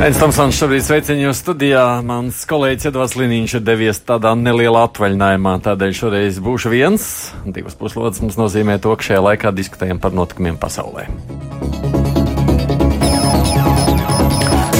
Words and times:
Tam 0.00 0.32
Sāns 0.32 0.56
šobrīd 0.56 0.80
sveicienu 0.80 1.26
jūs 1.26 1.42
studijā. 1.42 1.82
Mans 2.00 2.38
kolēģis 2.48 2.88
Edvards 2.88 3.18
Liniņš 3.20 3.54
ir 3.58 3.62
devies 3.66 3.98
tādā 4.08 4.30
nelielā 4.32 4.86
atvaļinājumā, 4.88 5.52
tādēļ 5.66 5.92
šoreiz 5.98 6.38
būšu 6.40 6.72
viens. 6.72 7.04
Divas 7.44 7.76
puslodes 7.76 8.22
mums 8.24 8.38
nozīmē 8.40 8.78
to, 8.80 8.94
ka 8.96 9.04
šajā 9.10 9.20
laikā 9.26 9.52
diskutējam 9.52 10.00
par 10.00 10.16
notikumiem 10.16 10.56
pasaulē. 10.56 11.04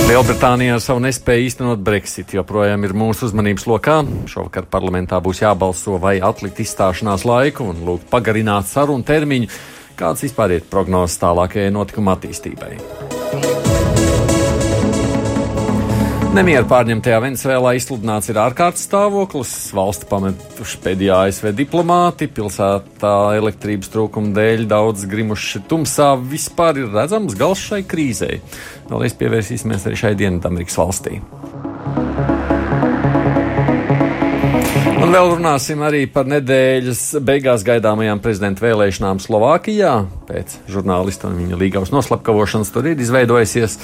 Lielbritānija 0.08 0.78
ar 0.78 0.84
savu 0.86 1.04
nespēju 1.04 1.50
īstenot 1.50 1.84
Brexit 1.84 2.32
joprojām 2.38 2.88
ir 2.88 2.96
mūsu 2.96 3.28
uzmanības 3.28 3.68
lokā. 3.68 4.00
Šovakar 4.24 4.72
parlamentā 4.72 5.20
būs 5.20 5.44
jābalso 5.44 6.00
vai 6.00 6.16
atlikt 6.24 6.64
izstāšanās 6.64 7.28
laiku 7.28 7.68
un 7.74 7.84
lūgt 7.84 8.08
pagarināt 8.08 8.72
sarunu 8.72 9.04
termiņu. 9.04 9.52
Kāds 10.00 10.24
vispār 10.24 10.56
ir 10.56 10.68
prognozes 10.72 11.20
tālākajai 11.20 11.76
notikuma 11.76 12.16
attīstībai? 12.16 12.78
Nemieru 16.30 16.62
pārņemtajā 16.70 17.16
Venecijā 17.24 17.72
izsludināts 17.74 18.30
ir 18.30 18.38
ārkārtas 18.38 18.84
stāvoklis. 18.86 19.50
Valsti 19.74 20.06
pametuši 20.06 20.78
pēdējā 20.84 21.16
ASV 21.26 21.50
diplomāti, 21.58 22.28
pilsētā 22.30 23.14
elektrības 23.40 23.90
trūkuma 23.90 24.30
dēļ 24.36 24.62
daudz 24.70 25.08
grimuši 25.10 25.64
tumsā. 25.66 26.12
Vispār 26.30 26.78
ir 26.84 26.94
redzams 26.94 27.34
gals 27.34 27.66
šai 27.72 27.82
krīzei. 27.82 28.38
Vēlreiz 28.92 29.18
pievērsīsimies 29.18 29.90
arī 29.90 30.00
šai 30.04 30.14
Dienvidamerikas 30.22 30.78
valstī. 30.78 31.18
Un 34.80 35.12
vēl 35.12 35.30
runāsim 35.34 35.80
arī 35.84 36.04
par 36.12 36.28
nedēļas 36.30 37.02
beigās 37.26 37.64
gaidāmajām 37.66 38.20
prezidenta 38.24 38.64
vēlēšanām 38.64 39.20
Slovākijā. 39.20 39.92
Pēc 40.28 40.56
žurnālista 40.72 41.28
un 41.28 41.36
viņa 41.40 41.58
līgavas 41.60 41.92
noslapkavošanas 41.92 42.72
tur 42.72 42.88
ir 42.88 43.00
izveidojusies 43.00 43.78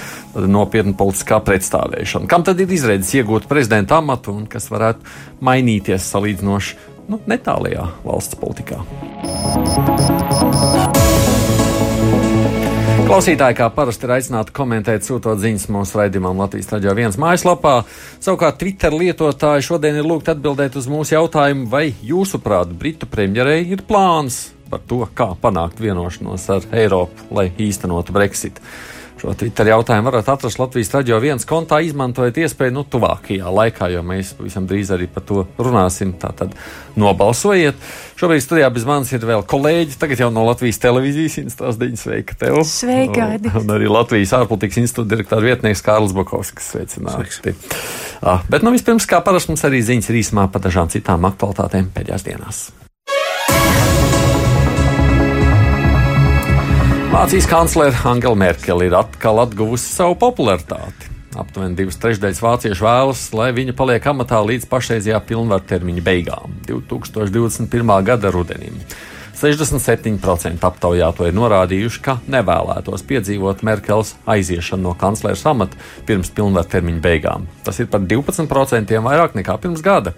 nopietna 0.48 0.96
politiskā 0.96 1.40
pretstāvēšana. 1.44 2.30
Kam 2.30 2.46
tad 2.46 2.60
ir 2.64 2.72
izredzes 2.72 3.12
iegūt 3.20 3.48
prezidenta 3.50 4.00
amatu 4.00 4.36
un 4.36 4.46
kas 4.50 4.70
varētu 4.72 5.04
mainīties 5.44 6.08
salīdzinoši 6.14 6.78
nu, 7.12 7.20
netālajā 7.28 7.90
valsts 8.06 8.40
politikā? 8.40 8.80
Klausītāji, 13.06 13.54
kā 13.54 13.68
parasti, 13.70 14.02
ir 14.02 14.16
aicināti 14.16 14.50
komentēt, 14.50 15.04
sūtot 15.06 15.38
ziņas 15.38 15.68
mūsu 15.70 16.00
raidījumam 16.00 16.40
Latvijas 16.42 16.66
Traģio 16.66 16.90
viens 16.98 17.14
mājaslapā. 17.22 17.74
Savukārt 18.18 18.58
Twitter 18.58 18.96
lietotāji 18.98 19.62
šodien 19.68 20.00
ir 20.00 20.08
lūgti 20.10 20.32
atbildēt 20.32 20.74
uz 20.80 20.88
mūsu 20.90 21.14
jautājumu, 21.14 21.68
vai 21.70 21.84
jūsuprāt 22.02 22.72
Britu 22.74 23.06
premjerei 23.06 23.60
ir 23.70 23.84
plāns 23.86 24.40
par 24.66 24.82
to, 24.90 25.04
kā 25.14 25.28
panākt 25.38 25.78
vienošanos 25.78 26.48
ar 26.50 26.66
Eiropu, 26.74 27.28
lai 27.30 27.46
īstenotu 27.62 28.16
Brexit. 28.16 28.58
Šo 29.16 29.32
Twitter 29.32 29.70
jautājumu 29.70 30.10
varat 30.10 30.26
atrast 30.28 30.58
Latvijas 30.60 30.90
radio 30.92 31.16
viens 31.24 31.46
kontā, 31.48 31.78
izmantojot 31.80 32.36
iespēju 32.36 32.74
nu, 32.76 32.82
tuvākajā 32.84 33.48
laikā, 33.48 33.88
jo 33.94 34.02
mēs 34.04 34.34
pavisam 34.36 34.66
drīz 34.68 34.92
arī 34.92 35.08
par 35.08 35.24
to 35.24 35.46
runāsim. 35.56 36.12
Tātad 36.20 36.52
nobalsojiet. 37.00 37.80
Šobrīd 38.20 38.44
studijā 38.44 38.68
bez 38.72 38.84
manis 38.88 39.14
ir 39.16 39.24
vēl 39.24 39.44
kolēģi, 39.48 39.96
tagad 40.00 40.20
jau 40.20 40.30
no 40.32 40.44
Latvijas 40.44 40.80
televīzijas 40.84 41.40
institūts 41.46 41.80
Deņas. 41.80 42.04
Sveika 42.06 42.38
tev! 42.44 42.60
Sveika! 42.68 43.32
Un, 43.40 43.50
un 43.62 43.76
arī 43.78 43.88
Latvijas 43.88 44.36
ārpolitikas 44.36 44.82
institūta 44.84 45.14
direktora 45.16 45.48
vietnieks 45.48 45.84
Kārlis 45.84 46.16
Bakovskis. 46.16 46.72
Sveicināti! 46.74 47.56
Ah, 48.20 48.44
bet 48.52 48.64
nu 48.64 48.76
vispirms, 48.76 49.08
kā 49.08 49.24
parasti, 49.24 49.52
mums 49.52 49.64
arī 49.68 49.80
ziņas 49.84 50.12
ir 50.12 50.20
īsumā 50.20 50.50
par 50.52 50.64
dažām 50.68 50.92
citām 50.92 51.24
aktualitātēm 51.28 51.88
pēdējās 51.96 52.28
dienās. 52.28 52.66
Vācijas 57.06 57.46
kanclere 57.46 57.94
Angela 58.04 58.34
Merkele 58.34 58.88
ir 58.88 58.94
atkal 58.98 59.38
atguvusi 59.38 59.86
savu 59.94 60.16
popularitāti. 60.18 61.06
Aptuveni 61.38 61.76
divas 61.78 61.98
trešdaļas 62.02 62.40
vāciešu 62.42 62.82
vēlas, 62.82 63.22
lai 63.36 63.52
viņa 63.54 63.74
paliek 63.78 64.08
amatā 64.10 64.40
līdz 64.42 64.66
pašreizējā 64.70 65.20
pilnvartermiņa 65.28 66.02
beigām, 66.02 66.56
2021. 66.66 67.94
gada 68.08 68.32
rudenim. 68.34 68.80
67% 69.36 70.66
aptaujāto 70.66 71.28
ir 71.28 71.36
norādījuši, 71.36 72.02
ka 72.02 72.18
nevēlētos 72.32 73.06
piedzīvot 73.06 73.62
Merkels 73.68 74.16
aiziešanu 74.26 74.88
no 74.88 74.98
kanclera 74.98 75.38
amata 75.52 75.78
pirms 76.08 76.34
pilnvartermiņa 76.34 77.02
beigām. 77.06 77.46
Tas 77.62 77.78
ir 77.78 77.90
par 77.92 78.02
12% 78.02 78.98
vairāk 79.06 79.38
nekā 79.38 79.60
pirms 79.62 79.84
gada. 79.84 80.16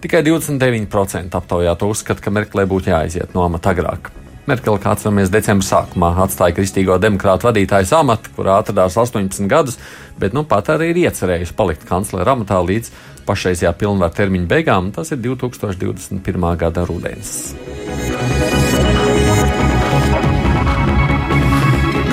Tikai 0.00 0.24
29% 0.24 1.36
aptaujāto 1.36 1.88
uzskata, 1.90 2.22
ka 2.22 2.32
Merkelē 2.32 2.68
būtu 2.70 2.94
jāaiziet 2.94 3.36
no 3.36 3.44
amata 3.44 3.74
agrāk. 3.74 4.14
Merkele, 4.44 4.76
kā 4.76 4.92
atceramies, 4.92 5.30
decembra 5.32 5.64
sākumā 5.64 6.10
atstāja 6.26 6.52
kristīgo 6.52 6.98
demokrātu 7.00 7.48
vadītāju 7.48 7.88
amatu, 7.96 8.32
kurā 8.36 8.58
atradās 8.60 8.98
18 9.00 9.48
gadus, 9.48 9.78
bet 10.20 10.36
nu 10.36 10.42
pat 10.44 10.68
arī 10.74 10.90
ir 10.92 11.00
iecerējusi 11.06 11.56
palikt 11.56 11.86
kanclera 11.88 12.34
amatā 12.36 12.58
līdz 12.60 12.90
pašreizējā 13.24 13.72
pilnvaru 13.80 14.12
termiņa 14.18 14.50
beigām. 14.50 14.92
Tas 14.92 15.14
ir 15.16 15.22
2021. 15.24 16.44
gada 16.60 16.84
rudens. 16.84 17.54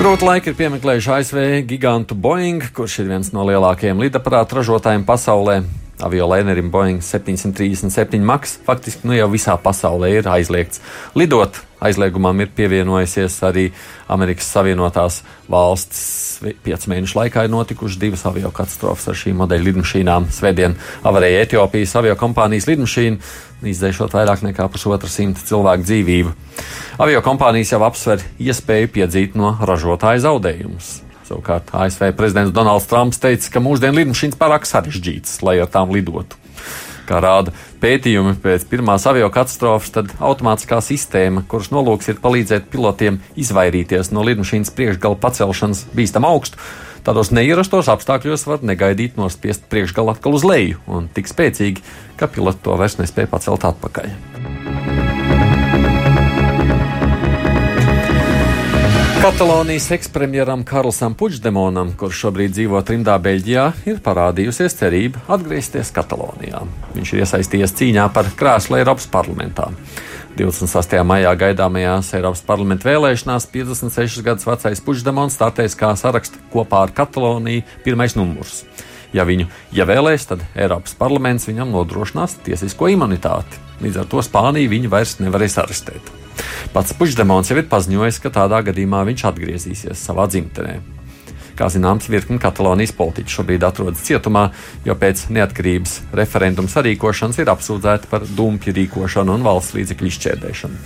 Grūti 0.00 0.26
laiki 0.26 0.50
ir 0.50 0.58
piemeklējuši 0.58 1.14
ASV 1.18 1.44
gigantu 1.68 2.16
Boeing, 2.16 2.64
kurš 2.72 3.02
ir 3.04 3.12
viens 3.12 3.28
no 3.36 3.44
lielākajiem 3.46 4.00
lidaparātu 4.02 4.62
ražotājiem 4.62 5.04
pasaulē. 5.06 5.60
Aviolainerim 6.02 6.70
Boeing 6.70 7.02
737 7.02 8.22
maks 8.26 8.58
faktiski 8.66 9.06
nu 9.08 9.16
jau 9.16 9.28
visā 9.32 9.54
pasaulē 9.60 10.16
ir 10.18 10.28
aizliegts 10.30 10.82
lidot. 11.14 11.60
Aizliegumam 11.82 12.38
ir 12.44 12.50
pievienojusies 12.54 13.40
arī 13.42 13.64
Amerikas 14.10 14.50
Savienotās 14.54 15.20
valstis. 15.50 16.38
Piecu 16.62 16.90
mēnešu 16.92 17.18
laikā 17.18 17.46
ir 17.46 17.50
notikušas 17.50 17.98
divas 17.98 18.22
avio 18.30 18.52
katastrofas 18.54 19.10
ar 19.10 19.18
šīm 19.18 19.40
modeļu 19.42 19.68
lidmašīnām. 19.70 20.28
Svētdien 20.30 20.76
avarēja 21.02 21.42
Etiopijas 21.48 21.96
avio 21.98 22.14
kompānijas 22.18 22.68
lidmašīna, 22.70 23.18
izdēšot 23.74 24.14
vairāk 24.14 24.46
nekā 24.46 24.68
pusotra 24.70 25.10
simta 25.10 25.42
cilvēku 25.46 25.86
dzīvību. 25.88 26.34
Avio 27.02 27.22
kompānijas 27.26 27.74
jau 27.74 27.82
apsver 27.86 28.22
iespēju 28.42 28.94
piedzīt 28.98 29.38
no 29.38 29.56
ražotāja 29.62 30.22
zaudējumus. 30.28 31.00
Savukārt 31.32 31.72
ASV 31.72 32.12
prezidents 32.12 32.52
Donalds 32.52 32.86
Trumps 32.90 33.20
teica, 33.22 33.54
ka 33.54 33.60
mūsdienu 33.64 34.02
lidmašīnas 34.02 34.36
pārāk 34.36 34.68
sarežģītas, 34.68 35.40
lai 35.46 35.56
ar 35.62 35.70
tām 35.72 35.92
lidotu. 35.94 36.36
Kā 37.08 37.18
rāda 37.24 37.54
pētījumi 37.82 38.36
pēc 38.42 38.66
pirmās 38.70 39.06
avio 39.08 39.30
katastrofas, 39.32 39.90
tad 39.94 40.12
automātiskā 40.20 40.78
sistēma, 40.84 41.42
kuras 41.48 41.72
nolūks 41.72 42.12
ir 42.12 42.20
palīdzēt 42.22 42.68
pilotiem 42.70 43.18
izvairīties 43.40 44.12
no 44.12 44.26
lidmašīnas 44.28 44.70
priekšgala 44.76 45.18
pacelšanas 45.24 45.86
bīstam 45.96 46.28
augstu, 46.28 46.60
tādos 47.02 47.32
neierastos 47.34 47.90
apstākļos 47.90 48.46
var 48.46 48.62
negaidīt 48.68 49.16
nospiest 49.18 49.66
priekšgalu 49.72 50.14
atkal 50.14 50.36
uz 50.36 50.46
leju 50.46 50.84
un 50.86 51.08
tik 51.16 51.32
spēcīgi, 51.32 51.82
ka 52.20 52.30
piloti 52.30 52.62
to 52.68 52.76
vairs 52.78 53.00
nespēja 53.00 53.32
pacelt 53.32 53.66
atpakaļ. 53.72 54.41
Katalonijas 59.22 59.90
ekspremjeram 59.90 60.64
Karlsam 60.64 61.14
Puigdemonam, 61.14 61.92
kurš 61.94 62.24
šobrīd 62.24 62.56
dzīvo 62.56 62.80
trimdā 62.82 63.14
Beļģijā, 63.22 63.66
ir 63.86 64.00
parādījusies 64.02 64.74
cerība 64.80 65.20
atgriezties 65.30 65.92
Katalonijā. 65.94 66.64
Viņš 66.96 67.12
ir 67.12 67.20
iesaistījies 67.22 67.74
cīņā 67.78 68.08
par 68.16 68.32
krēslu 68.34 68.80
Eiropas 68.80 69.06
parlamentā. 69.12 69.68
28. 70.34 71.04
maijā 71.06 71.36
gaidāmajās 71.38 72.10
Eiropas 72.18 72.42
parlamenta 72.48 72.88
vēlēšanās 72.88 73.46
56 73.52 74.24
gadus 74.26 74.48
vecais 74.48 74.82
Puigdemons 74.82 75.38
startēs 75.38 75.78
kā 75.78 75.92
saraksta 75.94 76.42
kopā 76.50 76.80
ar 76.88 76.94
Kataloniju 76.96 77.62
pirmais 77.84 78.18
numurs. 78.18 78.64
Ja 79.14 79.22
viņu 79.28 79.46
ievēlēs, 79.70 80.26
tad 80.32 80.42
Eiropas 80.58 80.98
parlaments 80.98 81.46
viņam 81.46 81.70
nodrošinās 81.76 82.40
tiesisko 82.42 82.90
imunitāti. 82.90 83.62
Līdz 83.86 84.02
ar 84.02 84.10
to 84.10 84.26
Spāniju 84.26 84.74
viņu 84.74 84.90
vairs 84.90 85.14
nevarēs 85.22 85.60
arestēt. 85.62 86.10
Pats 86.72 86.94
Puigdemons 86.96 87.50
jau 87.50 87.58
ir 87.60 87.68
paziņojis, 87.70 88.18
ka 88.24 88.32
tādā 88.32 88.62
gadījumā 88.68 89.04
viņš 89.10 89.28
atgriezīsies 89.28 90.08
savā 90.08 90.28
dzimtenē. 90.30 90.80
Kā 91.56 91.68
zināms, 91.68 92.08
virkni 92.08 92.40
Katalonijas 92.40 92.94
politiķi 92.96 93.34
šobrīd 93.36 93.64
atrodas 93.66 94.00
cietumā, 94.06 94.46
jo 94.88 94.96
pēc 94.96 95.26
neatkarības 95.36 95.98
referenduma 96.16 96.72
sarīkošanas 96.72 97.42
ir 97.42 97.52
apsūdzēti 97.52 98.08
par 98.10 98.24
dumpju 98.24 98.72
rīkošanu 98.78 99.36
un 99.36 99.44
valsts 99.44 99.76
līdzekļu 99.76 100.12
izšķērdēšanu. 100.12 100.80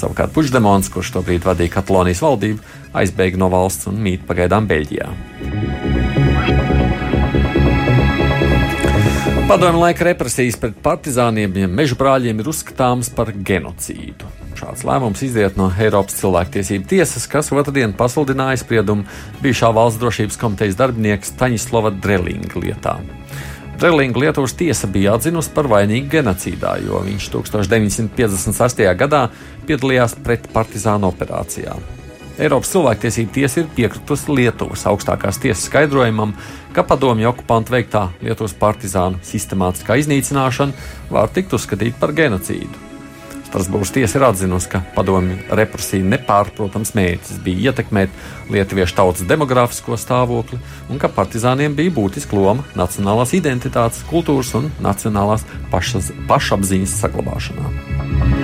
Savukārt 0.00 0.36
Puigdemons, 0.36 0.92
kurš 0.92 1.14
tobrīd 1.16 1.48
vadīja 1.48 1.78
Katalonijas 1.80 2.22
valdību, 2.24 2.60
aizbēga 3.00 3.40
no 3.40 3.50
valsts 3.52 3.88
un 3.90 4.00
mīt 4.04 4.28
pagaidām 4.28 4.68
Beļģijā. 4.70 5.08
Padomju 9.50 9.80
laika 9.82 10.04
represijas 10.06 10.54
pret 10.62 10.76
partizāniem, 10.78 11.56
ja 11.58 11.66
meža 11.66 11.96
brāļiem 11.98 12.38
ir 12.38 12.50
uzskatāmas 12.52 13.08
par 13.10 13.32
genocīdu. 13.34 14.28
Šāds 14.54 14.84
lēmums 14.86 15.24
izriet 15.26 15.58
no 15.58 15.66
Eiropas 15.74 16.20
cilvēktiesību 16.20 16.86
tiesas, 16.92 17.26
kas 17.26 17.50
otrdien 17.50 17.90
pasludināja 17.98 18.60
spriedumu 18.62 19.02
bijušā 19.42 19.72
valsts 19.74 19.98
drošības 19.98 20.38
komitejas 20.38 20.78
darbinieks 20.78 21.34
Taņislava 21.42 21.90
Drelinga 21.98 22.62
lietā. 22.62 22.94
Drelinga 23.82 24.22
Lietuvas 24.22 24.54
tiesa 24.54 24.86
bija 24.86 25.18
atzinusi 25.18 25.50
par 25.56 25.66
vainīgu 25.74 26.12
genocīdā, 26.14 26.76
jo 26.86 27.02
viņš 27.10 27.32
1958. 27.34 28.92
gadā 29.02 29.26
piedalījās 29.66 30.20
pretpartizānu 30.22 31.10
operācijā. 31.10 31.74
Eiropas 32.40 32.70
cilvēktiesība 32.72 33.34
tiesa 33.34 33.60
ir 33.60 33.66
piekritusi 33.76 34.32
Lietuvas 34.32 34.86
augstākās 34.88 35.36
tiesas 35.42 35.66
skaidrojumam, 35.68 36.32
ka 36.72 36.86
padomju 36.88 37.28
okupantu 37.28 37.74
veiktā 37.74 38.06
Lietuvas 38.24 38.54
partizānu 38.56 39.20
sistemātiskā 39.28 39.98
iznīcināšana 40.00 41.12
var 41.12 41.28
tikt 41.34 41.52
uzskatīta 41.58 42.00
par 42.00 42.16
genocīdu. 42.16 42.88
Strasbūras 43.50 43.92
tiesa 43.92 44.16
ir 44.16 44.24
atzinusi, 44.28 44.70
ka 44.72 44.80
padomju 44.94 45.36
represija 45.58 46.06
nepārprotams 46.06 46.94
mērķis 46.96 47.42
bija 47.44 47.72
ietekmēt 47.72 48.14
lietuviešu 48.54 48.96
tautas 49.02 49.26
demogrāfisko 49.28 49.98
stāvokli 50.00 50.62
un 50.88 51.02
ka 51.02 51.10
partizāniem 51.12 51.74
bija 51.76 51.92
būtiska 51.92 52.38
loma 52.38 52.64
nacionālās 52.78 53.34
identitātes, 53.36 54.06
kultūras 54.08 54.54
un 54.56 54.70
nacionālās 54.80 55.44
pašas, 55.74 56.14
pašapziņas 56.30 57.00
saglabāšanā. 57.02 58.39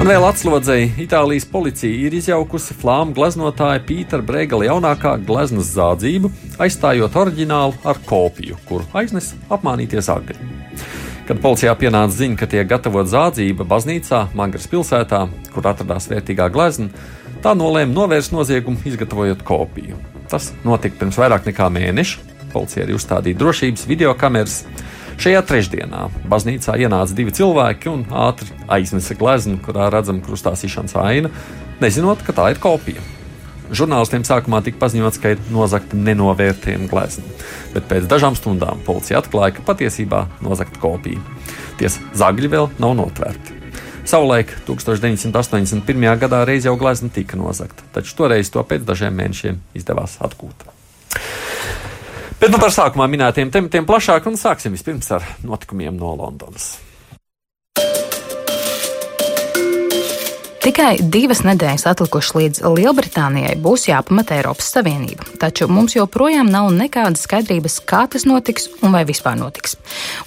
Un 0.00 0.08
vēl 0.08 0.24
atslodzēji 0.24 0.94
Itālijas 1.04 1.44
policija 1.44 1.92
ir 2.06 2.14
izjaukusi 2.16 2.72
flāmu 2.80 3.12
gleznotāja 3.12 3.82
Pītera 3.84 4.24
Brēgala 4.24 4.64
jaunākā 4.64 5.10
gleznas 5.28 5.74
zādzību, 5.74 6.30
aizstājot 6.56 7.18
oriģinālu 7.20 7.76
ar 7.84 8.00
kopiju, 8.08 8.56
kuru 8.64 8.86
aiznes 8.96 9.34
apmānīties 9.52 10.08
agri. 10.08 10.38
Kad 11.28 11.42
policijā 11.44 11.74
pienāca 11.76 12.16
ziņa, 12.16 12.38
ka 12.40 12.48
tiek 12.48 12.70
gatavot 12.70 13.12
zādzība 13.12 13.66
baznīcā 13.68 14.22
Mangras 14.40 14.64
pilsētā, 14.72 15.26
kur 15.52 15.68
atradās 15.68 16.08
vērtīgā 16.08 16.48
glezna, 16.54 16.88
tā 17.44 17.52
nolēma 17.52 17.92
novērst 17.92 18.32
noziegumu, 18.32 18.80
izgatavojot 18.88 19.44
kopiju. 19.44 20.00
Tas 20.32 20.54
notika 20.64 20.96
pirms 21.02 21.20
vairāk 21.20 21.44
nekā 21.52 21.68
mēneša. 21.76 22.24
Policija 22.56 22.88
arī 22.88 22.96
uzstādīja 22.96 23.44
drošības 23.44 23.84
video 23.92 24.16
kameras. 24.16 24.62
Šajā 25.20 25.42
trešdienā 25.44 26.06
baznīcā 26.32 26.78
ienāca 26.80 27.12
divi 27.12 27.34
cilvēki 27.36 27.90
un 27.90 28.06
ātri 28.08 28.54
aiznesa 28.72 29.12
gleznu, 29.20 29.58
kurā 29.60 29.90
redzama 29.92 30.24
krustāsīšanas 30.24 30.96
aina, 30.96 31.28
nezinot, 31.82 32.22
ka 32.24 32.32
tā 32.38 32.46
ir 32.54 32.60
kopija. 32.62 33.04
Žurnālistiem 33.68 34.24
sākumā 34.24 34.62
tika 34.64 34.80
paziņots, 34.80 35.20
ka 35.20 35.34
ir 35.34 35.44
nozagta 35.52 36.00
nenovērtējama 36.00 36.88
glezna, 36.88 37.36
bet 37.76 37.84
pēc 37.92 38.08
dažām 38.08 38.38
stundām 38.38 38.80
policija 38.88 39.20
atklāja, 39.20 39.58
ka 39.58 39.66
patiesībā 39.68 40.24
nozagta 40.40 40.80
kopija. 40.80 41.20
Tiesa 41.76 42.00
zagļi 42.16 42.54
vēl 42.56 42.72
nav 42.80 42.96
notvērti. 43.04 43.60
Savulaik, 44.08 44.56
1981. 44.64 46.10
gadā, 46.24 46.46
reiz 46.48 46.64
jau 46.64 46.78
glezna 46.80 47.12
tika 47.12 47.36
nozagta, 47.36 47.84
taču 47.92 48.16
toreiz 48.16 48.48
to 48.48 48.64
pēc 48.64 48.88
dažiem 48.88 49.20
mēnešiem 49.20 49.60
izdevās 49.76 50.16
atgūt. 50.24 50.79
Bet 52.40 52.48
nu 52.48 52.56
par 52.56 52.72
sākumā 52.72 53.04
minētiem 53.12 53.50
tematiem 53.52 53.84
plašāk 53.88 54.30
un 54.30 54.38
sāksim 54.40 54.72
vispirms 54.72 55.10
ar 55.12 55.26
notikumiem 55.44 55.98
no 56.00 56.14
Londonas. 56.16 56.89
Tikai 60.60 60.98
divas 61.00 61.38
nedēļas 61.40 61.86
atlikušas 61.88 62.34
līdz 62.36 62.58
Lielbritānijai 62.76 63.54
būs 63.64 63.86
jāpamata 63.88 64.34
Eiropas 64.36 64.66
Savienība, 64.74 65.24
taču 65.40 65.64
mums 65.72 65.94
joprojām 65.96 66.50
nav 66.52 66.66
nekādas 66.76 67.22
skaidrības, 67.24 67.78
kā 67.88 68.02
tas 68.12 68.26
notiks 68.28 68.68
un 68.84 68.92
vai 68.92 69.06
vispār 69.08 69.38
notiks. 69.40 69.78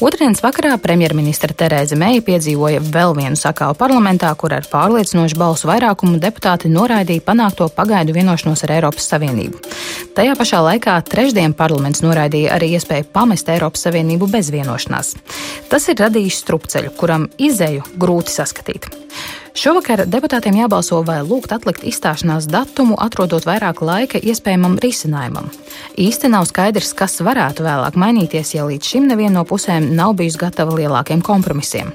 Otradienas 0.01 0.41
vakarā 0.41 0.80
premjerministra 0.81 1.53
Terēza 1.53 2.00
Meija 2.01 2.24
piedzīvoja 2.25 2.81
vēl 2.81 3.13
vienu 3.19 3.38
sakāvu 3.38 3.77
parlamentā, 3.77 4.31
kur 4.33 4.56
ar 4.57 4.65
pārliecinošu 4.71 5.38
balsu 5.38 5.69
vairākumu 5.69 6.18
deputāti 6.24 6.74
noraidīja 6.74 7.27
panākto 7.29 7.69
pagaidu 7.69 8.18
vienošanos 8.18 8.65
ar 8.65 8.74
Eiropas 8.79 9.12
Savienību. 9.13 9.62
Tajā 10.18 10.33
pašā 10.41 10.63
laikā 10.65 10.97
trešdien 11.13 11.53
parlaments 11.53 12.01
noraidīja 12.01 12.57
arī 12.57 12.74
iespēju 12.79 13.12
pamest 13.13 13.53
Eiropas 13.53 13.86
Savienību 13.86 14.33
bez 14.33 14.50
vienošanās. 14.50 15.13
Tas 15.69 15.88
ir 15.94 16.01
radījis 16.01 16.41
strupceļu, 16.41 16.97
kuram 16.97 17.29
izēju 17.38 17.86
grūti 18.01 18.33
saskatīt. 18.33 18.89
Šovakar 19.53 20.07
deputātiem 20.09 20.55
jābalso 20.57 20.97
vai 21.05 21.19
lūgt 21.21 21.51
atlikt 21.53 21.83
izstāšanās 21.85 22.47
datumu, 22.50 22.95
atrodot 22.97 23.45
vairāk 23.45 23.83
laika 23.85 24.17
iespējamam 24.17 24.79
risinājumam. 24.81 25.51
Īsti 25.94 26.31
nav 26.33 26.47
skaidrs, 26.50 26.89
kas 26.97 27.19
varētu 27.21 27.61
vēlāk 27.61 27.94
mainīties, 27.94 28.55
ja 28.55 28.65
līdz 28.65 28.89
šim 28.89 29.05
neviena 29.11 29.38
no 29.38 29.45
pusēm 29.45 29.91
nav 29.94 30.15
bijusi 30.17 30.41
gatava 30.41 30.73
lielākiem 30.79 31.21
kompromisiem. 31.21 31.94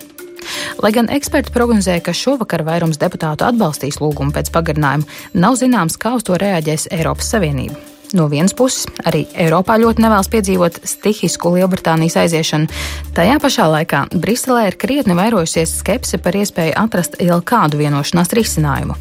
Lai 0.79 0.95
gan 0.95 1.11
eksperti 1.11 1.51
prognozēja, 1.53 2.07
ka 2.07 2.15
šovakar 2.15 2.63
vairums 2.63 3.03
deputātu 3.03 3.49
atbalstīs 3.51 3.99
lūgumu 3.99 4.31
pēc 4.39 4.55
pagarinājuma, 4.55 5.11
nav 5.35 5.59
zināms, 5.59 5.99
kā 5.99 6.15
uz 6.15 6.31
to 6.31 6.39
reaģēs 6.39 6.93
Eiropas 6.95 7.35
Savienība. 7.35 7.98
No 8.17 8.29
vienas 8.33 8.55
puses, 8.57 8.87
arī 9.05 9.27
Eiropā 9.37 9.77
ļoti 9.83 10.01
nevēlas 10.01 10.31
piedzīvot 10.33 10.79
stihisku 10.89 11.51
Lielbritānijas 11.53 12.17
aiziešanu. 12.23 12.71
Tajā 13.17 13.37
pašā 13.43 13.67
laikā 13.69 14.05
Briselē 14.15 14.69
ir 14.71 14.79
krietni 14.81 15.17
vairojusies 15.19 15.75
skepse 15.83 16.21
par 16.25 16.39
iespēju 16.41 16.77
atrast 16.81 17.19
jau 17.21 17.41
kādu 17.45 17.83
vienošanās 17.83 18.33
risinājumu. 18.39 18.97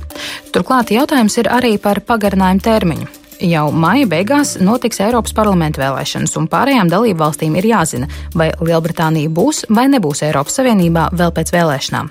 Turklāt 0.52 0.92
jautājums 0.92 1.40
ir 1.40 1.52
arī 1.54 1.78
par 1.80 2.04
pagarinājumu 2.04 2.68
termiņu. 2.68 3.17
Jau 3.38 3.68
maija 3.70 4.08
beigās 4.10 4.56
notiks 4.58 4.98
Eiropas 5.04 5.36
parlamenta 5.38 5.78
vēlēšanas, 5.84 6.32
un 6.40 6.48
pārējām 6.50 6.90
dalību 6.90 7.22
valstīm 7.22 7.54
ir 7.60 7.68
jāzina, 7.70 8.08
vai 8.34 8.48
Lielbritānija 8.58 9.30
būs 9.30 9.68
vai 9.70 9.84
nebūs 9.92 10.24
Eiropas 10.26 10.58
Savienībā 10.58 11.04
vēl 11.14 11.34
pēc 11.36 11.52
vēlēšanām. 11.54 12.10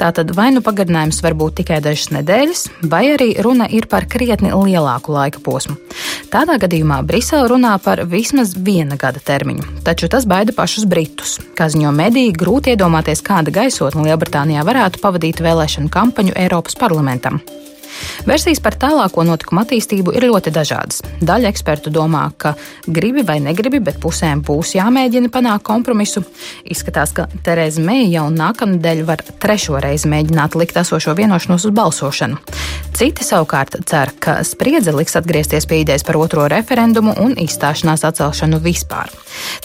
Tātad 0.00 0.32
vai 0.34 0.48
nu 0.50 0.64
pagarinājums 0.66 1.20
var 1.22 1.36
būt 1.38 1.60
tikai 1.60 1.78
dažas 1.84 2.10
nedēļas, 2.16 2.64
vai 2.90 3.04
arī 3.12 3.28
runa 3.46 3.68
ir 3.70 3.86
par 3.86 4.08
krietni 4.10 4.50
lielāku 4.50 5.14
laika 5.14 5.42
posmu. 5.44 5.76
Tādā 6.34 6.56
gadījumā 6.58 7.04
Brisele 7.06 7.46
runā 7.52 7.76
par 7.84 8.02
vismaz 8.10 8.56
viena 8.58 8.98
gada 8.98 9.22
termiņu, 9.22 9.84
taču 9.86 10.10
tas 10.10 10.26
baida 10.26 10.56
pašus 10.56 10.88
Britus. 10.90 11.36
Kā 11.54 11.70
ziņo 11.70 11.94
mediji, 11.94 12.34
grūti 12.34 12.74
iedomāties, 12.74 13.22
kāda 13.22 13.54
gaisotne 13.54 14.08
Lielbritānijā 14.08 14.66
varētu 14.66 14.98
pavadīt 15.04 15.44
vēlēšanu 15.44 15.92
kampaņu 15.94 16.34
Eiropas 16.34 16.74
parlamentam. 16.82 17.38
Versijas 18.28 18.60
par 18.64 18.76
tālāko 18.80 19.24
notikumu 19.26 19.62
attīstību 19.64 20.14
ir 20.16 20.28
ļoti 20.30 20.52
dažādas. 20.54 21.02
Daļa 21.24 21.50
ekspertu 21.52 21.92
domā, 21.94 22.26
ka 22.38 22.54
gribi 22.86 23.24
vai 23.26 23.38
negribi, 23.44 23.80
bet 23.84 24.00
pusēm 24.02 24.42
būs 24.44 24.74
jāmēģina 24.78 25.30
panākt 25.34 25.66
kompromisu. 25.66 26.24
Izskatās, 26.64 27.14
ka 27.16 27.28
Terēza 27.44 27.82
Meija 27.84 28.08
jau 28.18 28.26
nākamnedēļ 28.34 29.04
var 29.08 29.24
trešo 29.42 29.80
reizi 29.82 30.10
mēģināt 30.12 30.56
likt 30.58 30.78
esošo 30.80 31.16
vienošanos 31.18 31.68
uz 31.68 31.74
balsošanu. 31.74 32.40
Citi 32.94 33.26
savukārt 33.26 33.74
cer, 33.90 34.12
ka 34.22 34.36
spriedze 34.46 34.92
liks 34.94 35.16
atgriezties 35.18 35.66
pie 35.66 35.80
idejas 35.82 36.04
par 36.06 36.18
otro 36.20 36.46
referendumu 36.50 37.16
un 37.24 37.34
izstāšanās 37.42 38.06
atcelšanu 38.06 38.60
vispār. 38.62 39.10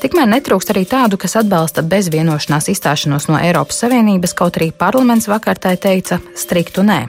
Tikmēr 0.01 0.31
netrūkst 0.33 0.73
arī 0.73 0.87
tādu, 0.89 1.19
kas 1.21 1.37
atbalsta 1.37 1.83
bez 1.85 2.09
vienošanās 2.09 2.71
izstāšanos 2.73 3.29
no 3.29 3.37
Eiropas 3.37 3.83
Savienības, 3.83 4.33
kaut 4.33 4.57
arī 4.57 4.71
parlaments 4.73 5.29
vakar 5.29 5.61
tai 5.61 5.75
teica 5.77 6.17
striktu 6.33 6.81
nē. 6.87 7.03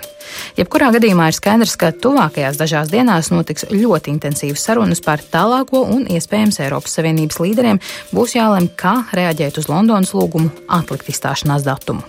Jebkurā 0.59 0.91
gadījumā 0.97 1.31
ir 1.31 1.37
skaidrs, 1.37 1.77
ka 1.81 1.93
tuvākajās 1.93 2.59
dažās 2.61 2.91
dienās 2.93 3.31
notiks 3.33 3.69
ļoti 3.71 4.15
intensīvas 4.15 4.65
sarunas 4.67 5.03
par 5.05 5.23
tālāko 5.23 5.85
un 5.95 6.07
iespējams 6.11 6.61
Eiropas 6.65 6.99
Savienības 6.99 7.41
līderiem 7.43 7.81
būs 8.15 8.37
jālem, 8.37 8.69
kā 8.77 9.01
reaģēt 9.17 9.63
uz 9.63 9.71
Londonas 9.71 10.15
lūgumu 10.17 10.53
atlikt 10.81 11.11
izstāšanās 11.13 11.67
datumu. 11.67 12.05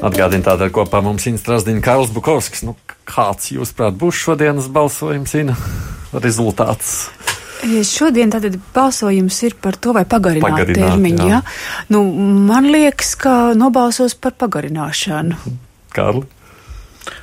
Atgādini 0.00 0.40
tātad 0.40 0.72
kopā 0.72 1.02
mums 1.04 1.26
Instrasdiņa 1.28 1.82
Karls 1.84 2.12
Bukovskis. 2.14 2.62
Nu, 2.64 2.72
kāds, 3.04 3.50
jūsuprāt, 3.52 3.98
būs 4.00 4.16
šodienas 4.16 4.70
balsojums, 4.72 5.34
Ina, 5.36 5.56
rezultāts? 6.24 7.10
Šodien 7.60 8.32
tātad 8.32 8.56
balsojums 8.74 9.36
ir 9.44 9.56
par 9.60 9.76
to, 9.76 9.92
vai 9.96 10.06
pagarināt, 10.08 10.46
pagarināt 10.46 10.78
termiņu. 10.80 11.26
Jā. 11.28 11.40
Ja? 11.40 11.88
Nu, 11.92 12.04
man 12.48 12.70
liekas, 12.72 13.14
ka 13.20 13.52
nobalsos 13.58 14.16
par 14.16 14.36
pagarināšanu. 14.40 15.56
Kārli? 15.96 16.24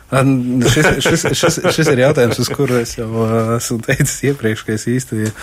Šis, 0.08 0.86
šis, 1.04 1.26
šis, 1.36 1.58
šis 1.76 1.90
ir 1.92 2.00
jautājums, 2.06 2.38
uz 2.40 2.48
kuru 2.56 2.78
es 2.80 2.94
jau 2.96 3.26
esmu 3.58 3.82
teicis 3.84 4.22
iepriekš, 4.30 4.62
ka 4.64 4.76
es 4.78 4.86
īsti 4.88 5.34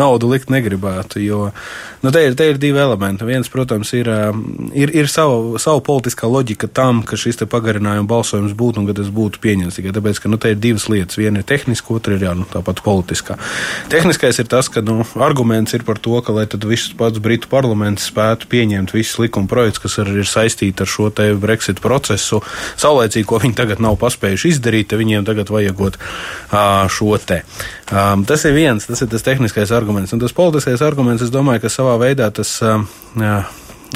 naudu 0.00 0.30
likt 0.30 0.48
negribētu. 0.48 1.20
Jo 1.20 1.50
nu, 2.00 2.08
te, 2.08 2.22
ir, 2.24 2.36
te 2.38 2.46
ir 2.48 2.60
divi 2.60 2.80
elementi. 2.80 3.26
Viens, 3.28 3.50
protams, 3.52 3.92
ir, 3.96 4.08
ir, 4.72 4.94
ir 4.96 5.10
savu, 5.12 5.58
savu 5.60 5.82
politiskā 5.84 6.28
loģika 6.30 6.70
tam, 6.72 7.02
ka 7.04 7.18
šis 7.20 7.42
pagarinājuma 7.52 8.08
balsojums 8.08 8.54
būtu 8.56 8.80
un 8.80 8.88
ka 8.88 8.96
tas 8.96 9.10
būtu 9.12 9.42
pieņemts. 9.44 9.76
Tikai 9.76 9.92
tāpēc, 9.92 10.22
ka 10.24 10.32
nu, 10.32 10.40
te 10.40 10.54
ir 10.54 10.60
divas 10.60 10.88
lietas. 10.88 11.20
Viena 11.20 11.42
ir 11.42 11.48
tehniska, 11.48 11.92
otra 11.92 12.16
ir 12.16 12.24
jā, 12.24 12.32
nu, 12.38 12.48
tāpat 12.48 12.80
politiskā. 12.86 13.36
Tehniskais 13.92 14.40
ir 14.40 14.48
tas, 14.48 14.72
ka 14.72 14.80
nu, 14.84 15.02
arguments 15.20 15.76
ir 15.76 15.84
par 15.84 16.00
to, 16.00 16.16
ka 16.24 16.32
lai 16.32 16.48
viss 16.64 16.96
pats 16.96 17.20
Britu 17.20 17.52
parlaments 17.52 18.08
spētu 18.08 18.48
pieņemt 18.48 18.96
visus 18.96 19.20
likuma 19.20 19.50
projektus, 19.52 19.84
kas 19.84 20.00
arī 20.00 20.22
ir 20.22 20.28
saistīti 20.32 20.84
ar 20.84 20.88
šo 20.88 21.10
Brexit 21.40 21.80
procesu, 21.84 22.40
saulēcīgi, 22.80 23.28
ko 23.28 23.40
viņi 23.44 23.56
tagad 23.60 23.84
nav 23.84 23.98
pasūtījuši 24.00 24.13
paspējuši 24.14 24.54
izdarīt, 24.54 24.88
tad 24.90 25.02
viņiem 25.02 25.26
tagad 25.26 25.50
vajagot 25.50 25.98
šo 26.94 27.18
te. 27.18 27.42
Tas 27.90 28.46
ir 28.46 28.56
viens, 28.56 28.86
tas 28.86 29.02
ir 29.02 29.10
tas 29.12 29.26
tehniskais 29.26 29.74
arguments. 29.74 30.14
Un 30.14 30.22
tas 30.22 30.34
politiskais 30.36 30.82
arguments, 30.86 31.26
es 31.26 31.34
domāju, 31.34 31.66
ka 31.66 31.72
savā 31.72 31.98
veidā 32.00 32.30
tas 32.34 32.56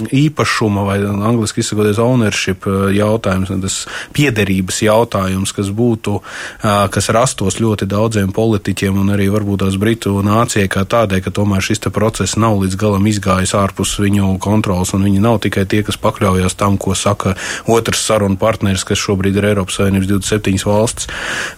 īpašuma 0.06 0.84
vai 0.86 0.98
angļuiski 1.02 1.62
izsakoties 1.62 2.00
ownership 2.02 2.66
eh, 2.68 2.90
jautājums, 2.98 3.52
tas 3.62 3.78
piederības 4.16 4.82
jautājums, 4.84 5.52
kas 5.56 5.70
būtu, 5.74 6.18
eh, 6.20 6.86
kas 6.94 7.10
rastos 7.14 7.60
ļoti 7.62 7.88
daudziem 7.90 8.32
politiķiem 8.34 8.98
un 9.00 9.14
arī 9.16 9.28
varbūt 9.32 9.64
tās 9.64 9.78
Britu 9.80 10.18
nācijai 10.24 10.68
kā 10.70 10.84
tādai, 10.88 11.20
ka 11.24 11.32
tomēr 11.34 11.64
šis 11.64 11.84
process 11.92 12.36
nav 12.36 12.58
līdz 12.62 12.76
galam 12.78 13.06
izgājis 13.08 13.54
ārpus 13.56 13.96
viņu 13.98 14.38
kontrols 14.42 14.92
un 14.94 15.06
viņi 15.06 15.22
nav 15.24 15.40
tikai 15.44 15.64
tie, 15.66 15.82
kas 15.86 15.96
pakļaujas 16.00 16.56
tam, 16.58 16.76
ko 16.78 16.94
saka 16.94 17.34
otrs 17.66 18.04
sarunu 18.04 18.38
partneris, 18.38 18.84
kas 18.84 19.00
šobrīd 19.00 19.38
ir 19.38 19.50
Eiropas 19.52 19.78
Savienības 19.78 20.10
27 20.10 20.66
valstis, 20.68 21.08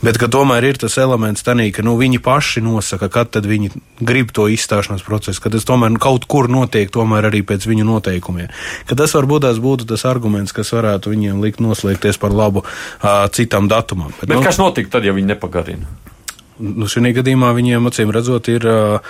bet 0.05 0.19
ka 0.21 0.29
tomēr 0.31 0.71
ir 0.71 0.81
tas 0.81 0.99
elements 1.01 1.45
tanī, 1.47 1.71
ka 1.75 1.85
nu, 1.87 1.97
viņi 2.01 2.21
paši 2.23 2.63
nosaka, 2.65 3.11
kad 3.13 3.33
tad 3.35 3.49
viņi 3.49 3.73
grib 4.01 4.33
to 4.37 4.47
izstāšanās 4.51 5.05
procesu, 5.07 5.43
ka 5.43 5.53
tas 5.53 5.67
tomēr 5.69 5.99
kaut 6.01 6.27
kur 6.31 6.49
notiek 6.53 6.91
tomēr 6.93 7.31
arī 7.31 7.43
pēc 7.47 7.67
viņu 7.69 7.87
noteikumu 7.89 8.30
noteikumiem. 8.31 8.87
Ka 8.87 8.97
tas 8.97 9.15
varbūt 9.15 9.45
tās 9.47 9.59
būtu 9.61 9.87
tas 9.89 10.05
arguments, 10.05 10.53
kas 10.53 10.73
varētu 10.73 11.11
viņiem 11.11 11.43
likt 11.43 11.61
noslēgties 11.61 12.19
par 12.19 12.31
labu 12.31 12.65
uh, 12.65 13.29
citam 13.33 13.69
datumam. 13.69 14.13
Bet, 14.21 14.29
Bet 14.29 14.39
nu, 14.39 14.45
kas 14.45 14.59
notika 14.59 14.99
tad, 14.99 15.05
ja 15.05 15.13
viņi 15.13 15.35
nepagarina? 15.35 15.87
Nu, 16.61 16.87
šajā 16.87 17.15
gadījumā 17.21 17.55
viņiem 17.57 17.87
acīm 17.89 18.11
redzot 18.13 18.49
ir. 18.49 18.67
Uh, 18.67 19.01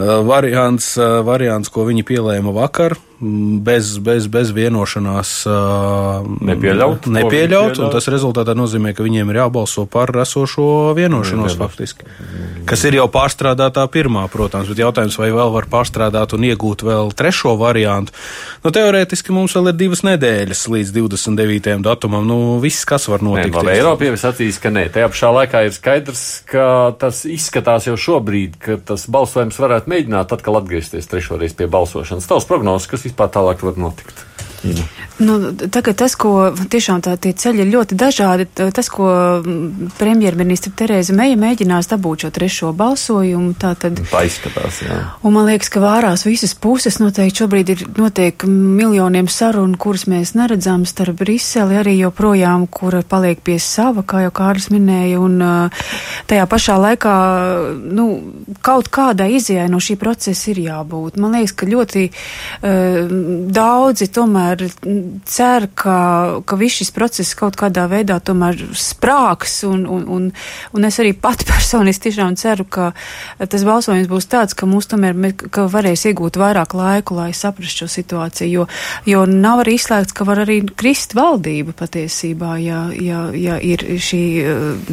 variants, 0.00 0.94
variants, 1.26 1.68
ko 1.68 1.82
viņi 1.84 2.04
pielēma 2.06 2.54
vakar, 2.56 2.94
bez, 3.20 3.98
bez, 3.98 4.26
bez 4.32 4.50
vienošanās 4.56 5.32
nepieļaut. 6.40 7.08
nepieļaut 7.12 7.80
un 7.84 7.92
tas 7.92 8.08
rezultātā 8.12 8.54
nozīmē, 8.56 8.94
ka 8.96 9.04
viņiem 9.04 9.32
ir 9.32 9.42
jābalso 9.42 9.84
par 9.90 10.12
esošo 10.22 10.94
vienošanos 10.96 11.58
faktiski. 11.60 12.08
Kas 12.68 12.84
ir 12.88 12.96
jau 12.96 13.06
pārstrādātā 13.12 13.84
pirmā, 13.92 14.24
protams, 14.32 14.70
bet 14.72 14.80
jautājums, 14.80 15.18
vai 15.20 15.30
vēl 15.34 15.52
var 15.52 15.68
pārstrādāt 15.68 16.32
un 16.36 16.46
iegūt 16.48 16.84
vēl 16.86 17.12
trešo 17.16 17.56
variantu. 17.60 18.14
Nu, 18.64 18.72
teorētiski 18.72 19.34
mums 19.36 19.56
vēl 19.56 19.72
ir 19.72 19.78
divas 19.80 20.04
nedēļas 20.06 20.64
līdz 20.72 20.94
29. 20.96 21.76
datumam. 21.84 22.24
Nu, 22.28 22.38
viss, 22.62 22.86
kas 22.88 23.08
var 23.10 23.24
notikt. 23.26 23.56
Nē, 23.56 23.76
Eiropievis 23.80 24.24
atzīst, 24.28 24.62
ka 24.62 24.72
nē. 24.72 24.86
Tajā 24.94 25.10
pašā 25.12 25.32
laikā 25.34 25.64
ir 25.66 25.76
skaidrs, 25.76 26.24
ka 26.48 26.64
tas 27.00 27.24
izskatās 27.28 27.88
jau 27.88 27.96
šobrīd, 28.00 28.56
ka 28.62 28.78
tas 28.92 29.06
balsojums 29.10 29.60
varētu 29.60 29.90
mēģināt 29.92 30.36
atkal 30.36 30.60
atgriezties 30.60 31.08
trešoreiz 31.10 31.56
pie 31.58 31.68
balsošanas. 31.70 32.28
Tavs 32.30 32.48
prognozes, 32.48 32.88
kas 32.90 33.09
vispār 33.10 33.30
tālāk 33.34 33.66
var 33.66 33.78
notikt? 33.80 34.24
Ina. 34.64 34.84
Nu, 35.20 35.52
tagad 35.52 35.98
tas, 36.00 36.14
ko 36.16 36.48
tiešām 36.72 37.02
tā 37.04 37.12
tie 37.20 37.34
ceļi 37.36 37.60
ir 37.60 37.68
ļoti 37.74 37.96
dažādi, 38.00 38.46
tas, 38.56 38.88
ko 38.88 39.08
premjerministra 39.98 40.72
Terēza 40.76 41.12
Meija 41.16 41.36
mēģinās 41.36 41.90
dabūt 41.90 42.24
šo 42.24 42.30
trešo 42.32 42.70
balsojumu, 42.76 43.52
tā 43.60 43.74
tad. 43.80 44.00
Tā 44.08 44.22
izskatās, 44.24 44.80
jā. 44.86 44.96
Un 45.20 45.34
man 45.36 45.44
liekas, 45.50 45.68
ka 45.72 45.82
vārās 45.84 46.24
visas 46.24 46.54
puses 46.56 46.96
noteikti 47.02 47.42
šobrīd 47.42 47.72
ir 47.74 47.84
notiek 47.98 48.46
miljoniem 48.48 49.28
sarunu, 49.28 49.76
kuras 49.80 50.06
mēs 50.08 50.32
neredzam 50.38 50.86
starp 50.88 51.20
Briseli 51.20 51.76
arī 51.82 51.98
joprojām, 51.98 52.64
kura 52.72 53.02
paliek 53.04 53.44
pie 53.44 53.58
sava, 53.60 54.00
kā 54.00 54.24
jau 54.24 54.32
Kārlis 54.40 54.70
minēja, 54.72 55.20
un 55.20 55.36
tajā 56.32 56.48
pašā 56.48 56.78
laikā, 56.80 57.16
nu, 57.92 58.08
kaut 58.64 58.88
kādai 58.88 59.34
izjai 59.36 59.68
no 59.68 59.82
šī 59.84 59.98
procesa 60.00 60.48
ir 60.54 60.64
jābūt. 60.64 61.20
Man 61.20 61.36
liekas, 61.36 61.52
ka 61.60 61.68
ļoti 61.68 62.08
uh, 62.08 63.14
daudzi 63.52 64.08
tomēr 64.16 64.49
tomēr 64.50 65.22
cer, 65.28 65.68
ka, 65.74 66.40
ka 66.46 66.56
viss 66.56 66.80
šis 66.80 66.90
process 66.94 67.34
kaut 67.38 67.56
kādā 67.58 67.86
veidā 67.90 68.20
tomēr 68.20 68.56
sprāks, 68.74 69.62
un, 69.68 69.86
un, 69.86 70.06
un, 70.08 70.28
un 70.72 70.84
es 70.84 70.98
arī 71.00 71.12
pati 71.14 71.46
personiski 71.50 72.08
tiešām 72.08 72.36
ceru, 72.40 72.64
ka 72.64 72.92
tas 73.38 73.64
balsojums 73.64 74.08
būs 74.10 74.28
tāds, 74.30 74.54
ka 74.54 74.66
mums 74.66 74.88
tomēr 74.90 75.16
ka 75.50 75.66
varēs 75.70 76.06
iegūt 76.10 76.38
vairāk 76.40 76.74
laiku, 76.74 77.18
lai 77.18 77.32
saprastu 77.36 77.84
šo 77.84 77.90
situāciju, 77.90 78.50
jo, 78.50 78.66
jo 79.06 79.24
nav 79.28 79.64
arī 79.64 79.76
izslēgts, 79.78 80.14
ka 80.16 80.26
var 80.28 80.42
arī 80.44 80.60
krist 80.76 81.14
valdība 81.14 81.74
patiesībā, 81.76 82.56
ja, 82.62 82.82
ja, 82.96 83.26
ja 83.36 83.58
ir 83.60 83.84
šī, 84.00 84.22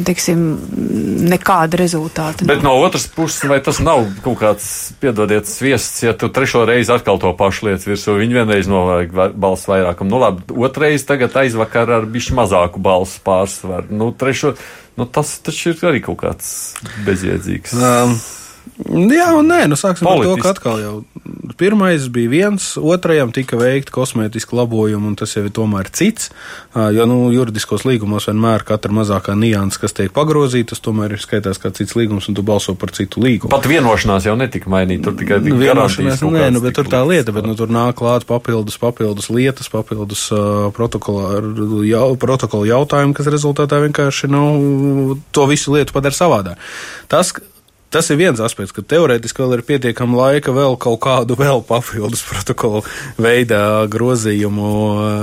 teiksim, 0.06 0.44
nekāda 1.28 1.80
rezultāta. 1.80 2.46
Bet 2.48 2.64
no 2.66 2.76
otras 2.82 3.08
puses, 3.12 3.42
vai 3.48 3.60
tas 3.64 3.80
nav 3.82 4.04
kaut 4.24 4.38
kāds, 4.42 4.68
piedodiet, 5.00 5.48
sviests, 5.48 6.02
ja 6.04 6.14
tu 6.16 6.30
trešo 6.32 6.64
reizi 6.68 6.92
atkal 6.94 7.20
to 7.22 7.32
pašu 7.38 7.68
lietas 7.68 7.88
virsū, 7.88 8.16
viņi 8.18 8.40
vienreiz 8.40 8.68
novajag 8.70 9.14
balsu 9.48 9.72
vairākumu. 9.72 10.12
Nu, 10.12 10.22
labi, 10.22 10.46
otrais 10.68 11.06
tagad 11.08 11.36
aizvakar 11.42 11.96
ar 11.98 12.08
bišķi 12.08 12.38
mazāku 12.38 12.82
balsu 12.84 13.22
pārsvaru. 13.26 13.90
Nu, 13.90 14.12
trešo, 14.12 14.54
nu, 15.00 15.08
tas 15.08 15.38
taču 15.44 15.72
ir 15.74 15.86
arī 15.90 16.04
kaut 16.04 16.20
kāds 16.22 16.52
bezjēdzīgs. 17.08 17.78
Um. 17.80 18.20
Jā, 18.86 19.32
un 19.34 19.48
nē, 19.50 19.64
nu 19.70 19.76
sāksim 19.78 20.06
Politiski. 20.06 20.30
ar 20.30 20.38
to, 20.38 20.42
ka 20.44 20.54
atkal 20.54 20.82
jau 20.82 20.94
pirmais 21.58 22.06
bija 22.12 22.30
viens, 22.30 22.66
otrajam 22.78 23.32
tika 23.34 23.58
veikti 23.58 23.92
kosmētiski 23.92 24.54
labojumi, 24.54 25.10
un 25.10 25.16
tas 25.18 25.34
jau 25.34 25.42
ir 25.46 25.52
tomēr 25.54 25.90
cits. 25.90 26.30
Jo 26.94 27.06
nu, 27.10 27.16
juridiskos 27.34 27.82
līgumos 27.88 28.28
vienmēr 28.30 28.62
katra 28.68 28.94
mazākā 28.94 29.34
nianses, 29.38 29.80
kas 29.82 29.96
tiek 29.96 30.14
pagrozīta, 30.14 30.70
tas 30.72 30.84
tomēr 30.84 31.16
ir 31.16 31.22
skaitās 31.22 31.58
kā 31.58 31.72
cits 31.74 31.96
līgums, 31.98 32.30
un 32.30 32.38
tu 32.38 32.44
balso 32.46 32.76
par 32.78 32.94
citu 32.94 33.22
līgumu. 33.24 33.50
Pat 33.50 33.66
vienošanās 33.68 34.28
jau 34.28 34.36
netika 34.38 34.70
mainīta. 34.70 35.08
Tur 35.08 35.18
tikai 35.18 35.40
nu, 35.42 35.58
vienošanās, 35.58 36.22
nē, 36.22 36.46
nu, 36.54 36.62
bet 36.62 36.78
tur 36.78 36.90
tā 36.90 37.02
lieta, 37.08 37.34
bet 37.34 37.48
nu, 37.48 37.58
tur 37.58 37.74
nāk 37.74 37.98
klāt 37.98 38.28
papildus, 38.30 38.78
papildus 38.78 39.30
lietas, 39.34 39.70
papildus 39.72 40.28
uh, 40.30 40.70
protokola, 40.76 41.42
jau, 41.88 42.06
protokola 42.20 42.70
jautājumi, 42.70 43.18
kas 43.18 43.34
rezultātā 43.34 43.82
vienkārši 43.88 44.30
nu, 44.30 45.18
to 45.34 45.50
visu 45.50 45.74
lietu 45.74 45.96
padara 45.96 46.14
savādāk. 46.14 46.68
Tas, 47.10 47.34
Tas 47.88 48.10
ir 48.12 48.18
viens 48.20 48.40
aspekts, 48.44 48.74
ka 48.76 48.82
teorētiski 48.84 49.40
vēl 49.40 49.54
ir 49.56 49.60
pietiekama 49.64 50.18
laika 50.18 50.52
vēl 50.52 50.74
kaut 50.76 50.98
kādu 51.06 51.32
vēl 51.38 51.62
papildus 51.64 52.20
protokolu 52.28 52.82
veidā 53.16 53.86
grozījumu 53.88 54.72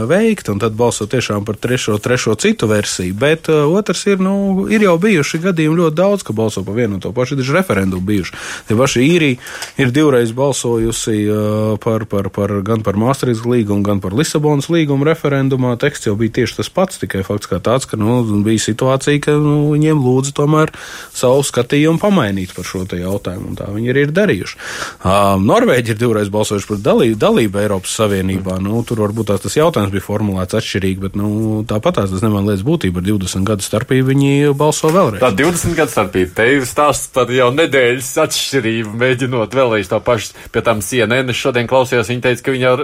veikt, 0.09 0.49
un 0.49 0.57
tad 0.63 0.73
balsot 0.73 1.11
tiešām 1.13 1.45
par 1.45 1.59
trešo, 1.61 1.99
trešo 2.01 2.33
citu 2.41 2.65
versiju. 2.71 3.13
Bet 3.21 3.51
uh, 3.53 3.67
otrs 3.69 4.01
ir, 4.09 4.17
nu, 4.17 4.65
ir 4.73 4.81
jau 4.81 4.95
bijuši 4.97 5.43
gadījumi 5.43 5.77
ļoti 5.83 5.97
daudz, 5.99 6.25
ka 6.25 6.33
balso 6.33 6.63
par 6.65 6.73
vienu 6.79 6.97
un 6.97 7.03
to 7.03 7.11
pašu, 7.13 7.37
ir 7.37 7.51
referendumu 7.53 8.01
bijuši. 8.09 8.33
Tie 8.65 8.79
paši 8.79 9.05
īrija 9.11 9.85
ir 9.85 9.93
divreiz 9.93 10.33
balsojusi 10.33 11.19
uh, 11.29 11.77
par, 11.85 12.07
par, 12.09 12.31
par, 12.33 12.55
gan 12.65 12.81
par 12.81 12.97
Maastrichts 12.97 13.45
līgumu, 13.45 13.85
gan 13.85 14.01
par 14.01 14.17
Lisabonas 14.17 14.71
līgumu 14.73 15.05
referendumā. 15.05 15.75
Teksts 15.85 16.09
jau 16.09 16.15
bija 16.17 16.39
tieši 16.41 16.63
tas 16.63 16.73
pats, 16.73 16.97
tikai 17.03 17.21
fakts 17.29 17.53
kā 17.53 17.61
tāds, 17.61 17.85
ka, 17.85 18.01
nu, 18.01 18.23
bija 18.41 18.65
situācija, 18.71 19.21
ka, 19.29 19.37
nu, 19.37 19.69
viņiem 19.75 20.01
lūdza 20.01 20.33
tomēr 20.41 20.73
savu 21.13 21.45
skatījumu 21.45 22.01
pamainīt 22.01 22.54
par 22.55 22.67
šo 22.67 22.83
jautājumu, 22.85 23.51
un 23.51 23.59
tā 23.59 23.67
viņi 23.73 23.91
arī 23.93 24.05
ir 24.07 24.13
darījuši. 24.15 24.57
Uh, 25.03 25.35
Norvēģi 25.41 25.93
ir 25.93 25.99
divreiz 25.99 26.31
balsojuši 26.33 26.69
par 26.71 26.81
dalību, 26.85 27.17
dalību 27.21 27.61
Eiropas 27.61 27.95
Savienībā. 27.99 28.57
Nu, 28.63 28.81
tur 28.87 29.03
varbūt 29.05 29.31
tās, 29.31 29.43
tas 29.45 29.57
jautājums 29.57 29.93
bija 29.93 30.05
formulēts 30.05 30.57
atšķirīgi, 30.59 31.01
bet 31.05 31.17
nu, 31.19 31.63
tāpat 31.67 31.99
tās 31.99 32.13
neman 32.23 32.47
lietas 32.47 32.65
būtība 32.67 33.01
ar 33.01 33.07
20 33.07 33.47
gadu 33.47 33.65
starpību 33.65 34.11
viņi 34.11 34.53
balso 34.57 34.91
vēlreiz. 34.93 35.23
Tā 35.23 35.31
20 35.35 35.77
gadu 35.79 35.93
starpība, 35.93 36.31
te 36.37 36.47
ir 36.55 36.67
stāsts 36.69 37.11
par 37.15 37.31
jau 37.33 37.49
nedēļas 37.55 38.11
atšķirību, 38.25 38.95
mēģinot 39.01 39.57
vēlreiz 39.57 39.91
to 39.91 39.99
pašu 40.05 40.35
pie 40.53 40.63
tām 40.65 40.83
CNN. 40.85 41.31
Es 41.33 41.41
šodien 41.41 41.69
klausījos, 41.69 42.11
viņa 42.11 42.25
teica, 42.27 42.45
ka 42.45 42.55
viņa 42.55 42.75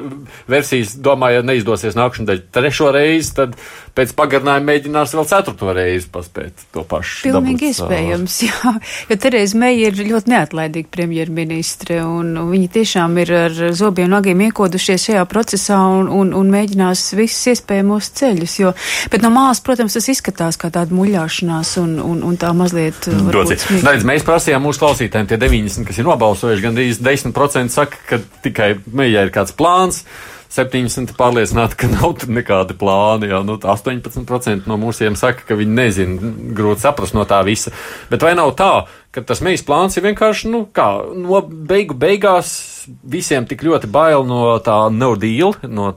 versijas 0.51 0.95
domāja, 0.99 1.41
ja 1.41 1.47
neizdosies 1.47 1.97
nākamā 1.99 2.31
daļa 2.31 2.47
trešo 2.55 2.91
reizi, 2.95 3.35
tad 3.37 3.55
pēc 3.97 4.13
pagarinājuma 4.17 4.67
mēģinās 4.69 5.13
vēl 5.17 5.27
ceturto 5.29 5.73
reizi 5.75 6.07
paspēt 6.11 6.65
to 6.73 6.83
pašu. 6.87 7.25
Pilnīgi 7.27 7.71
iespējams, 7.71 8.37
jā. 8.47 8.73
Jo 9.09 9.17
Tereza 9.21 9.59
Meija 9.59 9.89
ir 9.91 9.99
ļoti 9.99 10.31
neatlaidīga 10.31 10.91
premjerministre, 10.93 11.99
un 12.07 12.33
viņi 12.51 12.69
tiešām 12.77 13.17
ir 13.23 13.33
ar 13.35 13.59
zobiem 13.77 14.11
nagiem 14.11 14.45
iekodušies 14.47 15.09
šajā 15.09 15.25
procesā 15.31 15.79
un, 15.99 16.09
un, 16.21 16.33
un 16.37 16.51
mēģinās 16.53 17.05
visus 17.19 17.51
iespējamos 17.55 18.11
ceļus. 18.19 18.57
Jo, 18.61 18.73
bet 19.11 19.25
no 19.25 19.31
malas, 19.33 19.63
protams, 19.65 19.97
tas 19.97 20.09
izskatās 20.13 20.59
kā 20.61 20.71
tāda 20.73 20.95
muļāšanās 20.95 21.75
un, 21.83 21.97
un, 22.03 22.23
un 22.27 22.39
tā 22.41 22.53
mazliet. 22.57 23.09
Neredz, 23.11 24.07
mēs 24.07 24.27
prasījām 24.27 24.63
mūsu 24.67 24.83
klausītājiem, 24.83 25.29
tie 25.31 25.39
90, 25.41 25.87
kas 25.87 25.99
ir 25.99 26.07
nobalsojuši, 26.07 26.65
gandrīz 26.67 27.01
10% 27.03 27.73
saka, 27.73 28.05
ka 28.07 28.21
tikai 28.45 28.75
Meijai 28.91 29.27
ir 29.27 29.33
kāds 29.35 29.55
plāns. 29.57 30.05
70 30.51 31.13
pārliecināti, 31.15 31.77
ka 31.79 31.87
nav 31.91 32.17
tur 32.19 32.31
nekādi 32.35 32.75
plāni. 32.79 33.29
Jā, 33.31 33.39
nu, 33.47 33.55
18% 33.55 34.67
no 34.67 34.77
mūsiem 34.81 35.15
saka, 35.19 35.45
ka 35.47 35.57
viņi 35.59 35.77
nezina, 35.77 36.33
grūti 36.57 36.83
saprast 36.83 37.15
no 37.15 37.23
tā 37.29 37.39
visa. 37.47 37.71
Bet 38.11 38.25
vai 38.25 38.33
nav 38.35 38.51
tā, 38.59 38.71
ka 39.15 39.23
tas 39.27 39.43
mēs 39.45 39.63
plāns 39.67 39.95
ir 39.95 40.05
vienkārši, 40.09 40.51
nu, 40.51 40.65
kā, 40.75 40.89
no 41.15 41.43
beigu 41.47 41.95
beigās 41.97 42.53
visiem 43.07 43.47
tik 43.47 43.63
ļoti 43.63 43.89
bail 43.91 44.27
no 44.27 44.57
tā 44.63 44.83
no 44.91 45.13
deal, 45.19 45.55
no 45.67 45.93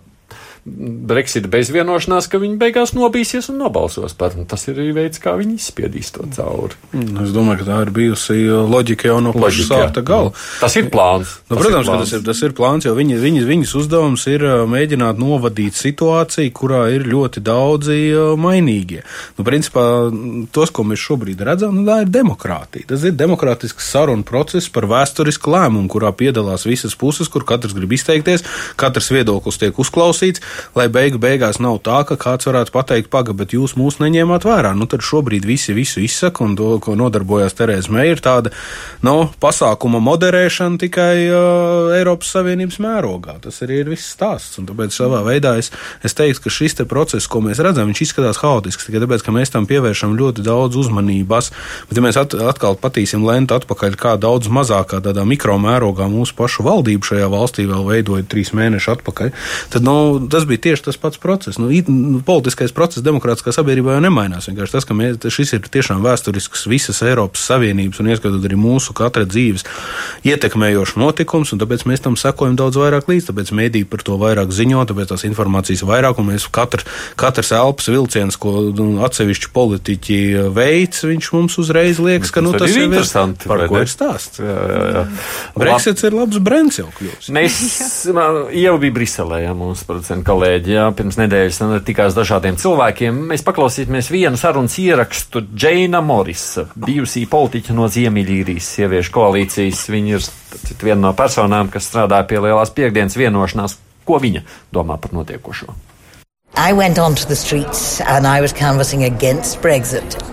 Brexit 0.65 1.45
bez 1.53 1.69
vienošanās, 1.69 2.25
ka 2.33 2.39
viņi 2.41 2.55
beigās 2.57 2.95
nobīsies 2.97 3.51
un 3.53 3.59
nobalsos 3.61 4.15
par. 4.17 4.33
Un 4.41 4.47
tas 4.49 4.63
ir 4.71 4.79
arī 4.81 4.95
veids, 4.97 5.21
kā 5.21 5.35
viņi 5.37 5.59
izspiedīs 5.61 6.09
to 6.15 6.25
cauri. 6.33 6.73
Mm, 6.97 7.19
Es 7.25 7.35
domāju, 7.37 7.59
ka 7.61 7.67
tā 7.69 7.77
ir 7.85 7.91
bijusi 7.93 8.37
loģika 8.73 9.11
jau 9.11 9.19
no 9.21 9.35
paša 9.37 9.67
sākta 9.69 10.01
gala. 10.07 10.33
Tas 10.63 10.77
ir 10.81 10.89
plāns. 10.93 11.35
Nu, 11.51 11.57
Tas 11.57 11.61
protams, 11.61 11.85
ir 11.85 11.85
ka 11.85 11.93
plāns. 11.93 12.01
tas 12.09 12.13
ir, 12.17 12.23
tas 12.31 12.41
ir 12.49 12.55
plāns, 12.57 12.87
jo 12.89 12.95
viņi, 12.97 13.19
viņi, 13.21 13.43
viņas 13.51 13.75
uzdevums 13.83 14.25
ir 14.33 14.47
ā, 14.49 14.55
mēģināt 14.73 15.21
novadīt 15.21 15.77
situāciju, 15.77 16.55
kurā 16.57 16.81
ir 16.97 17.05
ļoti 17.13 17.45
daudzi 17.45 17.99
ā, 18.17 18.25
mainīgie. 18.41 19.03
Nu, 19.37 19.45
principā, 19.45 19.85
m, 20.09 20.47
tos, 20.53 20.73
ko 20.73 20.87
mēs 20.89 21.05
šobrīd 21.05 21.45
redzam, 21.45 21.77
nu, 21.77 21.85
tā 21.89 22.01
ir 22.07 22.11
demokrātija. 22.15 22.89
Tas 22.95 23.05
ir 23.05 23.13
demokrātisks 23.21 23.93
sarunu 23.93 24.25
process 24.25 24.73
par 24.73 24.89
vēsturisku 24.89 25.53
lēmumu, 25.53 25.93
kurā 25.93 26.09
piedalās 26.17 26.65
visas 26.65 26.97
puses, 26.97 27.29
kur 27.29 27.45
katrs 27.45 27.77
grib 27.77 27.93
izteikties, 27.93 28.45
katrs 28.81 29.13
viedoklis 29.13 29.61
tiek 29.61 29.77
uzklausīts, 29.85 30.41
lai 30.77 30.89
beigu 30.93 31.21
beigās 31.23 31.61
nav 31.63 31.81
tā, 31.85 32.03
ka 32.09 32.19
kāds 32.21 32.49
varētu 32.49 32.75
pateikt, 32.75 33.11
paga, 33.13 33.35
bet 33.37 33.55
jūs 33.57 33.77
mūs 33.79 34.01
neņēmāt 34.03 34.47
vērā. 34.49 34.75
Nu, 34.79 34.89
tad 34.91 35.05
šobrīd 35.07 35.47
visi 35.49 35.75
visu 35.77 36.03
izsaka, 36.05 36.45
un 36.45 36.57
to, 36.59 36.75
ko 36.83 36.97
nodarbojās 36.99 37.57
Terēza 37.59 37.93
Meija, 37.95 38.17
ir 38.17 38.23
tāda 38.25 38.53
nu, 39.05 39.17
pasākuma 39.43 40.01
moderēšana 40.05 40.81
tikai 40.83 41.15
uh, 41.29 41.95
Eiropas 41.99 42.33
Savienības 42.35 42.81
mērogā. 42.83 43.39
Tas 43.45 43.61
arī 43.67 43.83
ir 43.83 43.93
viss 43.93 44.13
stāsts. 44.15 44.59
Un 44.61 44.69
tāpēc 44.69 44.95
savā 44.95 45.23
veidā 45.27 45.57
es, 45.61 45.71
es 46.05 46.17
teiktu, 46.17 46.47
ka 46.47 46.55
šis 46.55 46.79
te 46.81 46.89
process, 46.89 47.29
ko 47.31 47.43
mēs 47.45 47.63
redzam, 47.65 47.91
viņš 47.91 48.05
izskatās 48.07 48.41
haotisks 48.43 48.89
tikai 48.89 49.03
tāpēc, 49.05 49.25
ka 49.27 49.35
mēs 49.35 49.53
tam 49.55 49.69
pievēršam 49.71 50.17
ļoti 50.19 50.45
daudz 50.47 50.79
uzmanības. 50.85 51.51
Bet, 51.89 51.99
ja 51.99 52.05
mēs 52.05 52.19
at, 52.21 52.35
atkal 52.35 52.79
patīsim 52.81 53.25
lentu 53.27 53.57
atpakaļ, 53.59 53.99
kā 54.01 54.17
daudz 54.21 54.51
mazākā 54.53 55.01
tādā 55.05 55.25
mikromērogā 55.29 56.09
mūsu 56.13 56.37
pašu 56.39 56.67
valdību 56.67 57.11
šajā 57.11 57.31
valstī 57.33 57.67
vēl 57.71 57.87
veidoja 57.89 58.27
trīs 58.29 58.53
mēnešus 58.57 58.93
atpakaļ, 58.99 59.33
tad 59.75 59.87
nu, 59.87 59.97
tas 60.31 60.44
bija 60.51 60.63
tieši 60.69 60.85
tas 60.89 60.97
pats 61.01 61.19
process. 61.21 61.59
Nu, 61.59 61.71
it- 61.71 61.89
nu, 61.89 62.21
politiskais 62.25 62.73
process 62.75 63.03
demokrātiskā 63.05 63.53
sabiedrībā 63.55 63.97
jau 63.97 64.03
nemainās. 64.05 64.49
Vienkārši 64.51 64.73
tas, 64.77 64.85
ka 64.89 64.95
mēs, 64.95 65.19
šis 65.31 65.53
ir 65.57 65.61
tiešām 65.69 66.03
vēsturisks 66.05 66.67
visas 66.71 67.03
Eiropas 67.03 67.45
Savienības 67.49 68.01
un 68.01 68.11
ieskatot 68.13 68.45
arī 68.45 68.57
mūsu 68.59 68.95
katra 68.97 69.25
dzīves 69.25 69.65
ietekmējošs 70.25 70.97
notikums, 71.01 71.53
un 71.55 71.61
tāpēc 71.63 71.85
mēs 71.89 72.03
tam 72.05 72.17
sekojam 72.21 72.57
daudz 72.59 72.79
vairāk 72.81 73.09
līdzi. 73.11 73.29
Tāpēc 73.31 73.53
mēdī 73.57 73.85
par 73.89 74.03
to 74.07 74.17
vairāk 74.21 74.53
ziņo, 74.55 74.85
tāpēc 74.91 75.13
tās 75.13 75.25
informācijas 75.29 75.85
vairāk, 75.87 76.19
un 76.23 76.31
mēs 76.33 76.47
katr, 76.55 76.85
katrs 77.21 77.53
elpas 77.57 77.89
vilciens, 77.93 78.37
ko 78.41 78.71
nu, 78.75 78.89
atsevišķi 79.07 79.51
politiķi 79.55 80.19
veids, 80.55 81.05
viņš 81.09 81.31
mums 81.37 81.59
uzreiz 81.63 82.01
liekas, 82.03 82.31
ka 82.35 82.41
nu, 82.45 82.53
Tas 82.55 82.69
tas 82.69 82.77
ir 82.77 82.85
interesanti, 82.87 83.49
Par 83.51 83.65
ko 83.69 83.81
ir 83.83 83.91
stāsts? 83.91 84.39
Jā, 84.39 84.55
jā, 84.71 84.83
jā. 84.95 85.05
Brexits 85.59 86.05
ir 86.07 86.15
labs 86.15 86.39
brends 86.45 86.79
jau 86.79 86.87
kļūst. 86.99 87.31
Mēs 87.35 87.57
man- 88.17 88.45
jau 88.55 88.77
bijām 88.79 88.95
Briselē, 88.95 89.41
jā, 89.43 89.53
mūsu 89.59 89.87
producenta 89.89 90.23
kolēģi. 90.35 90.75
Jā, 90.75 90.89
pirms 90.97 91.19
nedēļas 91.21 91.61
tikās 91.87 92.17
dažādiem 92.17 92.59
cilvēkiem. 92.61 93.23
Mēs 93.31 93.45
paklausīsimies 93.47 94.11
vienu 94.13 94.41
sarunas 94.41 94.77
ierakstu 94.83 95.45
Džeina 95.55 96.03
Morisa, 96.05 96.67
bijusī 96.75 97.25
politiķa 97.31 97.77
no 97.77 97.89
Ziemeļīrijas 97.93 98.75
sieviešu 98.79 99.15
koalīcijas. 99.15 99.87
Viņa 99.95 100.15
ir 100.19 100.29
viena 100.83 101.01
no 101.09 101.17
personām, 101.19 101.73
kas 101.73 101.89
strādāja 101.91 102.29
pie 102.31 102.43
lielās 102.45 102.75
piekdienas 102.75 103.19
vienošanās. 103.21 103.79
Ko 104.05 104.21
viņa 104.21 104.45
domā 104.75 104.99
par 105.01 105.17
notiekošo? 105.17 105.73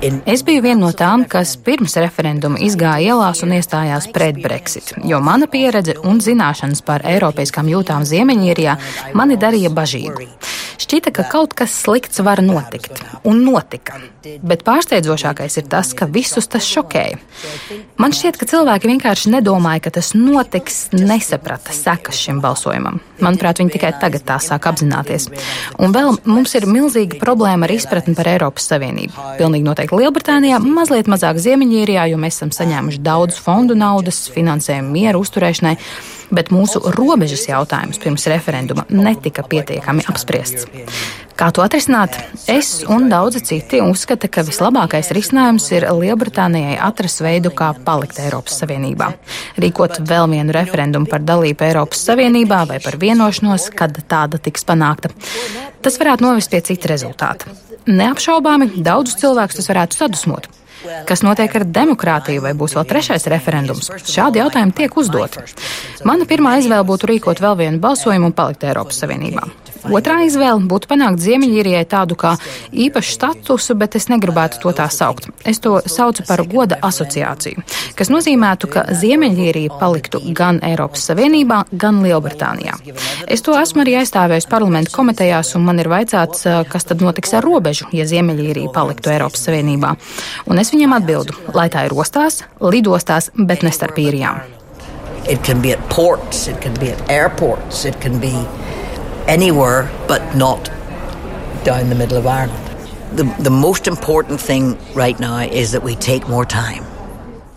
In 0.06 0.20
Es 0.30 0.44
biju 0.46 0.62
viena 0.62 0.84
no 0.84 0.92
tām, 0.94 1.24
kas 1.26 1.56
pirms 1.66 1.98
referenduma 1.98 2.62
izgāja 2.62 3.16
ielās 3.16 3.42
un 3.42 3.56
iestājās 3.58 4.06
pret 4.14 4.38
Brexit, 4.44 4.94
jo 5.02 5.18
mana 5.18 5.50
pieredze 5.50 5.98
un 6.06 6.22
zināšanas 6.22 6.86
par 6.86 7.02
eiropeiskām 7.10 7.72
jūtām 7.74 8.06
Ziemeņīrijā 8.06 8.78
mani 9.18 9.40
darīja 9.42 9.74
bažīgu. 9.74 10.30
Šķita, 10.82 11.12
ka 11.14 11.28
kaut 11.30 11.54
kas 11.58 11.74
slikts 11.84 12.22
var 12.26 12.42
notikt, 12.42 13.04
un 13.28 13.44
notika. 13.46 14.00
Bet 14.22 14.64
pārsteidzošākais 14.66 15.58
ir 15.62 15.66
tas, 15.70 15.92
ka 15.98 16.08
visus 16.10 16.48
tas 16.50 16.66
šokēja. 16.66 17.20
Man 18.02 18.14
šķiet, 18.16 18.38
ka 18.38 18.48
cilvēki 18.50 18.90
vienkārši 18.90 19.34
nedomāja, 19.34 19.84
ka 19.86 19.94
tas 19.98 20.12
notiks, 20.18 20.88
nesaprata 20.94 21.74
sekas 21.76 22.18
šim 22.22 22.40
balsojumam. 22.42 23.00
Manuprāt, 23.22 23.62
viņi 23.62 23.76
tikai 23.76 23.92
tagad 24.02 24.26
tā 24.26 24.38
sāk 24.42 24.66
apzināties. 24.72 25.28
Un 25.82 25.94
vēl 25.94 26.18
mums 26.26 26.56
ir 26.58 26.66
milzīga 26.70 27.20
problēma 27.22 27.68
ar 27.68 27.76
izpratni 27.76 28.16
par 28.18 28.32
Eiropas 28.32 28.70
Savienību. 28.72 29.28
Pilnīgi 29.42 29.68
noteikti 29.68 30.02
Lielbritānijā, 30.02 30.62
mazliet 30.66 31.12
mazāk 31.12 31.42
Ziemeņīrijā, 31.42 32.08
jo 32.10 32.22
mēs 32.22 32.40
esam 32.40 32.54
saņēmuši 32.58 33.04
daudz 33.06 33.38
fondu 33.42 33.78
naudas, 33.78 34.24
finansējumu 34.34 34.98
mieru 34.98 35.22
uzturēšanai. 35.26 35.78
Bet 36.32 36.52
mūsu 36.54 36.80
robežas 36.96 37.48
jautājums 37.50 38.00
pirms 38.02 38.28
referenduma 38.32 38.86
netika 38.90 39.44
pietiekami 39.44 40.06
apspriests. 40.08 40.68
Kā 41.42 41.48
to 41.50 41.64
atrisināt? 41.64 42.14
Es 42.52 42.84
un 42.86 43.08
daudzi 43.10 43.42
citi 43.42 43.80
uzskata, 43.82 44.30
ka 44.30 44.44
vislabākais 44.46 45.10
risinājums 45.16 45.66
ir 45.74 45.88
Lielbritānijai 45.90 46.76
atrast 46.86 47.24
veidu, 47.26 47.50
kā 47.58 47.72
palikt 47.88 48.20
Eiropas 48.22 48.60
Savienībā. 48.62 49.10
Rīkot 49.64 50.04
vēl 50.06 50.30
vienu 50.36 50.54
referendumu 50.56 51.10
par 51.10 51.26
dalību 51.26 51.66
Eiropas 51.66 52.06
Savienībā 52.06 52.62
vai 52.70 52.78
par 52.84 53.00
vienošanos, 53.02 53.72
kad 53.74 53.98
tāda 54.06 54.38
tiks 54.38 54.68
panākta. 54.70 55.10
Tas 55.82 55.98
varētu 55.98 56.28
novest 56.28 56.54
pie 56.54 56.62
cita 56.68 56.94
rezultāta. 56.94 57.50
Neapšaubāmi 57.90 58.76
daudzus 58.86 59.18
cilvēkus 59.24 59.58
tas 59.58 59.72
varētu 59.74 59.98
sadusmot. 59.98 60.52
Kas 61.08 61.22
notiek 61.26 61.56
ar 61.60 61.66
demokrātiju, 61.78 62.42
vai 62.46 62.54
būs 62.58 62.76
vēl 62.78 62.88
trešais 62.90 63.28
referendums? 63.32 63.92
Šādi 64.08 64.42
jautājumi 64.42 64.76
tiek 64.78 64.98
uzdoti. 64.98 65.44
Mana 66.08 66.28
pirmā 66.30 66.58
izvēle 66.62 66.86
būtu 66.88 67.12
rīkot 67.12 67.42
vēl 67.44 67.58
vienu 67.60 67.82
balsojumu 67.84 68.32
un 68.32 68.38
palikt 68.38 68.66
Eiropas 68.66 69.02
Savienībā. 69.04 69.46
Otrā 69.90 70.22
izvēle 70.28 70.62
būtu 70.70 70.90
panākt 70.92 71.22
Ziemeļīrijai 71.24 71.84
tādu 71.90 72.18
kā 72.20 72.36
īpašu 72.70 73.16
statusu, 73.16 73.76
bet 73.80 73.96
es 73.98 74.08
negribētu 74.12 74.62
to 74.62 74.74
tā 74.78 74.86
saukt. 74.94 75.30
Es 75.48 75.62
to 75.64 75.80
saucu 75.90 76.26
par 76.28 76.44
goda 76.50 76.78
asociāciju, 76.86 77.64
kas 77.98 78.12
nozīmētu, 78.14 78.70
ka 78.72 78.86
Ziemeļīrija 79.02 79.80
paliktu 79.82 80.22
gan 80.38 80.62
Eiropas 80.66 81.08
Savienībā, 81.10 81.64
gan 81.72 82.04
Lielbritānijā. 82.06 82.78
Es 83.28 83.46
to 83.46 83.58
esmu 83.58 83.86
arī 83.86 83.98
aizstāvējis 84.02 84.50
parlamentu 84.52 84.94
komitejās, 84.96 85.56
un 85.58 85.66
man 85.66 85.82
ir 85.82 85.90
vaicāts, 85.92 86.46
eh, 86.46 86.62
kas 86.70 86.86
tad 86.86 87.02
notiks 87.02 87.34
ar 87.34 87.46
robežu, 87.48 87.90
ja 87.92 88.06
Ziemeļīrija 88.06 88.74
paliktu 88.74 89.14
Eiropas 89.14 89.48
Savienībā. 89.48 89.96
Un 90.48 90.60
es 90.60 90.72
viņam 90.72 90.98
atbildu, 91.00 91.38
lai 91.54 91.70
tā 91.70 91.86
ir 91.86 91.98
ostās, 91.98 92.44
lidostās, 92.62 93.32
bet 93.36 93.64
ne 93.64 93.72
starp 93.72 93.98
īrijām. 93.98 94.42
it 95.28 95.44
can 95.44 95.62
be 95.62 95.72
at 95.72 95.90
ports, 95.90 96.48
it 96.48 96.60
can 96.62 96.74
be 96.80 96.90
at 96.90 97.10
airports, 97.10 97.86
it 97.86 98.00
can 98.02 98.20
be 98.20 98.34
anywhere 99.28 99.92
but 100.08 100.36
not 100.36 100.66
down 101.64 101.90
the 101.90 101.96
middle 101.96 102.18
of 102.18 102.28
Ireland. 102.28 102.68
The, 103.18 103.24
the 103.44 103.50
most 103.50 103.88
important 103.88 104.40
thing 104.40 104.78
right 104.94 105.20
now 105.20 105.40
is 105.40 105.72
that 105.74 105.84
we 105.84 105.96
take 105.96 106.28
more 106.28 106.46
time. 106.46 106.86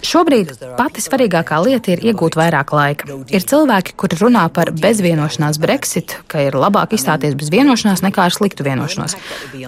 Šobrīd 0.05 0.53
pati 0.77 1.01
svarīgākā 1.01 1.59
lieta 1.65 1.95
ir 1.95 2.03
iegūt 2.11 2.37
vairāk 2.37 2.73
laika. 2.77 3.09
Ir 3.33 3.45
cilvēki, 3.49 3.95
kuri 4.01 4.19
runā 4.21 4.45
par 4.53 4.71
bezvienošanās 4.77 5.59
Brexit, 5.63 6.19
ka 6.29 6.43
ir 6.45 6.57
labāk 6.59 6.93
izstāties 6.97 7.37
bez 7.39 7.51
vienošanās 7.53 8.05
nekā 8.05 8.27
ar 8.29 8.35
sliktu 8.35 8.67
vienošanos. 8.67 9.17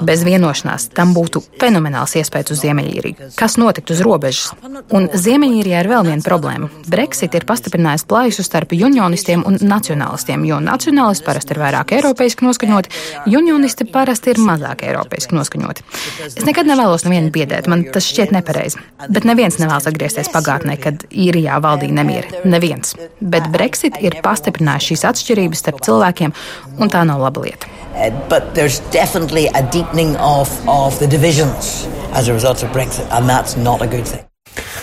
Bez 0.06 0.24
vienošanās 0.26 0.90
tam 0.96 1.14
būtu 1.16 1.42
fenomenāls 1.60 2.16
iespējas 2.20 2.52
uz 2.52 2.62
Ziemeļīriju. 2.64 3.30
Kas 3.38 3.56
notiktu 3.60 3.96
uz 3.96 4.02
robežas? 4.04 4.52
Un 4.94 5.08
Ziemeļīrijā 5.12 5.82
ir 5.84 5.90
vēl 5.90 6.10
viena 6.10 6.26
problēma. 6.26 6.68
Brexit 6.90 7.34
ir 7.38 7.48
pastiprinājis 7.48 8.04
plaisu 8.08 8.44
starp 8.46 8.76
unionistiem 8.76 9.44
un 9.48 9.56
nacionālistiem, 9.62 10.44
jo 10.48 10.60
nacionālisti 10.62 11.24
parasti 11.26 11.56
ir 11.56 11.62
vairāk 11.64 11.96
eiropeiski 11.96 12.44
noskaņoti, 12.46 12.92
unionisti 13.32 13.88
parasti 13.88 14.34
ir 14.34 14.42
mazāk 14.44 14.84
eiropeiski 14.86 15.36
noskaņoti. 15.38 15.86
Es 16.28 16.44
nekad 16.44 16.68
nevēlos 16.68 17.06
nevienu 17.08 17.32
biedēt, 17.34 17.70
man 17.72 17.86
tas 17.94 18.08
šķiet 18.10 18.34
nepareizi. 18.36 18.82
Bet 19.08 19.26
neviens 19.28 19.58
nevēlas 19.62 19.88
atgriezties 19.88 20.25
pagātnē, 20.34 20.76
kad 20.82 21.06
īrijā 21.10 21.56
valdīja 21.62 21.96
nemieri. 21.98 22.42
Neviens. 22.44 22.94
Bet 23.20 23.48
Brexit 23.54 23.96
ir 24.04 24.18
pastiprinājis 24.24 24.90
šīs 24.92 25.04
atšķirības 25.10 25.62
starp 25.64 25.82
cilvēkiem, 25.86 26.34
un 26.78 26.92
tā 26.92 27.04
nav 27.08 27.20
laba 27.24 27.44
lieta. 27.46 27.66
Uh, 27.96 28.10
but 28.28 28.52
there's 28.54 28.80
definitely 28.92 29.46
a 29.54 29.62
deepening 29.72 30.16
of, 30.20 30.50
of 30.68 30.98
the 31.00 31.06
divisions 31.08 31.86
as 32.12 32.28
a 32.28 32.32
result 32.34 32.62
of 32.62 32.70
Brexit, 32.72 33.06
and 33.10 33.28
that's 33.28 33.56
not 33.56 33.80
a 33.82 33.86
good 33.86 34.04
thing. 34.06 34.22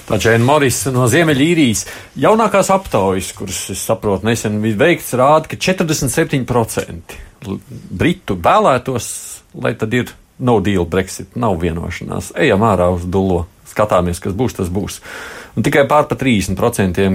Tā 0.04 0.18
Džēna 0.20 0.44
Morisa 0.44 0.92
no 0.94 1.06
Ziemeļīrijas 1.10 1.86
jaunākās 2.20 2.68
aptaujas, 2.74 3.30
kuras, 3.38 3.62
es 3.72 3.80
saprotu, 3.88 4.28
nesen 4.28 4.58
bija 4.62 4.76
veikts, 4.82 5.14
rāda, 5.18 5.48
ka 5.48 5.56
47% 5.58 7.16
l- 7.48 7.60
britu 7.90 8.36
vēlētos, 8.36 9.08
lai 9.64 9.74
tad 9.80 9.94
ir 9.96 10.12
no 10.44 10.60
deal 10.64 10.86
Brexit, 10.90 11.38
nav 11.40 11.58
vienošanās. 11.62 12.34
Ejam 12.40 12.66
ārā 12.68 12.90
uz 12.94 13.08
dullo, 13.10 13.46
skatāmies, 13.70 14.22
kas 14.24 14.36
būs, 14.38 14.58
tas 14.60 14.70
būs. 14.74 15.00
Un 15.58 15.66
tikai 15.66 15.86
pār 15.90 16.08
pa 16.10 16.18
30% 16.20 17.08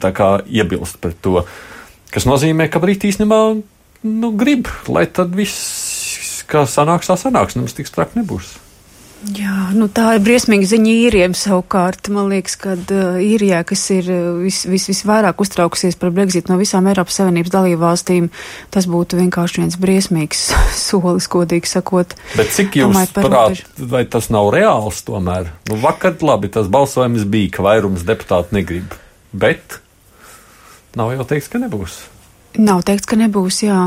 tā 0.00 0.14
kā 0.16 0.30
iebilst 0.46 1.00
pret 1.02 1.18
to, 1.24 1.44
kas 2.14 2.28
nozīmē, 2.28 2.68
ka 2.70 2.82
Briti 2.82 3.10
īstenībā 3.10 3.40
nu, 4.06 4.32
grib, 4.36 4.70
lai 4.88 5.06
tad 5.10 5.34
viss, 5.36 6.42
kā 6.50 6.66
sanāks, 6.68 7.10
tā 7.10 7.18
sanāks, 7.20 7.56
nemaz 7.58 7.76
tik 7.76 7.90
strāk 7.90 8.16
nebūs. 8.18 8.56
Jā, 9.20 9.68
nu 9.76 9.84
tā 9.92 10.14
ir 10.16 10.22
briesmīga 10.24 10.64
ziņa 10.64 10.92
īriem 11.04 11.34
savukārt. 11.36 12.08
Man 12.08 12.30
liekas, 12.32 12.54
ka 12.60 12.72
uh, 12.72 13.18
īrijā, 13.20 13.58
kas 13.68 13.82
ir 13.92 14.06
vis, 14.40 14.62
vis, 14.64 14.86
visvairāk 14.88 15.42
uztraukusies 15.44 15.98
par 16.00 16.14
Brexit 16.16 16.48
no 16.48 16.56
visām 16.56 16.88
Eiropas 16.88 17.18
Savienības 17.20 17.52
dalībvalstīm, 17.52 18.30
tas 18.72 18.88
būtu 18.88 19.18
vienkārši 19.20 19.60
viens 19.60 19.76
briesmīgs 19.80 20.46
solis, 20.86 21.28
godīgi 21.28 21.68
sakot. 21.68 22.16
Bet 22.38 22.54
cik 22.56 22.80
jūs 22.80 23.12
prāt, 23.12 23.60
vai 23.92 24.06
tas 24.08 24.30
nav 24.32 24.48
reāls 24.56 25.02
tomēr? 25.04 25.52
Nu, 25.68 25.76
vakar 25.84 26.16
labi, 26.24 26.48
tas 26.56 26.72
balsojums 26.72 27.28
bija, 27.28 27.52
ka 27.58 27.66
vairums 27.68 28.08
deputātu 28.08 28.56
negrib, 28.56 28.96
bet 29.36 29.82
nav 30.96 31.12
jau 31.18 31.28
teiks, 31.28 31.52
ka 31.52 31.60
nebūs. 31.60 32.00
Nav 32.58 32.82
teikts, 32.82 33.06
ka 33.06 33.14
nebūs, 33.14 33.60
jā. 33.62 33.78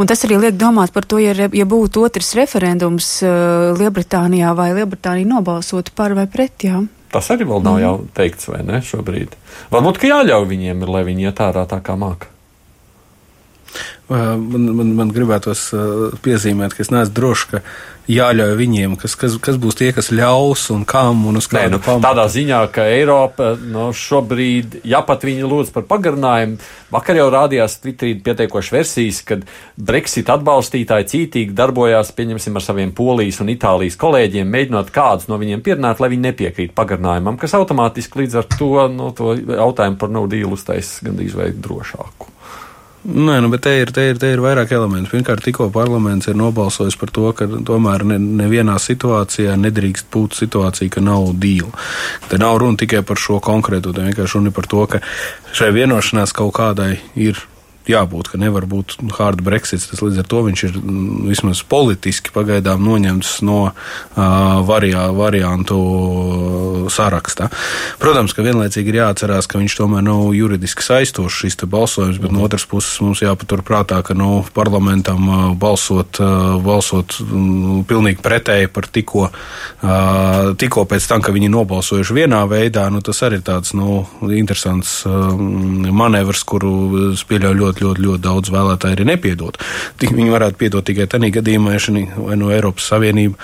Un 0.00 0.08
tas 0.08 0.22
arī 0.24 0.38
liek 0.40 0.56
domāt 0.56 0.94
par 0.94 1.04
to, 1.04 1.18
ja, 1.20 1.34
ja 1.36 1.66
būtu 1.68 2.06
otrs 2.06 2.32
referendums 2.38 3.10
uh, 3.26 3.74
Lielbritānijā, 3.76 4.54
vai 4.56 4.70
Lielbritānija 4.72 5.28
nobalsotu 5.28 5.92
par 5.96 6.16
vai 6.16 6.24
pret, 6.30 6.64
jā. 6.64 6.80
Tas 7.12 7.28
arī 7.32 7.44
vēl 7.48 7.60
nav 7.64 7.76
mm. 7.76 7.82
jau 7.84 7.94
teikts, 8.16 8.48
vai 8.52 8.62
ne, 8.66 8.80
šobrīd. 8.84 9.36
Varbūt, 9.72 10.00
ka 10.00 10.10
jāļauj 10.14 10.48
viņiem, 10.48 10.88
lai 10.88 11.04
viņi 11.06 11.28
iet 11.28 11.44
ārā 11.44 11.66
tā 11.68 11.82
kā 11.84 11.98
māca. 12.00 12.32
Man, 14.06 14.68
man, 14.78 14.94
man 14.94 15.10
gribētos 15.10 15.68
piezīmēt, 16.22 16.76
ka 16.76 16.84
es 16.84 16.92
neesmu 16.94 17.14
drošs, 17.16 17.46
ka 17.50 17.62
jāļauj 18.10 18.54
viņiem, 18.58 18.94
kas, 19.00 19.16
kas, 19.18 19.34
kas 19.42 19.56
būs 19.60 19.78
tie, 19.78 19.88
kas 19.94 20.12
ļaus 20.14 20.68
un 20.74 20.84
kam 20.86 21.24
un 21.26 21.40
uz 21.40 21.48
kādu 21.50 21.74
nu, 21.74 21.80
pamatu. 21.82 22.04
Tādā 22.04 22.26
ziņā, 22.30 22.60
ka 22.74 22.84
Eiropa 22.92 23.52
no 23.58 23.88
nu, 23.88 23.96
šobrīd, 23.96 24.78
ja 24.86 25.00
pat 25.06 25.26
viņi 25.26 25.48
lūdz 25.50 25.72
par 25.74 25.86
pagarinājumu, 25.90 26.60
vakar 26.94 27.18
jau 27.18 27.26
rādījās 27.34 27.78
Twitterī 27.82 28.14
pietiekoši 28.26 28.76
versijas, 28.76 29.18
kad 29.26 29.42
Brexit 29.74 30.30
atbalstītāji 30.32 31.10
cītīgi 31.14 31.56
darbojās, 31.58 32.14
pieņemsim, 32.16 32.58
ar 32.58 32.66
saviem 32.68 32.94
Polijas 32.96 33.42
un 33.42 33.50
Itālijas 33.52 33.98
kolēģiem, 34.00 34.54
mēģinot 34.54 34.94
kādus 34.94 35.26
no 35.32 35.40
viņiem 35.42 35.66
pierunāt, 35.66 36.02
lai 36.02 36.12
viņi 36.14 36.28
nepiekrīt 36.30 36.78
pagarinājumam, 36.78 37.40
kas 37.42 37.58
automātiski 37.58 38.22
līdz 38.22 38.40
ar 38.42 38.48
to, 38.54 38.72
no 38.86 39.10
nu, 39.10 39.10
to 39.18 39.34
jautājumu 39.34 39.98
par 39.98 40.14
no 40.14 40.26
dīlu 40.30 40.54
uztais 40.54 40.98
gandrīz 41.02 41.34
vai 41.34 41.50
drošāku. 41.50 42.35
Nē, 43.06 43.36
nu, 43.38 43.48
bet 43.52 43.62
te 43.62 43.72
ir, 43.78 43.90
te, 43.94 44.08
ir, 44.10 44.18
te 44.18 44.32
ir 44.34 44.40
vairāk 44.42 44.72
elementu. 44.74 45.12
Pirmkārt, 45.12 45.44
tikko 45.46 45.68
parlaments 45.70 46.26
ir 46.26 46.34
nobalsojis 46.38 46.96
par 46.98 47.12
to, 47.14 47.28
ka 47.38 47.46
tomēr 47.46 48.02
ne, 48.10 48.16
nevienā 48.42 48.74
situācijā 48.82 49.54
nedrīkst 49.62 50.08
būt 50.10 50.34
situācija, 50.40 50.90
ka 50.96 51.04
nav 51.04 51.30
dīla. 51.38 51.70
Te 52.26 52.40
nav 52.42 52.58
runa 52.62 52.80
tikai 52.82 53.04
par 53.06 53.20
šo 53.22 53.38
konkrēto, 53.44 53.94
te 53.94 54.08
vienkārši 54.08 54.40
runa 54.40 54.54
par 54.56 54.66
to, 54.72 54.82
ka 54.90 55.02
šai 55.54 55.70
vienošanās 55.76 56.34
kaut 56.34 56.56
kādai 56.58 56.96
ir 57.14 57.38
jābūt, 57.90 58.30
ka 58.32 58.40
nevar 58.40 58.66
būt 58.68 58.96
hard 59.16 59.42
Brexits. 59.46 59.88
Tas 59.90 60.02
līdz 60.04 60.22
ar 60.22 60.28
to 60.30 60.42
viņš 60.46 60.64
ir 60.68 60.78
mm, 60.80 61.28
vismaz 61.30 61.62
politiski 61.66 62.32
pagaidām 62.34 62.82
noņemts 62.84 63.38
no 63.46 63.58
uh, 63.68 64.26
variā, 64.66 65.06
variantu 65.16 65.78
sarakstā. 66.92 67.48
Protams, 68.02 68.34
ka 68.36 68.44
vienlaicīgi 68.46 68.92
ir 68.92 69.00
jāatcerās, 69.02 69.48
ka 69.50 69.60
viņš 69.60 69.78
tomēr 69.78 70.04
nav 70.06 70.30
juridiski 70.36 70.84
saistošs 70.84 71.42
šis 71.44 71.60
balsojums, 71.66 72.20
bet 72.22 72.30
mm. 72.30 72.38
no 72.38 72.46
otras 72.46 72.66
puses 72.68 73.00
mums 73.04 73.22
jāpatur 73.24 73.62
prātā, 73.66 74.02
ka 74.06 74.16
nu, 74.18 74.40
parlamentam 74.56 75.28
uh, 75.28 75.44
balsot, 75.58 76.20
uh, 76.22 76.56
balsot 76.62 77.18
um, 77.24 77.82
pilnīgi 77.88 78.22
pretēji 78.24 78.70
par 78.72 78.88
tikko, 78.92 79.28
uh, 79.30 80.52
tikko 80.58 80.86
pēc 80.90 81.08
tam, 81.10 81.24
ka 81.24 81.34
viņi 81.34 81.50
nobalsojuši 81.52 82.18
vienā 82.22 82.42
veidā, 82.50 82.88
nu, 82.92 83.02
tas 83.04 83.22
arī 83.26 83.40
ir 83.40 83.46
tāds 83.46 83.74
nu, 83.76 84.02
interesants 84.32 84.98
uh, 85.08 85.32
manevrs, 85.36 86.44
kuru 86.48 87.14
spēļauj 87.18 87.58
ļoti 87.60 87.75
ļoti, 87.82 88.02
ļoti, 88.02 88.06
ļoti 88.06 88.24
daudz 88.24 88.52
vēlētāju 88.54 88.98
arī 88.98 89.06
nepiedot. 89.12 89.60
Viņi 90.00 90.32
varētu 90.32 90.60
piedot 90.60 90.86
tikai 90.86 91.08
tādā 91.10 91.30
gadījumā, 91.34 91.76
ja 91.76 92.04
vai 92.16 92.36
no 92.38 92.50
Eiropas 92.54 92.88
Savienība 92.90 93.36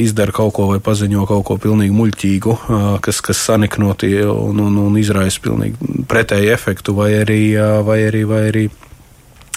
izdara 0.00 0.34
kaut 0.34 0.54
ko 0.56 0.68
vai 0.72 0.80
paziņo 0.84 1.26
kaut 1.28 1.44
ko 1.48 1.58
pilnīgi 1.60 1.94
muļķīgu, 1.94 2.56
kas, 3.04 3.22
kas 3.24 3.44
saniknoti 3.50 4.14
un, 4.28 4.60
un, 4.64 4.82
un 4.88 4.98
izraisa 5.00 5.42
pilnīgi 5.44 6.04
pretēju 6.08 6.52
efektu 6.54 6.96
vai 6.98 7.12
arī. 7.22 7.42
Vai 7.88 8.00
arī, 8.08 8.22
vai 8.28 8.42
arī 8.50 8.68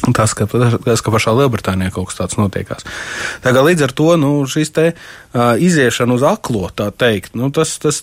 Tas 0.01 0.33
ka, 0.33 0.47
tas, 0.49 1.03
ka 1.05 1.11
pašā 1.13 1.33
Lielbritānijā 1.37 1.91
kaut 1.93 2.09
kas 2.09 2.17
tāds 2.17 2.37
notiekās. 2.39 2.85
Tā 3.43 3.51
kā 3.53 3.61
līdz 3.61 3.85
ar 3.85 3.91
to 3.93 4.07
nu, 4.17 4.31
šis 4.49 4.73
te 4.73 4.85
uh, 4.95 5.53
iziešana 5.61 6.15
uz 6.17 6.23
aklo, 6.25 6.71
tā 6.73 6.87
teikt, 6.89 7.35
nu, 7.37 7.51
tas, 7.53 7.75
tas 7.81 8.01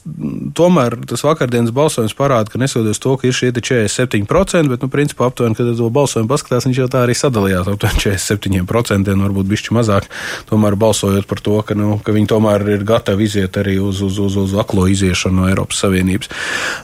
tomēr 0.54 0.94
tas 1.10 1.24
vakardienas 1.26 1.74
balsojums 1.74 2.14
parāda, 2.14 2.52
ka 2.52 2.60
nesoties 2.62 3.02
to, 3.02 3.16
ka 3.18 3.26
ir 3.26 3.34
šie 3.34 3.50
47%, 3.50 4.70
bet, 4.70 4.84
nu, 4.84 4.90
principā 4.92 5.26
aptuveni, 5.26 5.58
kad 5.58 5.72
to 5.74 5.88
balsojumu 5.90 6.30
paskatās, 6.30 6.68
viņš 6.68 6.80
jau 6.84 6.86
tā 6.92 7.02
arī 7.02 7.16
sadalījās 7.18 7.72
aptuveni 7.72 8.04
47%, 8.04 9.18
varbūt 9.24 9.50
bišķi 9.50 9.74
mazāk, 9.74 10.06
tomēr 10.52 10.78
balsojot 10.78 11.26
par 11.26 11.42
to, 11.42 11.56
ka, 11.66 11.74
nu, 11.78 11.98
ka 11.98 12.14
viņi 12.14 12.30
tomēr 12.30 12.66
ir 12.76 12.86
gatavi 12.86 13.26
iziet 13.26 13.58
arī 13.58 13.80
uz, 13.82 14.04
uz, 14.06 14.22
uz, 14.22 14.38
uz 14.38 14.54
aklo 14.62 14.86
iziešanu 14.86 15.42
no 15.42 15.50
Eiropas 15.50 15.82
Savienības. 15.82 16.30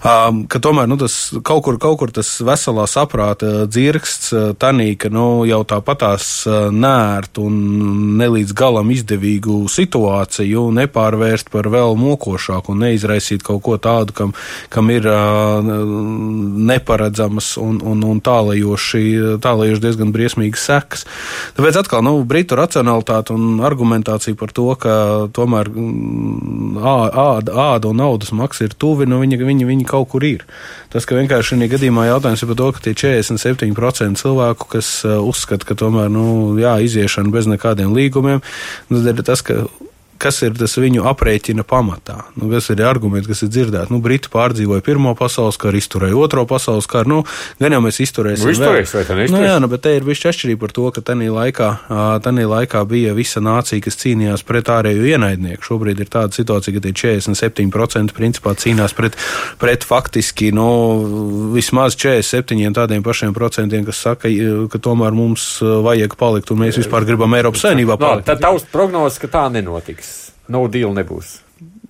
Um, 0.03 0.43
ka 0.51 0.59
tomēr, 0.59 0.91
nu, 0.91 0.99
tas 0.99 1.31
kaut 1.47 1.63
kur, 1.69 1.79
kaut 1.79 2.03
kur 2.03 2.15
tas 2.19 2.35
veselā 2.43 2.91
saprāta 2.91 3.69
dzirksts, 3.71 4.35
tanī, 4.59 4.91
ka 5.05 5.11
nu, 5.13 5.45
jau 5.45 5.61
tāpatās 5.69 6.47
nērtu 6.73 7.45
un 7.45 7.57
nelīdz 8.17 8.55
galam 8.57 8.89
izdevīgu 8.95 9.67
situāciju 9.69 10.63
nepārvērst 10.79 11.51
par 11.53 11.69
vēl 11.73 11.99
mokošāku 12.01 12.73
un 12.73 12.85
neizraisīt 12.87 13.45
kaut 13.45 13.61
ko 13.67 13.77
tādu, 13.77 14.15
kam, 14.17 14.33
kam 14.73 14.89
ir 14.95 15.05
neparedzamas 16.71 17.55
un, 17.61 17.83
un, 17.85 18.01
un 18.09 18.23
tālajoši, 18.25 19.05
tālajoši 19.45 19.85
diezgan 19.85 20.15
briesmīgas 20.15 20.65
sekas. 20.71 21.05
Tāpēc 21.59 21.83
atkal 21.83 22.05
nu, 22.07 22.17
Britu 22.25 22.57
racionalitāte 22.57 23.37
un 23.37 23.61
argumentācija 23.65 24.39
par 24.41 24.55
to, 24.57 24.71
ka 24.81 24.95
tomēr 25.37 25.69
āda, 26.81 27.59
āda 27.75 27.93
un 27.93 28.01
naudas 28.01 28.33
maksa 28.33 28.71
ir 28.71 28.79
tuvi, 28.79 29.05
nu, 29.11 29.21
viņi, 29.21 29.43
viņi, 29.45 29.69
viņi 29.69 29.89
kaut 29.91 30.15
kur 30.15 30.25
ir. 30.25 30.49
Tas, 30.95 31.09
ka 31.11 31.17
vienkārši 31.19 31.57
šajā 31.57 31.71
gadījumā 31.73 32.05
jautājums 32.07 32.45
ir 32.45 32.51
par 32.53 32.59
to, 32.61 32.67
ka 32.77 32.83
tie 32.85 32.93
47% 32.95 34.21
cilvēku, 34.21 34.69
kas 34.77 34.91
uh, 35.03 35.17
uzskata, 35.27 35.67
ka 35.67 35.75
tomēr, 35.81 36.13
nu, 36.15 36.55
jā, 36.63 36.77
iziešana 36.87 37.35
bez 37.35 37.49
nekādiem 37.51 37.91
līgumiem, 37.97 38.45
nu, 38.93 39.01
tad 39.03 39.19
ir 39.19 39.27
tas, 39.27 39.43
ka 39.43 39.65
kas 40.19 40.41
ir 40.47 40.55
tas 40.59 40.77
viņu 40.79 41.05
aprēķina 41.11 41.65
pamatā. 41.69 42.17
Nu, 42.39 42.49
kas 42.53 42.71
ir 42.73 42.83
argumenti, 42.87 43.29
kas 43.31 43.45
ir 43.45 43.51
dzirdēti? 43.53 43.93
Nu, 43.93 44.01
Briti 44.05 44.31
pārdzīvoja 44.33 44.85
Pirmo 44.85 45.15
pasaules 45.19 45.59
karu, 45.61 45.79
izturēja 45.81 46.17
Otro 46.19 46.45
pasaules 46.49 46.89
karu. 46.91 47.11
Nu, 47.11 47.19
gan 47.61 47.75
jau 47.77 47.81
mēs 47.85 48.01
izturēsim. 48.05 48.49
Nu, 48.49 48.55
izturēs, 48.55 48.95
vai 48.95 49.27
nu, 49.33 49.43
jā, 49.45 49.57
nu, 49.63 49.71
bet 49.73 49.85
te 49.87 49.95
ir 49.97 50.07
bišķi 50.07 50.31
atšķirība 50.31 50.63
par 50.65 50.75
to, 50.77 50.87
ka 50.95 51.05
tanī 51.13 51.31
laikā, 51.33 51.71
tanī 52.25 52.47
laikā 52.51 52.85
bija 52.91 53.15
visa 53.17 53.43
nācija, 53.45 53.83
kas 53.85 53.99
cīnījās 54.01 54.45
pret 54.47 54.71
ārēju 54.73 55.09
ienaidnieku. 55.15 55.67
Šobrīd 55.67 56.03
ir 56.05 56.11
tāda 56.13 56.37
situācija, 56.37 56.77
ka 56.79 56.85
tie 56.87 56.95
47% 57.19 58.17
principā 58.17 58.55
cīnās 58.59 58.97
pret, 58.97 59.19
pret 59.61 59.87
faktiski, 59.87 60.53
nu, 60.57 60.69
vismaz 61.55 61.99
47 62.01 62.75
tādiem 62.75 63.05
pašiem 63.05 63.35
procentiem, 63.37 63.85
kas 63.89 64.03
saka, 64.07 64.31
ka 64.71 64.83
tomēr 64.83 65.17
mums 65.17 65.59
vajag 65.61 66.17
palikt 66.21 66.53
un 66.55 66.65
mēs 66.65 66.81
vispār 66.81 67.07
gribam 67.09 67.35
Eiropas 67.37 67.65
saimnībā 67.67 67.99
palikt. 68.01 68.27
No, 68.27 68.33
tad 68.33 68.43
tavs 68.45 68.67
prognozes, 68.73 69.21
ka 69.23 69.31
tā 69.33 69.47
nenotiks 69.53 70.04
no 70.49 70.67
deal 70.69 70.95
nebūs. 70.97 71.41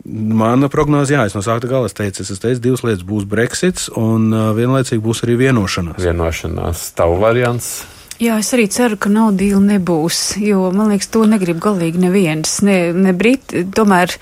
Mana 0.04 0.68
prognoze, 0.68 1.14
jā, 1.14 1.22
es 1.24 1.34
no 1.36 1.40
sākta 1.40 1.68
gala 1.70 1.88
teicu, 1.88 2.26
es 2.26 2.40
teicu, 2.42 2.60
divas 2.60 2.82
lietas 2.84 3.06
būs 3.08 3.24
Brexits 3.28 3.88
un 3.96 4.28
vienlaicīgi 4.56 5.00
būs 5.00 5.24
arī 5.24 5.38
vienošanās. 5.46 6.02
Vienošanās, 6.04 6.90
tavu 6.98 7.16
variants. 7.22 7.78
Jā, 8.22 8.36
es 8.38 8.52
arī 8.54 8.68
ceru, 8.70 8.94
ka 8.94 9.10
nav 9.10 9.32
dīla 9.34 9.58
nebūs, 9.58 10.36
jo 10.38 10.68
man 10.70 10.92
liekas, 10.92 11.08
to 11.10 11.24
negrib 11.26 11.58
galīgi 11.58 11.98
neviens. 11.98 12.60
Ne, 12.62 12.92
ne 12.94 13.10
Briti, 13.10 13.64
tomēr, 13.74 14.12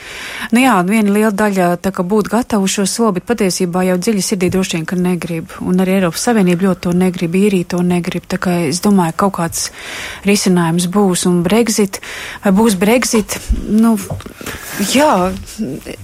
nu 0.56 0.62
jā, 0.62 0.78
viena 0.88 1.12
liela 1.12 1.32
daļa 1.36 1.66
tā 1.84 1.92
kā 1.92 2.00
būtu 2.08 2.32
gatava 2.32 2.70
šo 2.72 2.86
soli, 2.88 3.18
bet 3.18 3.26
patiesībā 3.28 3.82
jau 3.90 3.98
dziļi 4.00 4.24
sirdī 4.24 4.48
droši 4.54 4.78
vien, 4.78 4.86
ka 4.88 4.96
negrib. 4.96 5.52
Un 5.60 5.84
arī 5.84 5.98
Eiropas 5.98 6.24
Savienība 6.24 6.70
ļoti 6.70 6.86
to 6.86 6.94
negrib, 6.96 7.36
īrija 7.36 7.68
to 7.74 7.82
negrib. 7.84 8.24
Tā 8.32 8.38
kā 8.40 8.54
es 8.70 8.80
domāju, 8.80 9.16
kaut 9.26 9.34
kāds 9.36 9.66
risinājums 10.24 10.88
būs. 10.88 11.26
Un 11.28 11.42
Brexit, 11.44 12.00
vai 12.46 12.54
būs 12.56 12.78
Brexit, 12.80 13.36
nu, 13.68 13.92
jā. 14.94 15.12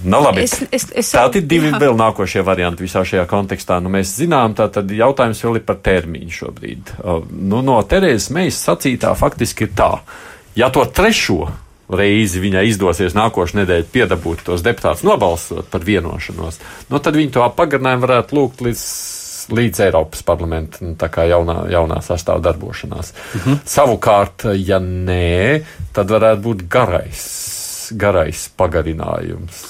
Nu, 0.05 0.21
labi. 0.27 0.45
Es, 0.45 0.59
es, 0.69 0.87
es, 0.93 1.11
tā 1.17 1.25
ir 1.41 1.49
divi 1.49 1.73
jā. 1.73 1.81
vēl 1.87 1.97
nākošie 1.97 2.45
varianti 2.45 2.85
visā 2.85 3.01
šajā 3.01 3.25
kontekstā. 3.33 3.81
Nu, 3.81 3.89
mēs 3.97 4.13
zinām, 4.21 4.53
tā 4.53 4.69
tad 4.77 4.93
jautājums 4.93 5.41
vēl 5.47 5.57
ir 5.63 5.67
par 5.67 5.81
termiņu 5.89 6.37
šobrīd. 6.37 6.95
Uh, 7.01 7.25
nu, 7.33 7.65
no 7.65 7.78
Terēzes 7.87 8.29
Meijas 8.35 8.59
sacītā 8.65 9.13
faktiski 9.17 9.67
ir 9.67 9.73
tā, 9.77 9.91
ja 10.57 10.69
to 10.73 10.85
trešo 10.85 11.47
reizi 11.89 12.41
viņai 12.41 12.67
izdosies 12.69 13.15
nākošais 13.17 13.57
nedēļa 13.57 13.87
piedabūt 13.93 14.43
tos 14.45 14.63
deputātus 14.65 15.05
nobalsot 15.07 15.71
par 15.71 15.85
vienošanos, 15.85 16.59
nu, 16.89 16.99
tad 17.01 17.17
viņi 17.17 17.33
to 17.37 17.47
pagarinājumu 17.57 18.05
varētu 18.05 18.37
lūgt 18.37 18.61
līdz, 18.65 18.83
līdz 19.57 19.83
Eiropas 19.87 20.21
parlamenta 20.25 20.85
nu, 20.85 20.93
jaunā, 21.31 21.57
jaunā 21.73 21.99
sastāvā 22.05 22.43
darbošanās. 22.45 23.13
Uh 23.13 23.41
mhm. 23.41 23.49
-huh. 23.49 23.59
Savukārt, 23.65 24.45
ja 24.53 24.79
nē, 24.79 25.63
tad 25.93 26.11
varētu 26.11 26.41
būt 26.41 26.67
garais, 26.69 27.91
garais 27.91 28.49
pagarinājums. 28.57 29.65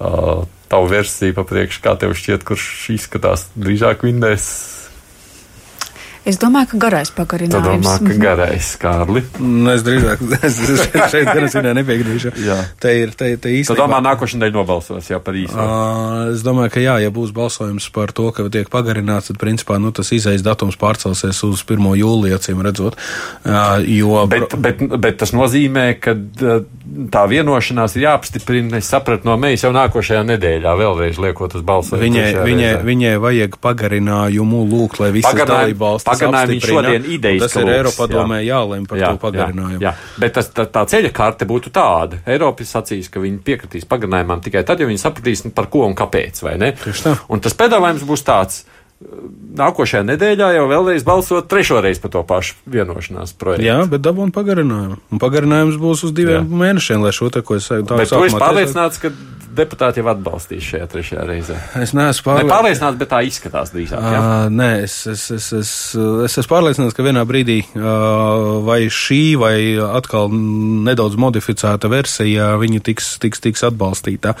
Uh, 0.00 0.44
Tavu 0.70 0.86
versiju 0.86 1.34
papriekš, 1.34 1.80
kā 1.82 1.96
tev 1.98 2.12
šķiet, 2.14 2.44
kurš 2.46 2.90
izskatās 2.94 3.48
drīzāk 3.58 4.04
vinnēs 4.06 4.44
Es 6.28 6.36
domāju, 6.36 6.68
ka 6.74 6.78
garais 6.82 7.08
pagarinājums. 7.16 7.80
domā, 7.86 7.94
ka 8.04 8.14
garais, 8.20 8.66
Kārli. 8.80 9.22
Nu, 9.40 9.70
es 9.72 9.80
drīzāk 9.86 10.20
es 10.46 10.58
šeit, 11.10 11.30
es 11.32 11.54
viņai 11.56 11.72
nepiekrīšu. 11.78 12.32
Jā. 12.44 12.58
Te 12.82 12.92
ir, 13.00 13.14
te, 13.16 13.30
te 13.40 13.48
īstenībā. 13.56 13.78
domā, 13.86 14.00
nākošais 14.04 14.36
nedēļa 14.36 14.56
nobalsos 14.58 15.08
jau 15.10 15.20
par 15.24 15.38
īstu. 15.40 15.56
Ā, 15.56 16.28
Es 16.34 16.44
domāju, 16.46 16.70
ka 16.74 16.82
jā, 16.84 16.98
ja 17.02 17.10
būs 17.10 17.32
balsojums 17.34 17.88
par 17.94 18.12
to, 18.14 18.28
ka 18.36 18.44
tiek 18.52 18.68
pagarināts, 18.70 19.30
tad 19.32 19.38
principā 19.40 19.78
nu, 19.80 19.90
tas 19.96 20.12
izejas 20.12 20.44
datums 20.46 20.76
pārcelsies 20.78 21.40
uz 21.48 21.64
1. 21.64 21.88
jūliju, 22.02 22.36
acīm 22.36 22.60
redzot. 22.68 23.00
Ā, 23.48 23.80
Jo, 23.88 24.26
Bet, 24.30 24.54
bet, 24.60 24.84
bet 25.00 25.16
tas 25.24 25.32
nozīmē, 25.34 25.86
ka 26.04 26.12
uh, 26.14 26.60
tā 27.10 27.24
vienošanās 27.32 27.96
ir 27.96 28.04
jāapstiprina. 28.06 28.76
Es 28.78 28.92
sapratu 28.92 29.26
no 29.26 29.34
mēs 29.40 29.64
jau 29.64 29.72
nākošajā 29.74 30.20
nedēļā 30.28 30.76
vēlreiz 30.78 31.18
liekot 31.22 31.56
uz 31.58 31.64
balsojumu. 31.66 32.04
Viņai, 32.04 32.28
viņai, 32.44 32.70
viņai 32.86 33.14
vajag 33.24 33.56
pagarinājumu 33.64 34.62
lūgt, 34.70 35.00
lai 35.02 35.10
visas 35.16 35.30
Pagarinājumu- 35.32 35.56
dalībvalstis 35.72 36.09
pagarinājumu 36.10 36.54
viņš 36.54 36.66
šodien 36.70 37.06
idejas 37.16 37.44
Tas 37.46 37.56
ir 37.56 37.64
lūgs, 37.66 37.76
Eiropadomē 37.76 38.40
jā. 38.40 38.48
jālem 38.50 38.88
par 38.90 39.02
to 39.02 39.12
pagarinājumu. 39.24 39.80
Jā, 39.80 39.92
jā. 39.92 40.18
Bet 40.22 40.36
tas, 40.38 40.50
tā, 40.56 40.66
tā 40.74 40.84
ceļa 40.92 41.12
karte 41.16 41.48
būtu 41.50 41.72
tāda. 41.74 42.20
Eiropa 42.30 42.66
sacīs, 42.66 43.08
ka 43.12 43.22
viņi 43.22 43.40
piekritīs 43.46 43.88
pagarinājumam 43.90 44.42
tikai 44.44 44.64
tad, 44.68 44.82
ja 44.82 44.90
viņi 44.90 45.02
sapratīs, 45.02 45.46
nu, 45.46 45.54
par 45.56 45.70
ko 45.72 45.86
un 45.88 45.96
kāpēc. 45.98 46.42
vai 46.46 46.58
ne? 46.60 46.74
Tieši 46.84 47.06
tā. 47.06 47.16
Un 47.30 47.42
tas 47.44 47.56
piedāvājums 47.56 48.06
būs 48.08 48.26
tāds. 48.26 48.64
Nākošajā 49.00 50.04
nedēļā 50.10 50.50
jau 50.58 50.66
vēlreiz 50.68 51.04
balsot 51.08 51.48
trešo 51.48 51.80
reizi 51.80 52.02
par 52.04 52.12
to 52.12 52.20
pašu 52.28 52.58
vienošanās 52.68 53.32
projektu. 53.40 53.64
Jā, 53.64 53.78
bet 53.88 54.04
dabūna 54.04 54.34
pagarinājumu. 54.36 55.00
Un 55.10 55.22
pagarinājums 55.22 55.80
būs 55.80 56.04
uz 56.04 56.12
diviem 56.16 56.44
Jā. 56.44 56.60
mēnešiem, 56.66 57.00
lai 57.06 57.12
šo 57.16 57.30
te, 57.32 57.40
ko 57.40 57.56
es 57.56 57.70
tā 57.72 57.80
Bet 57.80 57.88
tu 57.88 58.00
esi 58.04 58.12
sākumā 58.12 58.28
teicu. 58.28 58.42
pārliecināts, 58.44 59.00
ka 59.00 59.12
deputāti 59.50 59.98
jau 59.98 60.06
atbalstīs 60.12 60.62
šajā 60.62 60.84
trešajā 60.92 61.22
reizē. 61.26 61.56
Es 61.82 61.90
neesmu 61.96 62.22
Ne 62.22 62.44
pārliecināts. 62.44 62.52
pārliecināts, 62.52 62.98
bet 63.00 63.08
tā 63.10 63.18
izskatās 63.26 63.72
drīzāk. 63.74 64.04
Jā? 64.04 64.20
Uh, 64.20 64.52
nē, 64.54 64.68
es, 64.84 64.94
es, 65.10 65.24
es, 65.34 65.48
es, 65.58 65.72
es 66.28 66.36
esmu 66.38 66.52
pārliecināts, 66.52 66.94
ka 66.94 67.02
vienā 67.02 67.24
brīdī 67.26 67.56
uh, 67.72 68.60
vai 68.68 68.84
šī, 68.86 69.18
vai 69.40 69.56
atkal 69.82 70.30
nedaudz 70.30 71.18
modificēta 71.18 71.90
versija, 71.90 72.52
viņa 72.62 72.82
tiks, 72.92 73.10
tiks, 73.24 73.42
tiks 73.42 73.66
atbalstīta. 73.66 74.36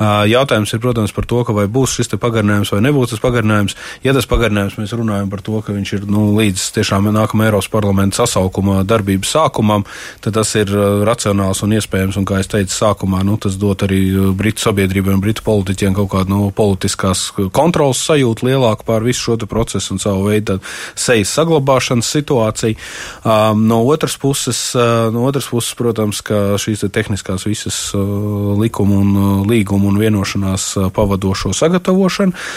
Uh, 0.00 0.24
jautājums 0.32 0.74
ir, 0.74 0.82
protams, 0.82 1.14
par 1.14 1.28
to, 1.30 1.44
ka 1.46 1.54
vai 1.54 1.68
būs 1.70 1.94
šis 2.00 2.10
te 2.16 2.18
pagarinājums 2.18 2.74
vai 2.74 2.82
nebūs 2.88 3.14
tas 3.14 3.22
pagarinājums. 3.22 3.78
Ja 4.04 4.14
tas 4.14 4.28
pagarinājums 4.30 4.76
mēs 4.78 4.92
runājam 4.94 5.30
par 5.32 5.42
to, 5.42 5.58
ka 5.64 5.74
viņš 5.74 5.92
ir 5.96 6.04
nu, 6.10 6.28
līdz 6.38 6.68
tiešām 6.76 7.08
nākamā 7.14 7.48
Eiropas 7.48 7.70
parlamenta 7.72 8.20
sasaukuma 8.20 8.84
darbības 8.86 9.32
sākumam, 9.34 9.84
tad 10.22 10.36
tas 10.38 10.52
ir 10.58 10.70
uh, 10.70 11.02
racionāls 11.06 11.64
un 11.66 11.74
iespējams, 11.74 12.18
un 12.20 12.26
kā 12.28 12.38
es 12.42 12.50
teicu 12.50 12.74
sākumā, 12.74 13.24
nu, 13.26 13.34
tas 13.42 13.58
dot 13.58 13.82
arī 13.86 14.00
uh, 14.12 14.28
Britu 14.38 14.62
sabiedrībai 14.62 15.16
un 15.16 15.22
Britu 15.24 15.42
politiķiem 15.46 15.96
kaut 15.98 16.12
kādu 16.14 16.34
nu, 16.34 16.50
politiskās 16.54 17.28
kontrolas 17.54 18.04
sajūtu 18.06 18.46
lielāku 18.46 18.86
pār 18.86 19.06
visu 19.06 19.32
šo 19.32 19.38
procesu 19.50 19.96
un 19.96 20.02
savu 20.02 20.28
veidu 20.28 20.60
sejas 20.98 21.32
saglabāšanas 21.34 22.12
situāciju. 22.14 22.78
Um, 23.24 23.66
no 23.70 23.80
otras 23.90 24.14
puses, 24.20 24.60
uh, 24.78 25.08
no 25.14 25.26
otras 25.26 25.50
puses, 25.50 25.74
protams, 25.78 26.22
ka 26.22 26.58
šīs 26.60 26.86
te 26.86 26.92
tehniskās 27.00 27.48
visas 27.48 27.80
uh, 27.98 28.54
likumu 28.60 29.02
un 29.02 29.12
uh, 29.16 29.28
līgumu 29.48 29.90
un 29.90 30.00
vienošanās 30.00 30.70
uh, 30.78 30.88
pavadošo 30.94 31.52
sagatavošanu. 31.56 32.48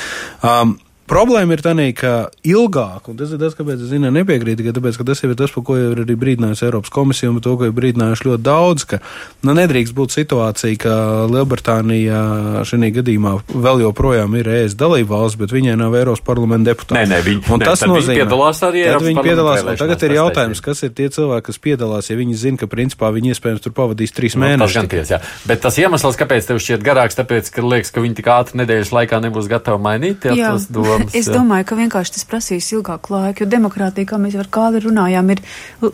Um, 0.46 0.78
Problēma 1.10 1.58
ir 1.58 1.62
tā, 1.64 1.74
ka 1.98 2.30
ilgāk, 2.48 3.10
un 3.12 3.18
tas 3.20 3.32
ir 3.34 3.40
tas, 3.42 3.56
kāpēc 3.58 3.82
es 3.84 3.90
zinu, 3.92 4.08
nepiekrītu, 4.16 4.64
ka, 4.64 4.72
tāpēc, 4.78 4.96
ka 5.00 5.04
tas 5.10 5.20
jau 5.20 5.30
ir 5.32 5.36
tas, 5.36 5.52
par 5.52 5.64
ko 5.68 5.76
jau 5.76 5.90
ir 5.92 6.00
arī 6.06 6.16
brīdinājusi 6.16 6.64
Eiropas 6.68 6.94
komisija, 6.94 7.30
un 7.32 7.40
par 7.40 7.44
to, 7.44 7.56
ko 7.60 7.68
ir 7.68 7.74
brīdinājuši 7.76 8.28
ļoti 8.30 8.44
daudz, 8.46 8.86
ka 8.88 9.00
nu, 9.44 9.56
nedrīkst 9.58 9.96
būt 9.98 10.16
situācija, 10.16 10.78
ka 10.80 10.94
Lielbritānija 11.34 12.22
šajā 12.70 12.92
gadījumā 12.96 13.34
vēl 13.52 13.84
joprojām 13.84 14.38
ir 14.40 14.48
ES 14.54 14.78
dalība 14.80 15.18
valsts, 15.18 15.40
bet 15.42 15.52
viņai 15.52 15.76
nav 15.82 15.98
Eiropas 16.00 16.24
parlamenta 16.24 16.72
deputāti. 16.72 17.02
Nē, 17.02 17.10
nē, 17.12 17.20
viņi- 17.28 17.44
un 17.52 17.60
nē, 17.60 17.66
tas 17.68 17.80
tad 17.84 17.90
viņi 17.90 17.98
nozīmē, 18.00 18.16
piedalās 18.22 18.64
arī 18.70 18.80
Eiropas 18.86 19.08
viņi 19.10 19.20
parlamenta 19.20 19.28
piedalās, 19.28 19.80
tagad 19.84 19.98
ir 20.04 20.10
tas 20.10 20.18
jautājums, 20.22 20.62
kas 20.64 20.84
ir 20.84 20.90
tie 20.96 21.10
cilvēki, 21.10 21.44
kas 21.50 21.58
piedalās, 21.58 22.10
ja 22.10 22.16
viņi 22.22 22.36
zina, 22.36 22.58
ka 22.58 22.68
principā 22.72 23.12
viņi 23.12 23.36
iespējams 23.36 23.62
tur 23.68 23.74
pavadīs 23.76 24.16
trīs 24.16 24.36
Nu, 24.40 24.48
Tas 24.48 24.56
mēnešus. 24.56 24.74
gan 24.80 24.88
tiesa, 24.88 25.12
jā. 25.18 25.20
Bet 25.46 25.62
tas 25.62 25.76
iemesls, 25.78 26.16
kāpēc 26.16 26.48
tev 26.48 26.58
šķiet 26.64 26.82
garāks, 26.88 27.20
tāpēc, 27.20 27.52
ka 27.52 27.62
liekas, 27.62 27.92
ka 27.92 28.00
viņi 28.00 28.16
tik 28.16 28.26
ātri 28.32 28.64
nedēļas 28.64 28.92
laikā 28.96 29.20
nebūs 29.28 29.50
gatavi 29.52 29.82
mainīt 29.84 30.24
jā, 30.24 30.36
Jā, 30.40 30.52
tos 30.56 30.68
domas. 31.02 31.18
es 31.20 31.28
jā. 31.30 31.36
domāju, 31.36 31.68
ka 31.70 31.78
vienkārši 31.80 32.16
tas 32.16 32.28
prasīs 32.30 32.70
ilgāku 32.76 33.16
laiku, 33.16 33.44
jo 33.44 33.50
demokrātija, 33.52 34.10
kā 34.12 34.20
mēs 34.22 34.38
ar 34.40 34.50
kādu 34.52 34.84
runājām, 34.86 35.34
ir 35.36 35.42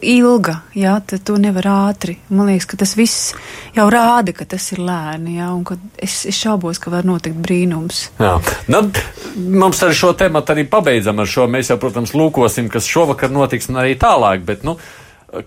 ilga, 0.02 0.60
jā, 0.78 0.98
tad 1.08 1.24
to 1.28 1.38
nevar 1.42 1.70
ātri. 1.72 2.18
Man 2.30 2.52
liekas, 2.52 2.70
ka 2.72 2.82
tas 2.84 2.96
viss 3.00 3.32
jau 3.78 3.88
rāda, 3.94 4.36
ka 4.38 4.48
tas 4.50 4.70
ir 4.76 4.84
lēni, 4.84 5.38
jā, 5.40 5.50
un 5.56 5.66
ka 5.68 5.80
es, 5.96 6.20
es 6.30 6.38
šaubos, 6.38 6.82
ka 6.84 6.94
var 6.94 7.08
notikt 7.08 7.40
brīnums. 7.44 8.08
Jā. 8.22 8.38
Nu, 8.72 8.84
mums 9.38 9.84
ar 9.86 9.96
šo 9.96 10.14
tēmu 10.18 10.44
arī 10.44 10.68
pabeidzam 10.70 11.24
ar 11.24 11.30
šo. 11.30 11.48
Mēs 11.52 11.72
jau, 11.72 11.80
protams, 11.82 12.16
lūkosim, 12.18 12.72
kas 12.74 12.88
šovakar 12.90 13.34
notiks 13.34 13.72
un 13.72 13.82
arī 13.84 13.98
tālāk. 14.00 14.46
Bet, 14.48 14.66
nu, 14.68 14.78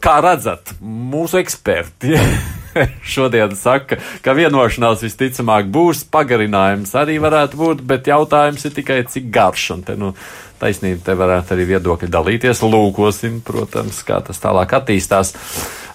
kā 0.00 0.18
redzat, 0.24 0.74
mūsu 0.81 1.40
eksperti 1.40 2.14
šodien 3.14 3.55
saka, 3.59 3.98
ka 4.24 4.35
vienošanās 4.37 5.03
visticamāk 5.05 5.70
būs, 5.72 6.05
pagarinājums 6.12 6.94
arī 6.98 7.18
varētu 7.22 7.59
būt, 7.61 7.83
bet 7.87 8.11
jautājums 8.11 8.64
ir 8.66 8.76
tikai 8.76 9.00
cik 9.11 9.31
garš. 9.35 9.70
Un 9.76 9.83
te, 9.87 9.96
nu, 9.98 10.12
taisnība 10.61 11.03
te 11.09 11.16
varētu 11.18 11.57
arī 11.57 11.66
viedokļi 11.74 12.11
dalīties. 12.12 12.62
Lūkosim, 12.66 13.40
protams, 13.46 14.03
kā 14.07 14.20
tas 14.26 14.40
tālāk 14.42 14.76
attīstās. 14.81 15.35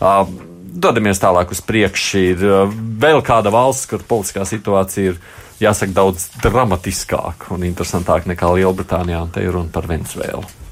Uh, 0.02 0.28
Dodamies 0.76 1.22
tālāk 1.24 1.54
uz 1.56 1.62
priekšu. 1.64 2.22
Ir 2.34 2.42
uh, 2.44 2.76
vēl 3.00 3.24
kāda 3.26 3.54
valsts, 3.54 3.88
kur 3.88 4.04
politiskā 4.04 4.44
situācija 4.50 5.14
ir 5.14 5.22
jāsaka 5.62 5.96
daudz 5.96 6.28
dramatiskāka 6.44 7.54
un 7.56 7.64
interesantāka 7.64 8.34
nekā 8.34 8.52
Lielbritānijā, 8.58 9.24
un 9.24 9.32
te 9.32 9.46
ir 9.46 9.56
runa 9.56 9.72
par 9.72 9.88
Venezuelu. 9.88 10.65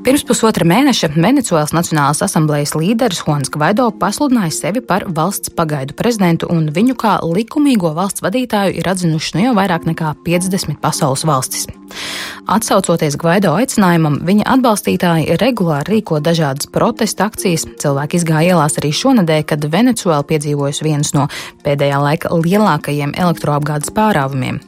Pirms 0.00 0.22
pusotra 0.24 0.64
mēneša 0.64 1.10
Venecuēlas 1.12 1.74
Nacionālās 1.76 2.22
asamblejas 2.24 2.70
līderis 2.72 3.18
Juans 3.20 3.50
Gvaido 3.52 3.90
pasludināja 4.00 4.54
sevi 4.56 4.80
par 4.80 5.04
valsts 5.12 5.52
pagaidu 5.52 5.92
prezidentu, 5.98 6.48
un 6.48 6.70
viņu 6.72 6.96
kā 6.96 7.18
likumīgo 7.20 7.92
valsts 7.98 8.24
vadītāju 8.24 8.78
ir 8.80 8.88
atzinuši 8.88 9.36
nu 9.36 9.44
jau 9.44 9.52
vairāk 9.60 9.84
nekā 9.90 10.14
50 10.24 10.80
pasaules 10.80 11.26
valstis. 11.28 11.68
Atsaucoties 12.50 13.18
Gvaido 13.20 13.52
aicinājumam, 13.58 14.16
viņa 14.24 14.46
atbalstītāji 14.54 15.36
regulāri 15.42 15.98
rīko 15.98 16.22
dažādas 16.24 16.70
protesta 16.72 17.28
akcijas. 17.28 17.66
Cilvēki 17.82 18.18
izgāja 18.18 18.54
ielās 18.54 18.78
arī 18.80 18.94
šonadēļ, 18.96 19.44
kad 19.52 19.66
Venecuēla 19.74 20.24
piedzīvojusi 20.30 20.86
vienus 20.86 21.12
no 21.16 21.28
pēdējā 21.66 22.00
laika 22.00 22.32
lielākajiem 22.32 23.12
elektroapgādes 23.20 23.92
pārāvumiem. 23.94 24.62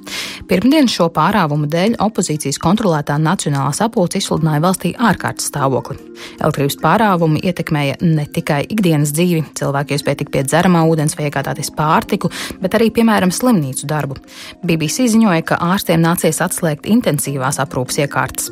Pirmdien 0.51 0.91
šo 0.91 1.09
pārāvumu 1.15 1.71
dēļ 1.71 1.97
opozīcijas 2.03 2.61
kontrolētā 2.63 3.17
Nacionālā 3.23 3.73
sapulce 3.77 4.21
izsludināja 4.21 4.63
valstī 4.67 4.93
ārkārtas 5.23 5.49
stāvokli. 5.51 5.99
Elektrības 6.43 6.77
pārāvumi 6.83 7.43
ietekmēja 7.47 7.99
ne 8.03 8.25
tikai 8.27 8.65
ikdienas 8.67 9.13
dzīvi, 9.15 9.45
cilvēki 9.59 9.95
iespēja 9.97 10.23
tikt 10.23 10.33
pie 10.35 10.43
dzeramā 10.47 10.83
ūdens 10.91 11.15
vai 11.19 11.29
iegādāties 11.29 11.71
pārtiku, 11.77 12.31
bet 12.63 12.75
arī, 12.75 12.91
piemēram, 12.95 13.31
slimnīcu 13.31 13.87
darbu. 13.87 14.19
BBC 14.67 15.07
ziņoja, 15.13 15.45
ka 15.47 15.61
ārstiem 15.63 16.03
nācies 16.03 16.43
atslēgt 16.43 16.91
intensīvās 16.91 17.61
aprūpas 17.63 18.03
iekārtas. 18.03 18.51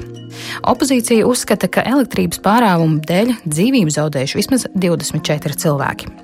Opozīcija 0.70 1.26
uzskata, 1.26 1.68
ka 1.68 1.84
elektrības 1.90 2.38
pārāvumu 2.44 3.02
dēļ 3.06 3.34
dzīvību 3.48 3.98
zaudējuši 3.98 4.40
vismaz 4.40 4.70
24 4.78 5.58
cilvēki. 5.64 6.14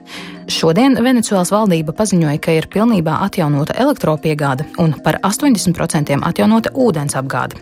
Šodien 0.46 0.94
Venecijas 1.02 1.50
valdība 1.50 1.90
paziņoja, 1.96 2.38
ka 2.38 2.52
ir 2.54 2.68
pilnībā 2.70 3.16
atjaunota 3.24 3.74
elektropiegāde 3.82 4.68
un 4.78 4.94
par 5.02 5.18
80% 5.26 6.20
atjaunota 6.22 6.70
ūdens 6.70 7.16
apgāde. 7.18 7.58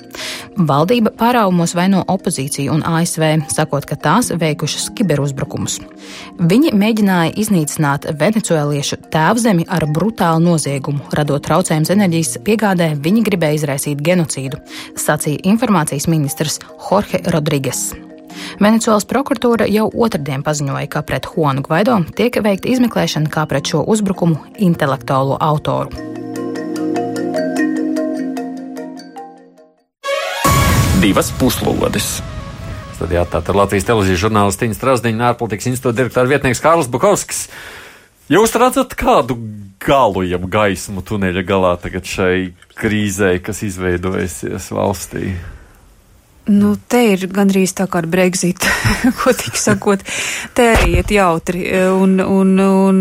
Valdība 0.68 1.14
pārāvumos 1.16 1.72
vaino 1.74 2.02
opozīciju 2.12 2.74
un 2.76 2.84
ASV, 2.84 3.24
sakot, 3.54 3.88
ka 3.88 3.96
tās 3.96 4.28
veikušas 4.36 4.90
kiberuzbrukumus. 4.98 5.80
Viņi 6.38 6.74
mēģināja 6.76 7.34
iznīcināt 7.40 8.10
venecuēliešu 8.20 9.00
tēvzemi 9.14 9.64
ar 9.72 9.88
brutālu 9.88 10.44
noziegumu, 10.44 11.08
radot 11.16 11.44
traucējumus 11.48 11.94
enerģijas 11.96 12.36
piegādē. 12.44 12.92
Viņi 13.00 13.24
gribēja 13.30 13.62
izraisīt 13.62 14.04
genocīdu, 14.04 14.60
sacīja 15.00 15.40
informācijas 15.54 16.10
ministrs 16.12 16.60
Jorge 16.90 17.24
Rodrigues. 17.32 17.94
Venecijas 18.62 19.06
prokuratūra 19.10 19.68
jau 19.70 19.86
otrdien 19.90 20.44
paziņoja, 20.46 20.88
ka 20.90 21.04
pret 21.06 21.28
Juanu 21.30 21.64
Gvaido 21.66 22.00
tiek 22.18 22.36
veikta 22.44 22.70
izmeklēšana 22.72 23.30
kā 23.32 23.46
pret 23.50 23.70
šo 23.70 23.84
uzbrukumu 23.94 24.40
intelektuālo 24.62 25.38
autoru. 25.40 25.90
Divas 31.04 31.28
puslodes! 31.36 32.22
Studijā 32.94 33.24
tātad 33.28 33.56
Latvijas 33.58 33.84
televīzijas 33.88 34.22
žurnālists 34.22 34.60
Tīns 34.62 34.78
Strasdiņš, 34.78 35.24
ārpolitikas 35.28 35.66
institūta 35.68 35.98
direktora 35.98 36.30
vietnieks 36.30 36.62
Kārls 36.64 36.88
Bukovskis. 36.88 37.48
Jūs 38.32 38.54
redzat 38.56 38.94
kādu 38.96 39.36
galu, 39.84 40.22
jeb 40.24 40.46
gaismu 40.48 41.02
tuneļa 41.04 41.42
galā 41.44 41.74
tagad 41.82 42.08
šai 42.08 42.54
krīzē, 42.78 43.34
kas 43.44 43.60
izveidojusies 43.66 44.70
valstī? 44.72 45.34
Nu, 46.44 46.74
te 46.76 47.00
ir 47.14 47.22
gandrīz 47.32 47.72
tā 47.72 47.86
kā 47.88 48.02
ar 48.02 48.06
Brexit, 48.10 48.66
ko 49.22 49.32
tik 49.32 49.56
sakot. 49.56 50.02
Te 50.52 50.66
arī 50.74 50.98
iet 50.98 51.12
jautri 51.14 51.64
un, 51.88 52.18
un, 52.20 52.58
un 52.60 52.98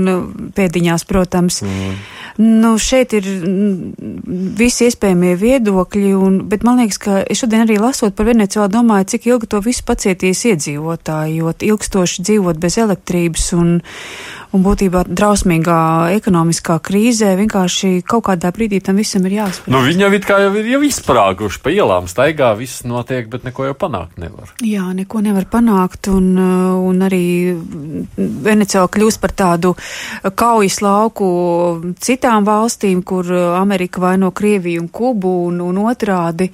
pēdiņās, 0.56 1.04
protams. 1.10 1.60
Mm. 1.68 1.98
Nu, 2.40 2.78
šeit 2.82 3.14
ir 3.14 3.28
mm, 3.28 4.54
visi 4.58 4.88
iespējamie 4.88 5.36
viedokļi, 5.38 6.14
un, 6.18 6.40
bet 6.50 6.64
man 6.66 6.80
liekas, 6.82 7.02
ka 7.04 7.20
es 7.28 7.44
šodien 7.44 7.66
arī 7.66 7.78
lasot 7.84 8.16
par 8.16 8.30
Venecijā 8.32 8.70
domāju, 8.72 9.12
cik 9.12 9.28
ilgi 9.30 9.52
to 9.52 9.62
visu 9.66 9.84
pacietīs 9.86 10.46
iedzīvotāji, 10.50 11.42
jo 11.44 11.54
ilgstoši 11.74 12.26
dzīvot 12.26 12.64
bez 12.64 12.80
elektrības 12.82 13.52
un, 13.60 13.76
un 14.54 14.64
būtībā 14.66 15.04
drausmīgā 15.10 15.80
ekonomiskā 16.20 16.78
krīzē 16.86 17.34
vienkārši 17.40 18.04
kaut 18.08 18.28
kādā 18.28 18.52
brīdī 18.54 18.80
tam 18.86 19.00
visam 19.02 19.26
ir 19.28 19.40
jāspēj. 19.40 19.74
Nu, 19.74 19.82
viņi 19.86 20.06
jau 20.06 20.12
it 20.14 20.28
kā 20.30 20.38
jau 20.44 20.52
ir 20.60 20.70
jau 20.70 20.82
izsprāguši 20.86 21.62
pa 21.64 21.74
ielām, 21.74 22.08
staigā, 22.12 22.52
viss 22.60 22.86
notiek, 22.88 23.28
bet 23.32 23.48
neko 23.48 23.70
jau 23.72 23.78
panākt 23.78 24.20
nevar. 24.22 24.54
Jā, 24.62 24.86
neko 24.94 25.24
nevar 25.26 25.48
panākt, 25.50 26.12
un, 26.14 26.36
un 26.38 27.06
arī 27.08 27.24
Venecija 28.18 28.86
kļūst 28.94 29.22
par 29.24 29.34
tādu 29.34 29.74
kaujas 30.38 30.80
lauku 30.86 31.30
citām 32.04 32.46
valstīm, 32.46 33.02
kur 33.02 33.30
Amerika 33.58 34.04
vaino 34.04 34.32
Krieviju 34.36 34.86
un 34.86 34.92
Kubu 34.94 35.34
un, 35.48 35.62
un 35.66 35.82
otrādi. 35.88 36.52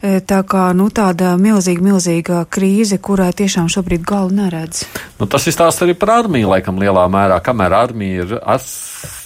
Tā 0.00 0.40
kā, 0.48 0.70
nu, 0.76 0.86
tāda 0.94 1.34
milzīga, 1.40 1.84
milzīga 1.84 2.44
krīze, 2.48 3.00
kurai 3.02 3.32
tiešām 3.36 3.68
šobrīd 3.72 4.06
galu 4.06 4.32
neredz. 4.38 4.86
Nu, 5.20 5.26
tas 5.28 5.44
ir 5.50 5.56
stāsts 5.56 5.82
arī 5.84 5.96
par 5.98 6.14
armiju, 6.20 6.48
laikam, 6.54 6.78
lielā 6.80 7.04
mērā 7.12 7.39
kamēr 7.44 7.74
armija 7.76 8.24
ir 8.24 8.36
as, 8.40 8.68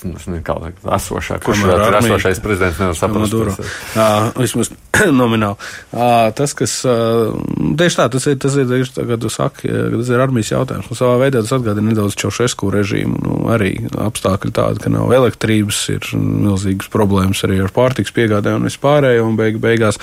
nu, 0.05 0.15
nezinu, 0.15 0.41
kā, 0.47 0.57
esošā, 0.97 1.41
kurš 1.45 1.67
varētu 1.69 1.91
ir 1.91 1.99
esošais 2.01 2.43
prezidents, 2.45 2.81
nevar 2.83 2.99
saprast. 2.99 3.63
Jā, 3.97 4.09
vismaz 4.39 4.73
nomināli. 5.21 5.57
À, 5.95 6.31
tas, 6.37 6.55
kas, 6.57 6.77
tieši 6.85 7.99
tā, 7.99 8.07
tas 8.13 8.27
ir, 8.31 8.39
tas 8.43 8.57
ir, 8.61 8.69
tieši 8.71 8.95
tā, 8.99 9.07
kā 9.09 9.19
tu 9.21 9.31
saki, 9.33 9.71
tas 9.71 10.13
ir 10.13 10.23
armijas 10.23 10.53
jautājums. 10.53 10.91
Un 10.91 10.99
savā 10.99 11.17
veidā 11.25 11.43
tas 11.45 11.55
atgādina 11.57 11.93
nedaudz 11.93 12.17
Čaušesku 12.21 12.71
režīmu. 12.75 13.19
Nu, 13.25 13.39
arī 13.55 13.73
apstākļi 13.91 14.55
tādi, 14.55 14.85
ka 14.85 14.93
nav 14.93 15.13
elektrības, 15.17 15.81
ir 15.95 16.11
milzīgas 16.21 16.91
problēmas 16.93 17.43
arī 17.47 17.61
ar 17.65 17.75
pārtiks 17.75 18.15
piegādēm 18.15 18.61
un 18.61 18.69
vispārējo, 18.69 19.27
un 19.29 19.39
beig, 19.41 19.59
beigās 19.63 20.01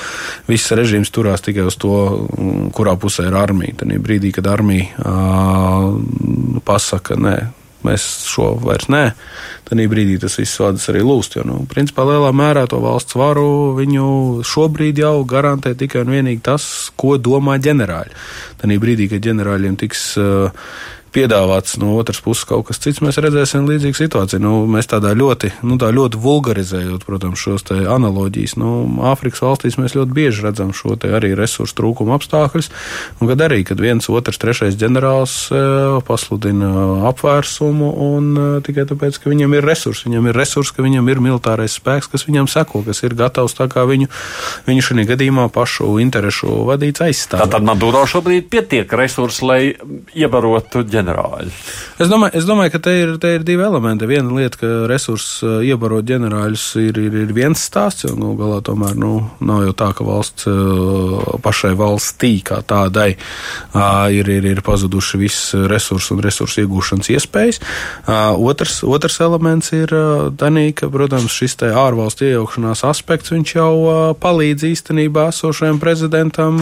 viss 0.49 0.73
režīms 0.75 1.13
turās 1.13 1.43
tikai 1.45 1.67
uz 1.69 1.79
to, 1.81 1.95
kurā 2.75 2.97
pusē 2.99 3.29
ir 3.29 3.39
armija. 3.39 3.81
Tad 3.81 3.95
brīdī, 4.03 4.33
kad 4.35 4.49
armija 4.51 4.91
uh, 4.99 6.61
pasaka, 6.67 7.17
nē, 7.19 7.37
mēs 7.87 8.05
šo 8.29 8.53
vairs 8.61 8.87
nē, 8.91 9.03
tad 9.67 9.81
brīdī 9.91 10.17
tas 10.21 10.37
viss 10.39 10.59
vadas 10.61 10.87
arī 10.91 11.03
lūst. 11.05 11.37
Jo, 11.39 11.45
nu, 11.47 11.59
principā 11.69 12.05
lielā 12.07 12.31
mērā 12.35 12.67
to 12.69 12.81
valsts 12.83 13.17
varu 13.19 13.73
viņu 13.77 14.07
šobrīd 14.47 15.01
jau 15.03 15.15
garantē 15.27 15.73
tikai 15.77 16.05
un 16.05 16.15
vienīgi 16.15 16.43
tas, 16.45 16.65
ko 16.95 17.17
domā 17.17 17.57
ģenerāļi. 17.61 18.17
Tad 18.61 18.75
brīdī, 18.81 19.09
kad 19.11 19.23
ģenerāļiem 19.25 19.77
tiks 19.81 20.05
uh, 20.21 20.51
piedāvāts 21.11 21.77
no 21.81 21.95
otras 21.99 22.21
puses 22.23 22.47
kaut 22.47 22.67
kas 22.69 22.79
cits, 22.81 23.01
mēs 23.03 23.19
redzēsim 23.21 23.67
līdzīgu 23.69 23.97
situāciju. 23.97 24.41
Nu, 24.43 24.53
mēs 24.71 24.89
tādā 24.91 25.13
ļoti, 25.17 25.51
nu, 25.67 25.77
tā 25.81 25.91
ļoti 25.93 26.19
vulgarizējot, 26.21 27.05
protams, 27.07 27.41
šos 27.41 27.65
te 27.67 27.77
analoģijas. 27.91 28.55
Nu, 28.61 28.71
Āfrikas 29.11 29.43
valstīs 29.43 29.77
mēs 29.81 29.95
ļoti 29.97 30.15
bieži 30.15 30.45
redzam 30.45 30.71
šo 30.75 30.95
te 30.99 31.11
arī 31.15 31.33
resursu 31.37 31.75
trūkumu 31.79 32.15
apstākļus, 32.15 32.71
un 33.19 33.31
kad 33.31 33.43
arī, 33.47 33.61
kad 33.67 33.81
viens, 33.83 34.07
otrs, 34.11 34.39
trešais 34.41 34.77
ģenerālis 34.79 35.35
e, 35.51 35.61
pasludina 36.07 36.71
apvērsumu, 37.11 37.91
un 38.07 38.31
e, 38.31 38.47
tikai 38.65 38.87
tāpēc, 38.89 39.19
ka 39.21 39.31
viņam 39.31 39.57
ir 39.57 39.67
resursi, 39.67 40.07
viņam 40.09 40.31
ir 40.31 40.39
resursi, 40.41 40.75
ka 40.77 40.85
viņam 40.85 41.11
ir 41.11 41.23
militārais 41.23 41.77
spēks, 41.79 42.09
kas 42.11 42.27
viņam 42.29 42.49
seko, 42.51 42.83
kas 42.87 43.03
ir 43.05 43.17
gatavs 43.19 43.57
tā 43.57 43.67
kā 43.71 43.85
viņu, 43.89 44.09
viņu 44.69 44.87
šajā 44.87 45.07
gadījumā 45.13 45.47
pašu 45.53 45.97
interešu 46.03 46.63
vadīts 46.69 47.03
aizstāvēt. 47.05 47.51
Tātad 47.51 47.67
Maduro 47.67 48.03
šobrīd 48.09 48.49
pietiek 48.51 48.97
resursi, 48.99 49.45
lai 49.47 49.61
iebarotu 50.17 50.85
ģenerāli 50.87 51.00
ģenerāļus? 51.01 51.61
Es 52.01 52.09
domāju, 52.11 52.37
es 52.39 52.47
domāju 52.47 52.75
ka 52.75 52.81
te 52.87 52.95
ir, 53.01 53.13
te 53.21 53.35
ir 53.37 53.45
divi 53.47 53.65
elementi. 53.65 54.07
Viena 54.09 54.31
lieta, 54.37 54.59
ka 54.61 54.71
resursus 54.89 55.41
uh, 55.45 55.59
iebarot 55.65 56.05
ģenerāļus 56.07 56.65
ir, 56.81 56.99
ir, 57.01 57.17
ir 57.25 57.33
viens 57.35 57.59
stāsts, 57.67 58.05
jo 58.05 58.15
nu, 58.19 58.33
galā 58.39 58.61
tomēr 58.65 58.97
nu, 58.99 59.13
nav 59.43 59.65
jau 59.67 59.75
tā, 59.77 59.91
ka 59.97 60.07
valsts 60.07 60.47
uh, 60.49 61.37
pašai 61.43 61.73
valstī 61.77 62.33
kā 62.45 62.61
tādai 62.67 63.13
ir, 64.13 64.27
ir, 64.29 64.45
ir 64.47 64.61
pazuduši 64.65 65.19
viss 65.21 65.53
resursu 65.69 66.15
un 66.15 66.21
resursu 66.23 66.63
iegūšanas 66.63 67.09
iespējas. 67.15 67.59
Otrs, 68.07 68.81
otrs 68.87 69.19
elements 69.23 69.71
ir 69.75 69.91
tanī, 70.39 70.71
ka, 70.77 70.89
protams, 70.91 71.33
šis 71.33 71.57
te 71.61 71.71
ārvalstu 71.77 72.27
iejaukšanās 72.29 72.83
aspekts 72.87 73.33
viņš 73.33 73.53
jau 73.55 73.73
palīdz 74.21 74.67
īstenībā 74.71 75.29
esošajam 75.31 75.81
prezidentam 75.81 76.59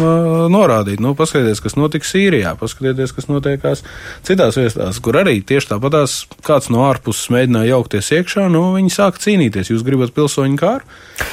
norādīt. 0.54 1.02
Nu, 1.04 1.15
paskatieties, 1.17 1.63
kas 1.63 1.78
notika 1.80 2.08
Sīrijā, 2.08 2.56
paskatieties, 2.60 3.13
kas 3.15 3.30
notiekās 3.32 3.84
citās 4.29 4.57
vietās, 4.59 4.99
kur 5.03 5.17
arī 5.19 5.39
tieši 5.45 5.71
tāpatās 5.73 6.21
kāds 6.45 6.69
no 6.73 6.83
ārpuses 6.87 7.31
mēģināja 7.33 7.73
jaukties 7.73 8.11
iekšā, 8.19 8.45
nu, 8.53 8.63
viņi 8.75 8.93
sāk 8.93 9.19
cīnīties. 9.21 9.71
Jūs 9.73 9.85
gribat 9.87 10.13
pilsoņu 10.15 10.59
kāru? 10.59 10.85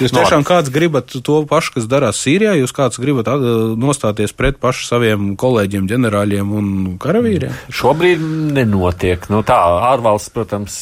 Jūs 0.03 0.15
no. 0.15 0.23
tiešām 0.23 0.47
kāds 0.49 0.73
gribat 0.75 1.13
to 1.15 1.39
pašu, 1.49 1.77
kas 1.77 1.89
darās 1.91 2.21
Sīrijā, 2.25 2.57
jūs 2.61 2.75
kāds 2.77 3.01
gribat 3.03 3.29
nostāties 3.81 4.35
pret 4.37 4.61
pašu 4.63 4.89
saviem 4.89 5.35
kolēģiem, 5.41 5.89
ģenerāļiem 5.93 6.53
un 6.57 6.69
karavīriem? 7.03 7.55
Šobrīd 7.75 8.23
nenotiek. 8.57 9.29
Nu, 9.33 9.43
tā 9.47 9.59
ārvalsts, 9.93 10.33
protams, 10.35 10.77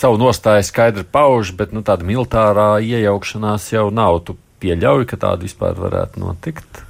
savu 0.00 0.20
nostāju 0.20 0.64
skaidri 0.66 1.04
pauž, 1.04 1.54
bet 1.58 1.74
nu, 1.76 1.84
tāda 1.86 2.06
militārā 2.08 2.70
iejaukšanās 2.84 3.72
jau 3.74 3.90
nav. 3.94 4.22
Tu 4.24 4.36
pieļauj, 4.60 5.08
ka 5.10 5.20
tāda 5.20 5.44
vispār 5.44 5.76
varētu 5.78 6.22
notikt? 6.22 6.84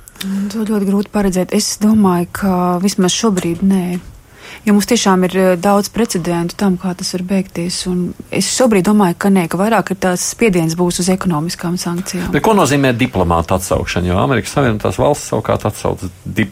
To 0.52 0.64
ļoti 0.68 0.84
grūti 0.84 1.12
paredzēt. 1.12 1.54
Es 1.56 1.78
domāju, 1.80 2.28
ka 2.36 2.54
vismaz 2.82 3.14
šobrīd 3.16 3.62
nē 3.64 3.84
jo 4.64 4.74
mums 4.76 4.88
tiešām 4.90 5.24
ir 5.28 5.36
eh, 5.36 5.50
daudz 5.60 5.90
precedentu 5.94 6.56
tam, 6.60 6.76
kā 6.80 6.92
tas 6.98 7.12
var 7.16 7.24
beigties. 7.32 7.80
Es 8.34 8.50
šobrīd 8.56 8.86
domāju, 8.88 9.18
ka 9.20 9.32
nē, 9.32 9.46
ka 9.50 9.60
vairāk 9.60 9.94
ir 9.94 10.00
tās 10.06 10.24
spiediens 10.34 10.76
būs 10.78 11.02
uz 11.02 11.10
ekonomiskām 11.12 11.78
sankcijām. 11.80 12.30
Bet 12.34 12.44
ko 12.46 12.54
nozīmē 12.58 12.92
diplomāta 12.96 13.58
atsaukšana? 13.58 14.10
Jo 14.10 14.20
Amerikas 14.22 14.54
Savienotās 14.56 15.00
valsts 15.00 15.32
savukārt 15.32 15.68
atsauc 15.70 16.04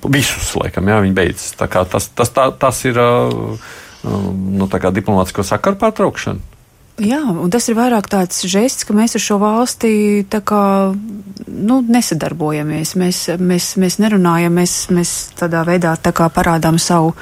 visus, 0.08 0.52
laikam, 0.58 0.88
jā, 0.88 1.00
viņi 1.04 1.18
beidz. 1.18 1.50
Tā 1.58 1.70
kā 1.70 1.84
tas, 1.88 2.10
tas, 2.16 2.32
tā, 2.34 2.48
tas 2.58 2.84
ir 2.88 3.00
uh, 3.02 3.72
nu, 4.04 4.68
diplomātsko 4.68 5.46
sakaru 5.46 5.80
pārtraukšana. 5.80 6.57
Jā, 6.98 7.20
un 7.30 7.50
tas 7.54 7.68
ir 7.70 7.76
vairāk 7.78 8.08
tāds 8.10 8.40
žests, 8.50 8.82
ka 8.86 8.94
mēs 8.96 9.14
ar 9.14 9.22
šo 9.22 9.36
valsti 9.38 9.90
tā 10.30 10.40
kā, 10.42 10.62
nu, 11.46 11.76
nesadarbojamies. 11.86 12.94
Mēs, 12.98 13.20
mēs, 13.38 13.68
mēs 13.78 13.98
nerunājam, 14.02 14.56
mēs, 14.58 14.74
mēs 14.94 15.12
tādā 15.38 15.62
veidā 15.68 15.94
tā 16.02 16.10
kā 16.16 16.26
parādām 16.34 16.80
savu 16.82 17.14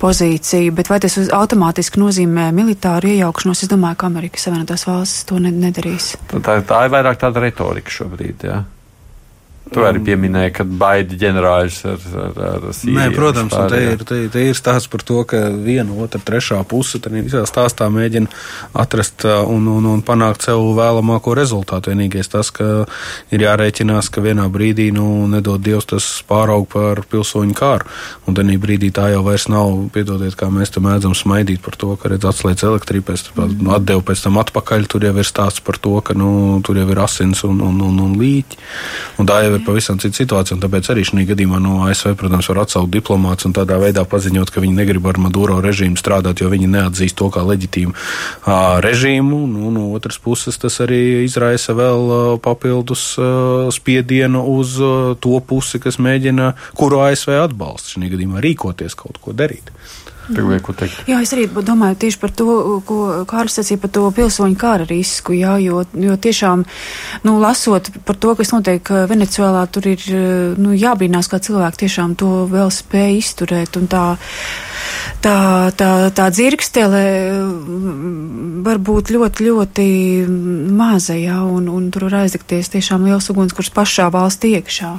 pozīciju, 0.00 0.72
bet 0.78 0.88
vai 0.88 1.00
tas 1.04 1.18
automātiski 1.20 2.00
nozīmē 2.00 2.48
militāru 2.56 3.12
iejaukšanos? 3.12 3.66
Es 3.66 3.72
domāju, 3.72 4.00
ka 4.00 4.08
Amerikas 4.08 4.48
Savienotās 4.48 4.88
valstis 4.88 5.28
to 5.28 5.42
nedarīs. 5.44 6.14
Tā, 6.32 6.60
tā 6.64 6.82
ir 6.86 6.96
vairāk 6.96 7.20
tāda 7.20 7.44
retorika 7.44 7.92
šobrīd, 8.00 8.48
jā. 8.48 8.62
Tu 9.72 9.84
arī 9.84 10.00
pieminēji, 10.04 10.52
ka 10.56 10.64
baidi 10.64 11.18
ģenerāļus 11.20 11.78
ar, 11.90 12.04
ar, 12.22 12.38
ar 12.48 12.66
Sīriju. 12.72 12.96
Nē, 12.96 13.06
protams, 13.14 13.54
un 13.56 13.68
te 13.70 13.80
ir, 13.84 14.04
te, 14.08 14.20
te 14.32 14.44
ir 14.48 14.56
stāsts 14.56 14.88
par 14.90 15.02
to, 15.04 15.20
ka 15.28 15.42
viena, 15.52 15.92
otra, 16.04 16.20
trešā 16.24 16.60
puse 16.68 17.00
tad 17.02 17.16
visā 17.16 17.42
stāstā 17.48 17.88
mēģina 17.92 18.30
atrast 18.80 19.26
un, 19.28 19.66
un, 19.74 19.88
un 19.92 20.04
panākt 20.06 20.46
sev 20.48 20.62
vēlamāko 20.78 21.34
rezultātu. 21.36 21.92
Vienīgais 21.92 22.32
tas, 22.32 22.50
ka 22.54 22.86
ir 23.34 23.44
jārēķinās, 23.44 24.10
ka 24.14 24.24
vienā 24.24 24.46
brīdī, 24.52 24.88
nu, 24.94 25.26
nedod 25.30 25.62
Dievs, 25.64 25.88
tas 25.92 26.08
pāraug 26.28 26.68
par 26.72 27.02
pilsoņu 27.10 27.56
kāru. 27.58 27.88
Un 28.28 28.38
tenī 28.38 28.56
brīdī 28.60 28.90
tā 28.94 29.10
jau 29.12 29.22
vairs 29.26 29.48
nav, 29.52 29.74
piedodiet, 29.94 30.36
kā 30.38 30.48
mēs 30.52 30.72
te 30.74 30.82
mēdzam 30.84 31.16
smaidīt 31.18 31.62
par 31.64 31.76
to, 31.80 31.92
ka 32.00 32.12
redz 32.12 32.28
atslēdz 32.30 32.66
elektrību, 32.70 33.08
pēc 33.10 33.26
mm. 33.34 33.70
atdevu 33.78 34.04
pēc 34.08 34.24
tam 34.24 34.40
atpakaļ. 34.42 34.88
Tur 34.88 35.08
jau 35.08 35.14
ir 35.20 35.28
stāsts 35.28 35.64
par 35.64 35.80
to, 35.82 35.98
ka, 36.04 36.16
nu, 36.18 36.60
tur 36.64 36.80
jau 36.80 36.88
ir 36.88 37.04
asins 37.04 37.44
un, 37.48 37.60
un, 37.64 37.80
un, 37.84 38.02
un 38.06 38.16
līķi. 38.20 38.60
Un 39.20 39.28
tā 39.28 39.42
jau 39.44 39.56
ir 39.56 39.57
pavisam 39.66 39.98
cita 40.02 40.20
situācija. 40.22 40.58
Tāpēc 40.62 40.90
arī 40.92 41.04
šajā 41.06 41.26
gadījumā 41.32 41.60
no 41.62 41.82
ASV, 41.86 42.14
protams, 42.18 42.48
var 42.52 42.62
atsaukt 42.64 42.92
diplomāts 42.94 43.48
un 43.48 43.54
tādā 43.56 43.78
veidā 43.80 44.04
paziņot, 44.08 44.52
ka 44.52 44.62
viņi 44.64 44.78
negrib 44.80 45.06
ar 45.10 45.20
Maduro 45.22 45.58
režīmu 45.64 46.00
strādāt, 46.00 46.42
jo 46.42 46.50
viņi 46.52 46.70
neatzīst 46.74 47.18
to 47.18 47.30
kā 47.34 47.44
leģitīmu 47.46 47.94
režīmu. 48.84 49.40
Nu, 49.52 49.72
no 49.74 49.88
otras 49.96 50.20
puses, 50.22 50.58
tas 50.60 50.80
arī 50.84 51.24
izraisa 51.24 51.76
vēl 51.78 52.38
papildus 52.44 53.10
spiedienu 53.74 54.44
uz 54.58 54.78
to 55.22 55.40
pusi, 55.44 55.80
kas 55.82 56.00
mēģina, 56.02 56.52
kuru 56.78 57.02
ASV 57.08 57.36
atbalsta 57.42 57.96
šajā 57.96 58.14
gadījumā 58.14 58.44
rīkoties, 58.44 58.98
kaut 58.98 59.20
ko 59.22 59.36
darīt. 59.36 59.72
Gribēju 60.28 60.62
ko 60.66 60.74
teikt. 60.76 61.00
Jā, 61.08 61.20
es 61.24 61.32
arī 61.32 61.46
domāju 61.48 61.96
tieši 62.04 62.20
par 62.20 62.32
to, 62.36 62.56
ko 62.86 62.98
Kārlis 63.28 63.58
sacīja 63.58 63.80
par 63.80 63.92
to 63.96 64.04
pilsoņu 64.14 64.58
kara 64.60 64.86
risku, 64.88 65.32
jā, 65.36 65.56
jo, 65.62 65.82
jo 65.96 66.16
tiešām, 66.28 66.64
nu, 67.24 67.36
lasot 67.40 67.88
par 68.04 68.18
to, 68.20 68.34
kas 68.38 68.52
notiek 68.52 68.92
Venecuēlā, 69.08 69.64
tur 69.72 69.88
ir, 69.94 70.04
nu, 70.60 70.74
jābrīnās, 70.76 71.30
kā 71.32 71.40
cilvēki 71.44 71.84
tiešām 71.84 72.16
to 72.20 72.32
vēl 72.50 72.72
spēja 72.74 73.16
izturēt 73.22 73.78
un 73.80 73.88
tā, 73.88 74.04
tā, 75.24 75.36
tā, 75.78 75.90
tā 76.12 76.28
dzirkstele 76.34 77.02
var 78.68 78.82
būt 78.84 79.12
ļoti, 79.14 79.48
ļoti 79.48 79.88
maza, 80.76 81.16
jā, 81.16 81.40
un, 81.40 81.70
un 81.72 81.88
tur 81.94 82.08
var 82.08 82.20
aizdegties 82.22 82.72
tiešām 82.76 83.08
liels 83.08 83.30
uguns, 83.32 83.56
kurš 83.56 83.72
pašā 83.76 84.10
valstī 84.12 84.58
iekšā. 84.58 84.92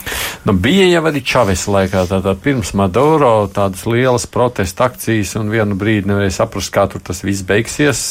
Nu, 0.50 0.58
bija 0.58 0.90
jau 0.90 1.06
arī 1.12 1.22
Čavis 1.22 1.68
laikā, 1.70 2.08
tātad 2.10 2.42
pirms 2.42 2.74
Maduro 2.78 3.34
tādas 3.54 3.86
lielas 3.86 4.26
protesta 4.30 4.90
akcijas 4.90 5.19
bijis, 5.20 5.36
un 5.40 5.52
vienu 5.52 5.76
brīdi 5.80 6.10
nevarēja 6.10 6.40
saprast, 6.40 6.72
kā 6.74 6.88
tur 6.90 7.04
tas 7.04 7.22
viss 7.26 7.44
beigsies. 7.44 8.02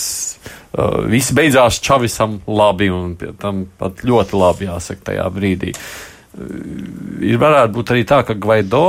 uh, 0.76 1.00
viss 1.08 1.32
beidzās 1.32 1.80
Čavisam 1.80 2.40
labi 2.46 2.90
un 2.92 3.16
tam 3.40 3.66
pat 3.78 4.04
ļoti 4.04 4.36
labi 4.36 4.68
jāsaka 4.68 5.10
tajā 5.12 5.26
brīdī. 5.32 5.72
Uh, 5.72 6.18
ir 7.24 7.40
varētu 7.40 7.74
būt 7.74 7.94
arī 7.94 8.04
tā, 8.08 8.22
ka 8.26 8.36
Gvaido 8.36 8.84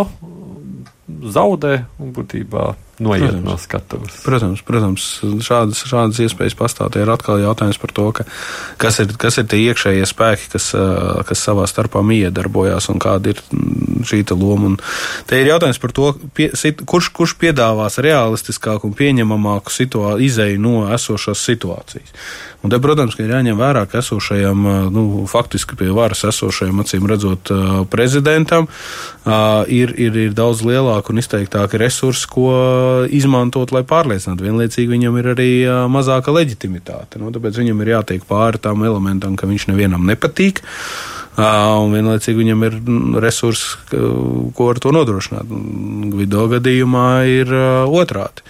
zaudē 1.07 1.86
un 1.99 2.13
būtībā 2.13 2.67
noiet 3.00 3.26
protams. 3.30 3.45
no 3.45 3.58
skatuves. 3.58 4.18
Protams, 4.26 4.64
protams 4.68 5.08
šādas, 5.45 5.84
šādas 5.88 6.20
iespējas 6.26 6.58
pastāv. 6.60 6.91
Tie 6.93 7.04
ir 7.04 7.12
atkal 7.12 7.41
jautājums 7.41 7.80
par 7.82 7.93
to, 7.95 8.08
ka, 8.16 8.26
kas, 8.82 9.00
ir, 9.04 9.14
kas 9.20 9.39
ir 9.41 9.47
tie 9.52 9.62
iekšējie 9.70 10.08
spēki, 10.10 10.50
kas, 10.54 10.72
kas 11.30 11.45
savā 11.47 11.68
starpā 11.70 12.04
miedarbojās 12.06 12.89
un 12.91 13.02
kāda 13.02 13.34
ir 13.34 13.41
mm, 13.47 14.04
šī 14.10 14.24
loma. 14.36 14.74
Un 14.74 14.78
te 15.30 15.39
ir 15.39 15.52
jautājums 15.54 15.82
par 15.82 15.95
to, 15.95 16.12
pie, 16.36 16.52
kurš, 16.86 17.12
kurš 17.16 17.38
piedāvās 17.41 18.00
realistiskāku 18.04 18.89
un 18.89 18.97
pieņemamāku 19.00 19.74
situā, 19.74 20.18
izēju 20.24 20.62
no 20.64 20.78
esošās 20.93 21.47
situācijas. 21.50 22.16
Un 22.60 22.74
te, 22.74 22.76
protams, 22.84 23.16
ir 23.24 23.32
jāņem 23.32 23.56
vērā, 23.56 23.86
ka 23.88 24.02
esošajam, 24.02 24.66
nu, 24.91 25.04
faktiski 25.32 25.78
pie 25.80 25.93
varas 25.95 26.26
esošajam, 26.28 26.82
acīm 26.84 27.06
redzot, 27.08 27.52
prezidentam 27.91 28.68
ir, 29.72 29.93
ir, 29.95 30.18
ir 30.28 30.36
daudz 30.36 30.66
lielāki 30.68 31.14
un 31.14 31.22
izteiktāki 31.24 31.80
resursi, 31.80 32.28
ko 32.28 32.50
izmantot, 33.15 33.73
lai 33.75 33.83
pārliecinātu. 33.87 34.45
Vienlaicīgi 34.47 34.91
viņam 34.91 35.19
ir 35.21 35.29
arī 35.33 35.51
mazāka 35.91 36.33
leģitimitāte. 36.35 37.21
Nu, 37.21 37.31
tāpēc 37.35 37.59
viņam 37.61 37.83
ir 37.83 37.93
jātiek 37.95 38.25
pāri 38.29 38.61
tam 38.61 38.83
elementam, 38.87 39.37
ka 39.39 39.49
viņš 39.49 39.69
nevienam 39.71 40.07
nepatīk. 40.09 40.63
Un 41.39 41.93
vienlaicīgi 41.95 42.41
viņam 42.41 42.65
ir 42.67 42.79
resursi, 43.23 43.77
ko 44.55 44.71
ar 44.73 44.81
to 44.83 44.91
nodrošināt. 44.95 45.51
Gvido 46.15 46.47
gadījumā 46.51 47.09
ir 47.31 47.53
otrādi. 47.87 48.43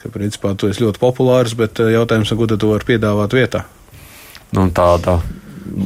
Ka, 0.00 0.08
principā, 0.12 0.54
tu 0.56 0.70
esi 0.70 0.84
ļoti 0.84 1.02
populārs, 1.02 1.56
bet 1.58 1.82
jautājums, 1.82 2.30
ko 2.32 2.46
tu 2.48 2.70
vari 2.70 2.88
piedāvāt 2.94 3.34
vietā? 3.36 3.66
Nu, 4.56 4.70
tāda 4.72 5.18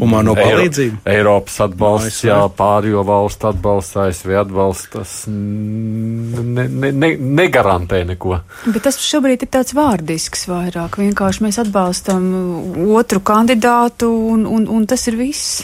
humāno 0.00 0.34
palīdzību. 0.38 1.00
Eiropas 1.10 1.56
atbalsts, 1.64 2.22
jā, 2.26 2.38
pārējo 2.56 3.04
valstu 3.06 3.50
atbalsts, 3.50 3.96
ASV 4.04 4.34
atbalsts, 4.42 4.90
tas 4.94 5.14
ne, 5.30 6.66
ne, 6.68 6.92
ne, 6.92 7.12
negarantē 7.40 8.02
neko. 8.12 8.38
Bet 8.66 8.82
tas 8.86 9.00
šobrīd 9.02 9.46
ir 9.46 9.52
tāds 9.52 9.74
vārdisks 9.76 10.46
vairāk. 10.50 11.00
Vienkārši 11.02 11.46
mēs 11.46 11.60
atbalstam 11.64 12.30
otru 12.94 13.22
kandidātu 13.24 14.10
un, 14.34 14.46
un, 14.48 14.66
un 14.70 14.88
tas 14.90 15.06
ir 15.10 15.18
viss. 15.20 15.62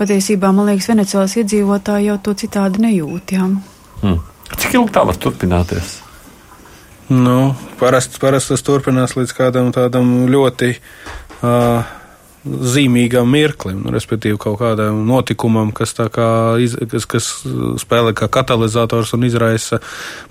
Patiesībā, 0.00 0.48
man 0.56 0.70
liekas, 0.70 0.88
Venecijas 0.88 1.36
iedzīvotāji 1.42 2.08
jau 2.08 2.20
to 2.24 2.36
citādi 2.40 2.80
nejūt. 2.86 3.34
Jā. 3.36 3.48
Hmm. 4.00 4.22
Cik 4.56 4.78
ilgi 4.78 4.94
tā 4.96 5.04
var 5.06 5.18
turpināties? 5.20 5.98
Nu, 7.10 7.54
parasti 7.80 8.20
parast 8.22 8.52
tas 8.52 8.62
turpinās 8.62 9.16
līdz 9.18 9.32
kādam 9.34 9.72
tādam 9.74 10.28
ļoti 10.30 10.70
uh, 10.76 11.82
zīmīgam 12.44 13.28
mirklim, 13.28 13.82
nu, 13.84 13.92
respektīvi 13.92 14.38
kaut 14.40 14.58
kādam 14.62 15.02
notikumam, 15.08 15.72
kas, 15.76 15.92
iz, 16.62 16.76
kas, 16.88 17.06
kas 17.10 17.28
spēlē 17.82 18.14
kā 18.16 18.30
katalizators 18.32 19.12
un 19.16 19.26
izraisa 19.28 19.80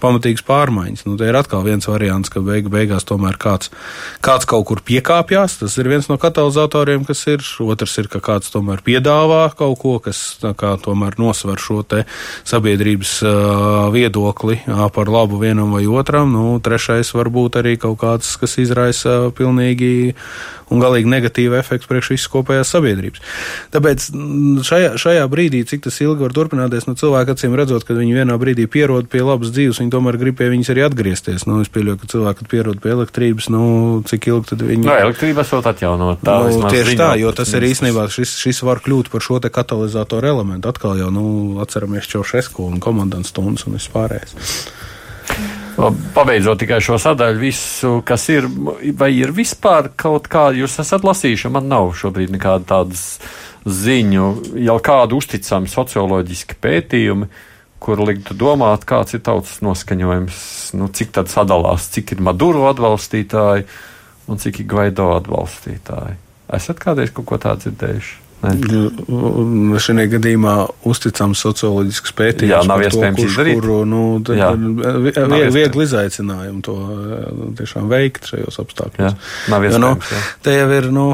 pamatīgas 0.01 0.45
pārmaiņas. 0.47 1.05
Nu, 1.05 1.17
te 1.19 1.29
ir 1.29 1.37
atkal 1.37 1.65
viens 1.67 1.85
variants, 1.89 2.31
ka 2.33 2.41
beig, 2.45 2.69
beigās 2.73 3.05
tomēr 3.09 3.37
kāds, 3.41 3.69
kāds 4.25 4.49
kaut 4.49 4.65
kur 4.71 4.81
piekāpjas. 4.85 5.59
Tas 5.61 5.77
ir 5.77 5.91
viens 5.91 6.09
no 6.09 6.17
katalizatoriem, 6.21 7.05
kas 7.07 7.25
ir. 7.29 7.45
Otrs 7.69 7.97
ir, 8.01 8.09
ka 8.09 8.21
kāds 8.23 8.49
tomēr 8.53 8.81
piedāvā 8.85 9.43
kaut 9.57 9.77
ko, 9.81 9.95
kas 10.03 10.39
kā, 10.41 10.73
tomēr 10.81 11.19
nosver 11.21 11.61
šo 11.61 11.83
sabiedrības 12.47 13.11
uh, 13.23 13.87
viedokli 13.93 14.59
uh, 14.65 14.87
par 14.93 15.09
labu 15.11 15.39
vienam 15.41 15.75
vai 15.77 15.85
otram. 15.87 16.33
Nu, 16.33 16.57
trešais 16.63 17.13
var 17.15 17.29
būt 17.33 17.61
arī 17.61 17.77
kaut 17.79 17.99
kāds, 18.01 18.33
kas 18.41 18.57
izraisa 18.61 19.29
pilnīgi 19.37 20.13
un 20.69 20.81
galīgi 20.83 21.09
negatīvu 21.09 21.57
efektu 21.59 21.89
priekš 21.89 22.11
visas 22.13 22.31
kopējās 22.31 22.73
sabiedrības. 22.75 23.23
Tāpēc 23.73 24.07
mm, 24.13 24.63
šajā, 24.67 24.91
šajā 25.01 25.25
brīdī, 25.31 25.63
cik 25.69 25.85
tas 25.87 25.99
ilgi 26.03 26.25
var 26.25 26.35
turpināties, 26.35 26.87
nu, 26.89 26.95
cilvēki 26.99 27.35
acīm 27.35 27.57
redzot, 27.57 27.85
ka 27.87 27.97
viņi 27.97 28.17
vienā 28.19 28.37
brīdī 28.41 28.67
pierod 28.71 29.09
pie 29.11 29.23
labas 29.25 29.53
dzīves, 29.55 29.81
viņi 29.81 29.93
tomēr 29.93 30.19
grib 30.21 30.37
pie 30.39 30.51
viņas 30.53 30.73
arī 30.73 30.85
atgriezties. 30.87 31.47
Nu, 31.49 31.59
es 31.63 31.71
pieļauju, 31.73 32.01
ka 32.01 32.11
cilvēki, 32.13 32.41
kad 32.41 32.51
pierod 32.53 32.83
pie 32.83 32.93
elektrības, 32.95 33.49
nu, 33.53 33.63
cik 34.09 34.29
ilgi 34.31 34.53
tad 34.53 34.65
viņi. 34.65 34.85
No, 34.85 34.93
nu, 34.93 35.07
elektrība 35.07 35.45
esot 35.47 35.69
atjaunot. 35.71 36.21
Tā, 36.25 36.37
nu, 36.49 36.61
tieši 36.69 36.97
tā, 36.99 37.11
jo 37.21 37.33
tas 37.35 37.53
ir 37.57 37.65
īstenībā 37.69 38.05
šis, 38.13 38.35
šis 38.43 38.61
var 38.67 38.83
kļūt 38.85 39.11
par 39.13 39.25
šo 39.25 39.41
te 39.43 39.51
katalizatoru 39.53 40.33
elementu. 40.33 40.71
Atkal 40.71 40.99
jau, 41.01 41.09
nu, 41.13 41.25
atceramies 41.63 42.09
Čaušesku 42.09 42.69
un 42.69 42.79
komandants 42.83 43.33
stundas 43.33 43.65
un 43.67 43.77
vispārējais. 43.79 44.37
Pabeidzot 46.13 46.59
tikai 46.59 46.79
šo 46.83 46.97
sadaļu, 46.99 47.39
visu, 47.39 47.91
kas 48.05 48.25
ir, 48.33 48.47
vai 48.99 49.13
ir 49.15 49.31
vispār 49.35 49.91
kaut 49.99 50.27
kā, 50.31 50.49
jūs 50.55 50.75
esat 50.83 51.05
lasījuši, 51.07 51.51
man 51.53 51.69
nav 51.71 51.93
šobrīd 51.95 52.33
nekāda 52.35 52.67
tādas 52.73 53.03
ziņu, 53.63 54.25
jau 54.65 54.75
kādu 54.83 55.19
uzticami 55.21 55.71
socioloģiski 55.71 56.57
pētījumi, 56.59 57.29
kur 57.79 58.03
liktu 58.03 58.35
domāt, 58.35 58.83
kāds 58.87 59.15
ir 59.15 59.23
tautas 59.23 59.61
noskaņojums, 59.63 60.39
nu, 60.79 60.89
cik 60.91 61.13
tad 61.15 61.31
sadalās, 61.31 61.87
cik 61.95 62.17
ir 62.17 62.23
Maduro 62.27 62.67
atbalstītāji 62.73 63.67
un 64.29 64.41
cik 64.41 64.63
ir 64.63 64.71
Gvaido 64.73 65.13
atbalstītāji. 65.15 66.19
Esat 66.59 66.81
kādreiz 66.81 67.13
kaut 67.15 67.29
ko 67.29 67.39
tādu 67.39 67.69
dzirdējuši? 67.69 68.28
Šajā 68.39 70.05
gadījumā 70.13 70.53
uzticams 70.87 71.41
socioloģisks 71.43 72.13
pētījums. 72.15 72.53
Jā, 72.53 72.61
nav 72.69 72.83
iespējams 72.85 73.17
to, 73.17 73.25
kurš, 73.25 73.33
izdarīt. 73.33 73.59
Kuru, 73.59 73.79
nu, 73.89 74.01
viegli, 74.23 75.49
viegli 75.55 75.87
izaicinājumu 75.87 76.63
to 76.63 76.77
tiešām 77.59 77.91
veikt 77.91 78.31
šajos 78.31 78.61
apstākļos. 78.63 79.03
Jā, 79.03 79.11
nav 79.51 79.67
iespējams. 79.67 80.11
Ja, 80.15 80.23
nu, 80.23 80.39
te 80.47 80.55
jau 80.55 80.67
ir, 80.77 80.89
nu, 80.95 81.05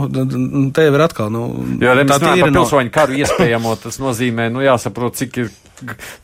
te 0.76 0.86
jau 0.86 0.93
ir 0.93 1.05
atkal, 1.07 1.34
nu, 1.34 1.47
jo, 1.82 1.97
tā 2.13 2.19
ir. 2.38 2.45
Pilsoņu 2.55 2.93
karu 2.93 3.17
iespējamo 3.23 3.73
tas 3.82 3.97
nozīmē, 4.03 4.51
nu, 4.53 4.61
jāsaprot, 4.65 5.17
cik 5.17 5.41
ir 5.41 5.53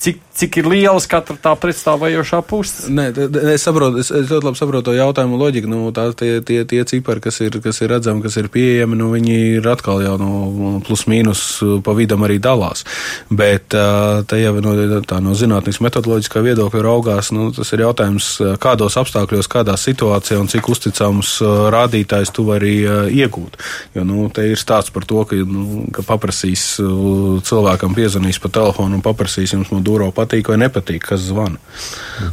cik, 0.02 0.20
cik 0.38 0.58
ir 0.62 0.70
lielas 0.72 1.08
katra 1.12 1.36
tā 1.42 1.54
pretstāvējošā 1.60 2.42
puse. 2.48 2.90
Nē, 2.92 3.10
es 3.54 3.66
saprotu, 3.66 4.02
es, 4.02 4.12
es 4.12 4.30
ļoti 4.32 4.48
labi 4.48 4.60
saprotu 4.60 4.90
to 4.90 4.96
jautājumu 4.98 5.40
loģiku. 5.40 5.70
Nu, 5.72 5.80
tā, 5.96 6.08
tie, 6.18 6.40
tie, 6.46 6.62
tie 6.70 6.82
cipari, 6.88 7.24
kas 7.24 7.42
ir, 7.44 7.58
kas 7.64 7.82
ir 7.84 7.92
redzami, 7.94 8.24
kas 8.26 8.38
ir 8.42 8.50
pieejami, 8.54 8.98
nu, 9.00 9.12
viņi 9.14 9.38
ir 9.60 9.70
atkal 9.72 10.04
jau 10.04 10.16
no 10.22 10.80
plus 10.86 11.06
mīnus 11.12 11.44
pa 11.86 11.96
vidam 11.98 12.26
arī 12.28 12.40
dalās. 12.42 12.86
Bet 13.30 13.72
te 13.72 14.42
jau 14.42 14.56
no, 14.64 14.76
tā, 15.08 15.22
no 15.24 15.36
zinātniskas 15.38 15.84
metodoloģiskā 15.88 16.44
viedokļa 16.46 16.86
raugās, 16.86 17.32
nu, 17.36 17.50
tas 17.56 17.74
ir 17.76 17.86
jautājums, 17.86 18.32
kādos 18.62 18.98
apstākļos, 19.02 19.52
kādā 19.52 19.78
situācijā 19.80 20.40
un 20.42 20.50
cik 20.52 20.72
uzticams 20.72 21.38
rādītājs 21.74 22.34
tu 22.36 22.46
vari 22.48 22.80
iegūt. 23.22 23.60
Jo, 23.96 24.06
nu, 24.08 24.28
te 24.34 24.48
ir 24.52 24.60
stāsts 24.60 24.94
par 24.94 25.06
to, 25.10 25.24
ka, 25.28 25.38
nu, 25.48 25.86
ka 25.94 26.06
paprasīs 26.08 26.66
cilvēkam 27.48 27.96
piezvanīs 27.98 28.40
pa 28.42 28.52
telefonu 28.54 28.98
un 28.98 29.06
paprasīs 29.06 29.41
prasīs, 29.42 29.54
jums 29.56 29.72
Maduro 29.74 30.12
patīk 30.14 30.50
vai 30.50 30.58
nepatīk, 30.62 31.04
kas 31.10 31.22
zvana. 31.26 31.58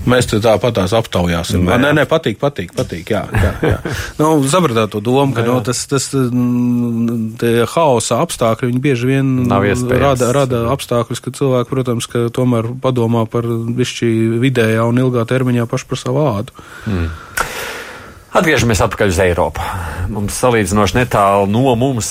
Mēs 0.06 0.28
te 0.28 0.40
tāpat 0.42 0.76
tās 0.76 0.92
aptaujāsim. 0.92 1.64
Nē, 1.64 1.78
nē, 1.80 1.92
nē, 1.96 2.04
patīk, 2.08 2.38
patīk, 2.38 2.74
patīk. 2.76 3.10
Jā, 3.10 3.24
jā, 3.32 3.52
jā. 3.62 3.78
nu, 4.18 4.44
sapratāt 4.48 4.92
to 4.92 5.00
domu, 5.00 5.34
ka 5.34 5.44
no, 5.46 5.60
tas, 5.64 5.86
tas 5.88 6.10
mm, 6.14 7.38
haosa 7.72 8.20
apstākļi, 8.24 8.72
viņi 8.72 8.82
bieži 8.84 9.08
vien 9.08 9.48
rada, 9.48 10.32
rada 10.32 10.66
apstākļus, 10.74 11.22
ka 11.24 11.32
cilvēki, 11.32 11.70
protams, 11.72 12.08
ka 12.10 12.28
tomēr 12.34 12.72
padomā 12.82 13.26
par 13.30 13.48
višķi 13.48 14.12
vidējā 14.42 14.84
un 14.88 15.00
ilgā 15.04 15.24
termiņā 15.28 15.68
paši 15.70 15.88
par 15.88 16.04
savu 16.04 16.26
ādu. 16.28 16.68
Mm. 16.86 17.08
Atgriežamies 18.38 18.82
atpakaļ 18.84 19.10
uz 19.10 19.18
Eiropu. 19.24 19.64
Mums 20.12 20.36
salīdzinoši 20.42 20.98
netālu 21.00 21.48
no 21.48 21.72
mums 21.80 22.10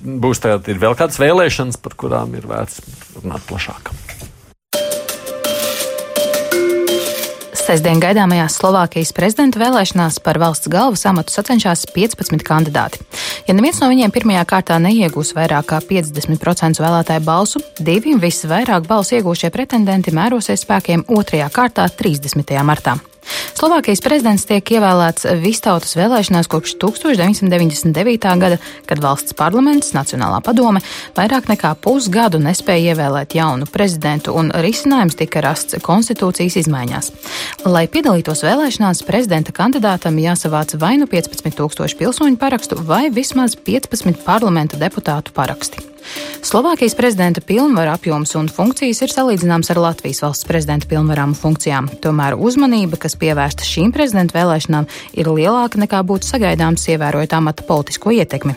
būs 0.00 0.40
vēl 0.46 0.94
kādas 0.94 1.18
vēlēšanas, 1.18 1.80
par 1.82 1.98
kurām 1.98 2.36
ir 2.38 2.46
vērts 2.46 2.80
runāt 3.18 3.42
plašāk. 3.50 3.90
Sestdien 7.66 7.98
gaidāmajās 7.98 8.60
Slovākijas 8.60 9.10
prezidenta 9.10 9.58
vēlēšanās 9.58 10.20
par 10.22 10.38
valsts 10.38 10.70
galvas 10.70 11.00
amatu 11.10 11.34
sacenšas 11.34 11.82
15 11.90 12.44
kandidāti. 12.46 13.00
Ja 13.48 13.56
neviens 13.58 13.80
no 13.82 13.88
viņiem 13.90 14.14
pirmajā 14.14 14.44
kārtā 14.52 14.76
neiegūs 14.84 15.34
vairāk 15.34 15.66
kā 15.72 15.80
50% 15.88 16.78
vēlētāju 16.84 17.26
balsu, 17.26 17.64
divi 17.82 18.14
visvairāk 18.22 18.86
balsu 18.86 19.18
iegūšie 19.18 19.50
pretendenti 19.50 20.14
mērosies 20.14 20.62
spēkiem 20.62 21.08
otrajā 21.18 21.50
kārtā 21.58 21.90
30. 21.90 22.54
martā. 22.62 23.00
Slovākijas 23.56 24.02
prezidents 24.04 24.46
tiek 24.48 24.72
ievēlēts 24.76 25.26
vistautas 25.42 25.96
vēlēšanās 25.98 26.50
kopš 26.52 26.76
1999. 26.82 28.28
gada, 28.42 28.58
kad 28.86 29.02
valsts 29.02 29.36
parlaments, 29.38 29.94
Nacionālā 29.96 30.42
padome, 30.44 30.82
vairāk 31.16 31.48
nekā 31.50 31.72
pusgadu 31.82 32.40
nespēja 32.42 32.94
ievēlēt 32.94 33.36
jaunu 33.38 33.68
prezidentu, 33.72 34.34
un 34.36 34.52
risinājums 34.52 35.18
tika 35.18 35.42
rasts 35.44 35.78
konstitūcijas 35.86 36.60
izmaiņās. 36.62 37.10
Lai 37.66 37.86
piedalītos 37.90 38.44
vēlēšanās, 38.46 39.04
prezidenta 39.08 39.54
kandidātam 39.56 40.20
jāsavāc 40.22 40.76
vai 40.80 40.96
nu 41.00 41.08
15 41.10 41.56
tūkstoši 41.58 42.00
pilsoņu 42.00 42.40
parakstu, 42.40 42.80
vai 42.86 43.06
vismaz 43.10 43.56
15 43.56 44.24
parlamenta 44.26 44.80
deputātu 44.80 45.34
paraksti. 45.36 45.95
Slovākijas 46.46 46.94
prezidenta 46.94 47.40
pilnvaru 47.42 47.90
apjoms 47.90 48.34
un 48.38 48.48
funkcijas 48.52 49.02
ir 49.02 49.12
salīdzināms 49.12 49.70
ar 49.72 49.80
Latvijas 49.82 50.22
valsts 50.22 50.46
prezidenta 50.46 50.86
pilnvarām 50.90 51.32
un 51.34 51.38
funkcijām. 51.38 51.88
Tomēr 52.04 52.36
uzmanība, 52.38 53.00
kas 53.02 53.18
pievērsta 53.18 53.66
šīm 53.66 53.90
prezidenta 53.94 54.38
vēlēšanām, 54.38 54.86
ir 55.18 55.30
lielāka 55.32 55.80
nekā 55.82 56.02
būtu 56.06 56.28
sagaidāms, 56.28 56.86
ievērojot 56.92 57.34
amata 57.36 57.66
politisko 57.66 58.14
ietekmi. 58.14 58.54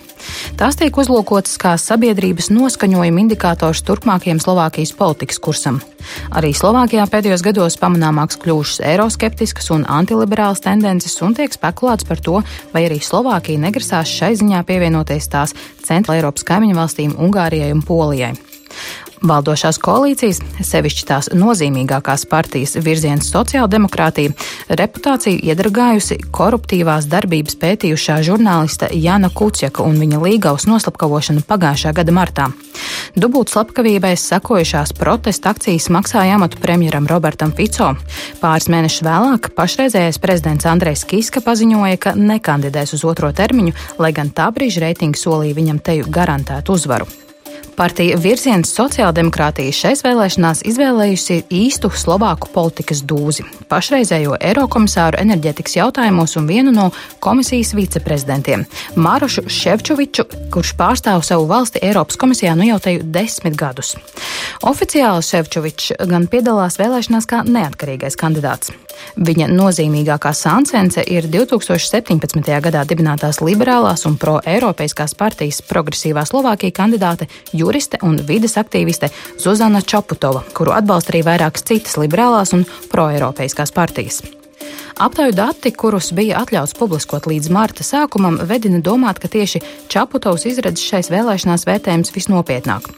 Tās 0.60 0.78
tiek 0.80 0.96
uzlūkotas 1.02 1.58
kā 1.62 1.74
sabiedrības 1.80 2.52
noskaņojuma 2.54 3.24
indikators 3.26 3.82
turpmākajam 3.88 4.42
Slovākijas 4.44 4.94
politikas 4.98 5.42
kursam. 5.42 5.80
Arī 6.36 6.52
Slovākijā 6.56 7.06
pēdējos 7.12 7.44
gados 7.44 7.78
pamanāmāks 7.82 8.40
kļuvušas 8.44 8.84
eiroskeptiskas 8.88 9.70
un 9.76 9.86
antiliberālas 9.90 10.62
tendences 10.64 11.18
un 11.26 11.36
tiek 11.38 11.54
spekulēts 11.54 12.08
par 12.08 12.22
to, 12.24 12.40
vai 12.74 12.86
arī 12.88 13.00
Slovākija 13.04 13.62
negrasās 13.66 14.12
šai 14.20 14.36
ziņā 14.40 14.62
pievienoties 14.68 15.30
tās 15.32 15.56
centrāla 15.86 16.20
Eiropas 16.22 16.46
kaimiņu 16.48 16.78
valstīm 16.78 17.16
Ungārijai 17.18 17.39
un 17.74 17.82
Polijai. 17.82 18.34
Valdošās 19.20 19.76
koalīcijas, 19.84 20.38
sevišķi 20.64 21.06
tās 21.10 21.28
nozīmīgākās 21.36 22.24
partijas 22.32 22.78
virziens 22.80 23.28
sociāldemokrātija, 23.34 24.32
reputāciju 24.80 25.42
iedragājusi 25.44 26.22
koruptīvās 26.32 27.10
darbības 27.12 27.58
pētījušā 27.60 28.22
žurnālista 28.24 28.88
Jana 28.96 29.28
Kuciaka 29.36 29.84
un 29.84 30.00
viņa 30.00 30.24
līgavas 30.24 30.70
noslapkavošana 30.72 31.44
pagājušā 31.52 31.94
gada 32.00 32.16
martā. 32.16 32.48
Dubult 33.20 33.52
slepkavībai 33.52 34.16
sekojušās 34.16 34.96
protesta 34.96 35.52
akcijas 35.52 35.90
maksāja 35.92 36.40
amatu 36.40 36.62
premjeram 36.64 37.08
Robertam 37.12 37.52
Fico. 37.52 37.92
Pāris 38.40 38.72
mēnešus 38.72 39.04
vēlāk 39.04 39.52
pašreizējais 39.58 40.22
prezidents 40.24 40.70
Andrejs 40.70 41.04
Kiska 41.10 41.44
paziņoja, 41.44 42.00
ka 42.00 42.16
nekandidēs 42.16 42.96
uz 42.96 43.04
otro 43.04 43.34
termiņu, 43.36 43.76
lai 44.00 44.16
gan 44.16 44.32
tā 44.32 44.48
brīža 44.56 44.88
reitingi 44.88 45.20
solīja 45.20 45.60
viņam 45.60 45.84
teju 45.84 46.08
garantētu 46.08 46.80
uzvaru. 46.80 47.10
Partija 47.80 48.18
virziens 48.20 48.74
sociāldemokrātija 48.76 49.72
šais 49.72 50.02
vēlēšanās 50.04 50.66
izvēlējusi 50.68 51.38
īstu 51.48 51.88
slovāku 51.96 52.50
politikas 52.52 53.00
dūzi- 53.08 53.46
pašreizējo 53.72 54.36
Eirokomisāru 54.36 55.16
enerģetikas 55.22 55.78
jautājumos 55.78 56.36
un 56.36 56.50
vienu 56.52 56.74
no 56.76 56.90
komisijas 57.24 57.72
viceprezidentiem- 57.74 58.66
Mārušu 59.06 59.46
Ševčoviču, 59.48 60.26
kurš 60.52 60.74
pārstāv 60.76 61.24
savu 61.24 61.48
valsti 61.48 61.80
Eiropas 61.82 62.18
komisijā 62.18 62.58
nu 62.58 62.68
jau 62.68 62.80
teju 62.80 63.00
desmit 63.04 63.56
gadus. 63.56 63.96
Oficiāli 64.62 65.24
Ševčovičs 65.24 65.92
gan 66.06 66.28
piedalās 66.28 66.76
vēlēšanās 66.76 67.26
kā 67.26 67.46
neatkarīgais 67.48 68.18
kandidāts. 68.18 68.72
Viņa 69.20 69.48
nozīmīgākā 69.52 70.32
sāncence 70.36 71.04
ir 71.08 71.28
2017. 71.32 72.62
gadā 72.62 72.84
dibinātās 72.88 73.42
liberālās 73.44 74.06
un 74.06 74.18
pro-eiropeiskās 74.18 75.16
partijas 75.16 75.62
progresīvā 75.62 76.26
Slovākija 76.28 76.76
kandidāte 76.76 77.30
juriste 77.70 78.00
un 78.02 78.18
vides 78.26 78.58
aktīviste 78.58 79.12
Zuzana 79.38 79.84
Čaputova, 79.86 80.42
kuru 80.58 80.74
atbalsta 80.74 81.14
arī 81.14 81.22
vairākas 81.28 81.68
citas 81.70 82.00
liberālās 82.02 82.56
un 82.58 82.66
pro-eiropeiskās 82.90 83.74
partijas. 83.76 84.24
Aptauju 85.00 85.32
dati, 85.32 85.72
kurus 85.72 86.10
bija 86.12 86.42
atļauts 86.44 86.74
publiskot 86.76 87.24
līdz 87.32 87.48
marta 87.56 87.86
sākumam, 87.88 88.36
vedina 88.44 88.82
domāt, 88.84 89.22
ka 89.24 89.30
tieši 89.32 89.62
Čaputovs 89.88 90.44
izredzes 90.50 90.84
šais 90.84 91.08
vēlēšanās 91.08 91.64
vērtējums 91.70 92.12
visnopietnāk. 92.12 92.90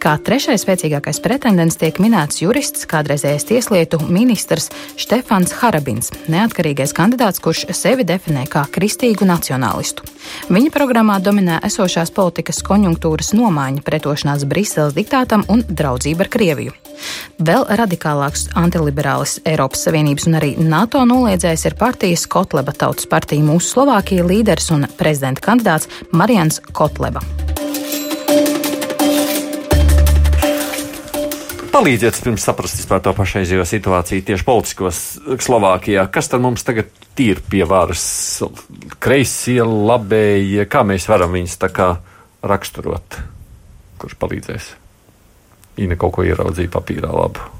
Kā 0.00 0.14
trešais 0.16 0.64
spēcīgākais 0.64 1.20
pretendents 1.22 1.76
tiek 1.76 2.00
minēts 2.00 2.40
jurists, 2.40 2.88
kādreizējais 2.88 3.44
tieslietu 3.50 4.00
ministrs 4.08 4.70
Štefans 4.96 5.52
Harabins, 5.60 6.08
neatkarīgais 6.32 6.96
kandidāts, 6.96 7.42
kurš 7.44 7.66
sevi 7.76 8.08
definē 8.08 8.46
kā 8.48 8.64
kristīgu 8.72 9.28
nacionālistu. 9.28 10.08
Viņa 10.48 10.72
programmā 10.72 11.18
dominē 11.20 11.60
esošās 11.68 12.10
politikas 12.16 12.64
konjunktūras 12.64 13.34
nomaiņa, 13.36 13.84
pretošanās 13.84 14.48
Briseles 14.48 14.96
diktātam 14.96 15.44
un 15.52 15.66
draudzība 15.68 16.24
ar 16.24 16.32
Krieviju. 16.32 16.74
Vēl 17.42 17.64
radikālāks 17.78 18.48
antiliberālis 18.58 19.38
Eiropas 19.48 19.86
Savienības 19.86 20.26
un 20.28 20.38
arī 20.38 20.52
NATO 20.58 21.02
noliedzējs 21.42 21.66
ir 21.66 21.74
partijas 21.74 22.22
Kotleba 22.30 22.70
Tautas 22.70 23.08
partija 23.10 23.42
Mūsu 23.42 23.72
Slovākija 23.72 24.22
līderis 24.22 24.68
un 24.70 24.84
prezidenta 24.94 25.42
kandidāts 25.42 25.88
Marians 26.14 26.60
Kotleba. 26.70 27.18
Palīdziet 31.72 32.20
pirms 32.22 32.44
saprast 32.46 32.86
to 32.86 33.14
pašreizējo 33.16 33.64
situāciju 33.66 34.22
tieši 34.28 34.46
politiskos 34.46 35.00
Slovākijā. 35.42 36.04
Kas 36.14 36.30
tad 36.30 36.44
mums 36.44 36.62
tagad 36.62 36.92
ir 37.18 37.42
pie 37.42 37.64
varas? 37.66 38.04
Kreisie, 39.02 39.64
labējie, 39.66 40.68
kā 40.70 40.84
mēs 40.86 41.08
varam 41.10 41.34
viņus 41.34 41.58
tā 41.58 41.72
kā 41.74 41.88
raksturot? 42.44 43.18
Kurš 43.98 44.14
palīdzēs? 44.20 44.70
Ina 45.82 45.98
kaut 45.98 46.20
ko 46.20 46.28
ieraudzīja 46.28 46.70
papīrā 46.70 47.10
labu. 47.10 47.50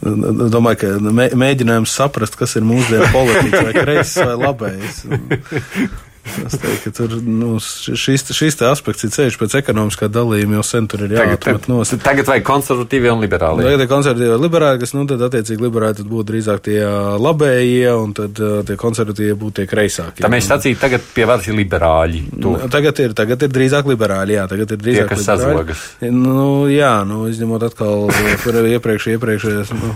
Domāju, 0.00 0.78
ka 0.82 1.14
mēģinājums 1.38 1.94
saprast, 1.98 2.36
kas 2.38 2.54
ir 2.58 2.66
mūsdienu 2.66 3.08
politiķis, 3.14 3.64
vai 3.66 3.72
kreisis 3.74 4.20
vai 4.22 4.36
labējs. 4.44 5.00
Es 6.46 6.56
teiktu, 6.60 6.78
ka 6.84 6.92
tur 6.96 7.14
nu, 7.24 7.56
šis, 7.60 8.24
šis 8.36 8.58
aspekts 8.68 9.06
ir 9.06 9.12
ceļš 9.14 9.38
pēc 9.40 9.56
ekonomiskā 9.60 10.08
dalījuma, 10.12 10.58
jau 10.58 10.64
sen 10.66 10.88
tur 10.90 11.04
ir 11.06 11.14
jāatmet 11.16 11.68
nost. 11.70 11.96
Tagad 12.04 12.28
vajag 12.30 12.46
konservatīvie 12.46 13.12
un 13.12 13.24
liberāli. 13.24 13.66
Tagad 13.66 13.84
ir 13.84 13.90
konservatīvie 13.90 14.36
un 14.36 14.44
liberāli, 14.44 14.82
kas, 14.82 14.94
nu, 14.96 15.04
tad 15.10 15.24
attiecīgi 15.28 15.64
liberāli 15.64 15.98
tad 16.00 16.10
būtu 16.10 16.28
drīzāk 16.32 16.62
tie 16.68 16.78
labējie, 17.18 17.92
un 17.98 18.14
tad 18.16 18.42
tie 18.68 18.78
konservatīvie 18.80 19.36
būtu 19.38 19.60
tie 19.60 19.68
kreisākie. 19.70 20.24
Tā 20.24 20.32
mēs 20.32 20.48
sacītu, 20.50 20.80
tagad 20.82 21.06
pie 21.14 21.26
varas 21.28 21.48
ir 21.50 21.58
liberāļi. 21.58 22.24
Tu. 22.38 22.54
Tagad 22.72 23.02
ir, 23.04 23.16
tagad 23.18 23.46
ir 23.46 23.52
drīzāk 23.54 23.88
liberāļi, 23.90 24.36
jā, 24.38 24.46
tagad 24.50 24.74
ir 24.76 24.82
drīzāk 24.82 25.08
tie, 25.08 25.14
kas 25.14 25.24
liberāļi. 25.24 25.44
sazogas. 25.44 25.84
Nu, 26.14 26.48
jā, 26.72 26.92
nu, 27.08 27.24
izņemot 27.32 27.66
atkal, 27.68 28.08
kur 28.44 28.60
iepriekš, 28.68 29.10
iepriekšējais, 29.16 29.74
nu, 29.78 29.94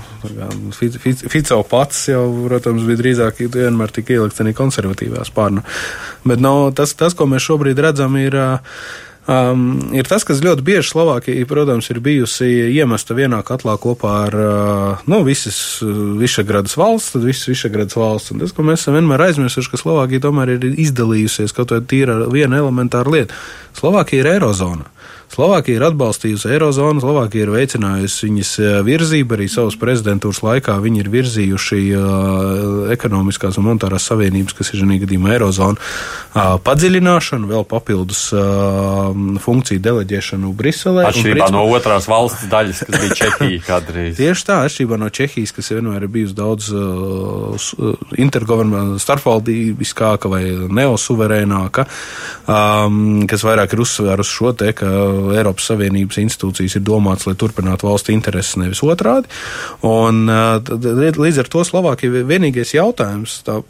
Fico 1.32 1.62
pats 1.68 2.06
jau, 2.10 2.24
protams, 2.46 2.84
bija 2.88 3.00
drīzāk 3.00 3.42
vienmēr 3.52 3.92
tik 3.94 4.12
ielikts 4.14 4.42
arī 4.42 4.54
konservatīvā 4.56 5.24
spārna. 5.28 5.64
Bet 6.24 6.42
nu, 6.42 6.70
tas, 6.76 6.94
tas, 6.98 7.16
ko 7.18 7.26
mēs 7.30 7.48
šobrīd 7.48 7.80
redzam, 7.82 8.18
ir. 8.20 8.38
Um, 9.22 9.76
ir 9.94 10.08
tas, 10.10 10.24
kas 10.26 10.40
ļoti 10.42 10.64
bieži 10.66 10.88
Slovākija, 10.88 11.46
protams, 11.46 11.86
ir 11.92 12.00
bijusi 12.02 12.48
iemesta 12.74 13.14
vienā 13.14 13.38
katlā 13.46 13.76
kopā 13.78 14.14
ar 14.24 14.34
uh, 14.34 15.04
nu, 15.06 15.20
visas 15.22 15.78
Višegradas 16.18 16.74
valsts, 16.74 17.12
tad 17.14 17.28
visas 17.28 17.46
Višegradas 17.52 17.94
valsts. 17.94 18.34
Un 18.34 18.42
tas, 18.42 18.50
ko 18.50 18.66
mēs 18.66 18.82
esam 18.82 18.98
vienmēr 18.98 19.22
aizmirsuši, 19.28 19.70
ka 19.70 19.78
Slovākija 19.78 20.24
tomēr 20.26 20.56
ir 20.56 20.66
izdalījusies 20.72 21.54
kaut 21.54 21.70
vai 21.70 21.84
tīra 21.86 22.18
viena 22.34 22.58
elementāra 22.64 23.14
lieta. 23.14 23.38
Slovākija 23.78 24.24
ir 24.24 24.32
Eirozona. 24.32 24.90
Slovākija 25.32 25.78
ir 25.78 25.84
atbalstījusi 25.86 26.50
Eirozonu, 26.52 27.00
Slovākija 27.00 27.46
ir 27.46 27.52
veicinājusi 27.54 28.28
viņas 28.28 28.50
virzību, 28.84 29.36
arī 29.38 29.46
savas 29.48 29.78
prezidentūras 29.80 30.42
laikā 30.44 30.74
viņi 30.82 31.00
ir 31.00 31.08
virzījuši 31.12 31.78
uh, 31.96 32.90
ekonomiskās 32.92 33.56
un 33.56 33.70
monetārās 33.70 34.10
savienības, 34.10 34.56
kas 34.58 34.74
ir 34.74 34.82
šī 34.82 34.98
gadījumā 35.06 35.32
Eirozona, 35.38 35.80
uh, 35.80 36.58
padziļināšanu, 36.66 37.48
vēl 37.48 37.64
papildus 37.68 38.26
funkciju 39.42 39.80
deleģēšanu 39.82 40.52
Briselē. 40.56 41.06
Atšķirībā 41.08 41.48
no 41.54 41.64
otrās 41.78 42.08
valsts 42.10 42.48
daļas, 42.52 42.84
kas 42.88 43.00
bija 43.00 43.16
Čehija 43.22 43.64
kādreiz. 43.70 44.20
Tieši 44.20 44.46
tā, 44.48 44.58
atšķirībā 44.66 45.00
no 45.00 45.08
Čehijas, 45.12 45.54
kas 45.56 45.72
vienmēr 45.72 46.06
ir 46.06 46.12
bijusi 46.12 46.36
daudz 46.36 46.68
intergovernmentāla 48.20 49.00
starpvaldībiskāka 49.02 50.30
vai 50.32 50.42
neosuverēnāka, 50.80 51.86
kas 53.32 53.46
vairāk 53.48 53.76
ir 53.76 53.84
uzsvērusi 53.86 54.36
šo 54.36 54.54
te, 54.60 54.72
ka 54.76 54.90
Eiropas 55.36 55.68
Savienības 55.70 56.20
institūcijas 56.22 56.78
ir 56.78 56.84
domāts, 56.86 57.26
lai 57.28 57.36
turpinātu 57.38 57.88
valsts 57.88 58.12
intereses, 58.12 58.58
nevis 58.60 58.82
otrādi. 58.84 59.30
Un, 59.86 60.24
līdz 60.26 61.42
ar 61.42 61.50
to 61.52 61.64
Slovākija 61.66 62.24
vienīgais 62.28 62.74
jautājums, 62.76 63.40
tā 63.46 63.60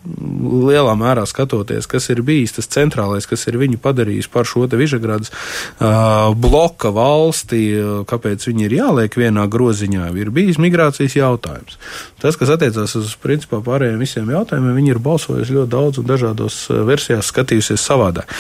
lielā 0.69 0.95
mērā 0.99 1.27
skatoties, 1.29 1.89
kas 1.91 2.09
ir 2.13 2.23
bijis 2.27 2.57
tas 2.57 2.71
centrālais, 2.73 3.29
kas 3.29 3.47
ir 3.51 3.59
viņu 3.61 3.81
padarījis 3.83 4.31
par 4.33 4.49
šo 4.49 4.67
te 4.71 4.79
Vižagradas 4.81 5.33
uh, 5.33 6.33
bloka 6.39 6.93
valsti, 6.95 7.63
kāpēc 8.09 8.47
viņi 8.49 8.67
ir 8.69 8.77
jāliek 8.81 9.17
vienā 9.19 9.47
groziņā, 9.51 10.09
ir 10.19 10.33
bijis 10.35 10.61
migrācijas 10.63 11.17
jautājums. 11.19 11.79
Tas, 12.23 12.39
kas 12.39 12.53
attiecās 12.55 12.95
uz 12.99 13.15
principā 13.23 13.63
pārējiem 13.65 14.03
visiem 14.03 14.31
jautājumiem, 14.33 14.77
viņi 14.79 14.95
ir 14.95 15.03
balsojuši 15.03 15.57
ļoti 15.59 15.73
daudz 15.73 16.01
un 16.03 16.09
dažādos 16.09 16.59
versijās 16.87 17.31
skatījusies 17.33 17.83
savādāk. 17.83 18.31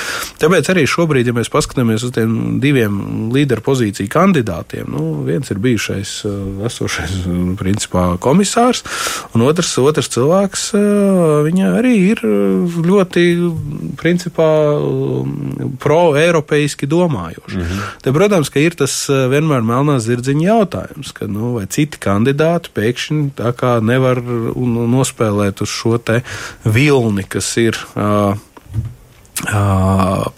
Tāpēc 0.43 0.71
arī 0.73 0.87
šobrīd, 0.91 1.31
ja 1.31 1.37
mēs 1.37 1.51
paskatāmies 1.53 2.07
uz 2.07 2.15
tiem 2.15 2.61
diviem 2.63 3.02
līderu 3.33 3.65
pozīciju 3.65 4.11
kandidātiem. 4.13 4.89
Nu, 4.93 5.23
viens 5.27 5.51
ir 5.53 5.61
bijušais 5.63 6.13
uh, 6.29 6.67
esošais 6.67 7.15
uh, 7.23 7.41
principā, 7.59 8.05
komisārs, 8.23 8.83
un 9.37 9.45
otrs, 9.47 9.75
otrs 9.83 10.11
cilvēks 10.13 10.69
uh, 10.79 11.51
arī 11.73 11.95
ir 12.13 12.23
ļoti 12.23 13.25
principā, 14.01 14.49
um, 14.77 15.75
pro-eiropeiski 15.83 16.89
domājošs. 16.91 17.57
Mm 17.57 17.63
-hmm. 17.63 17.91
Te, 18.03 18.13
protams, 18.13 18.51
ka 18.51 18.61
ir 18.61 18.75
tas 18.79 18.95
vienmēr 19.09 19.63
melnās 19.63 20.07
zirdziņa 20.07 20.47
jautājums, 20.47 21.13
ka 21.13 21.27
nu, 21.27 21.55
vai 21.59 21.67
citi 21.67 21.99
kandidāti 21.99 22.71
pēkšņi 22.75 23.31
tā 23.37 23.53
kā 23.53 23.79
nevar 23.83 24.23
nospēlēt 24.97 25.63
uz 25.63 25.69
šo 25.69 25.99
te 25.99 26.23
vilni, 26.65 27.25
kas 27.29 27.57
ir. 27.57 27.79
Uh, 27.97 28.37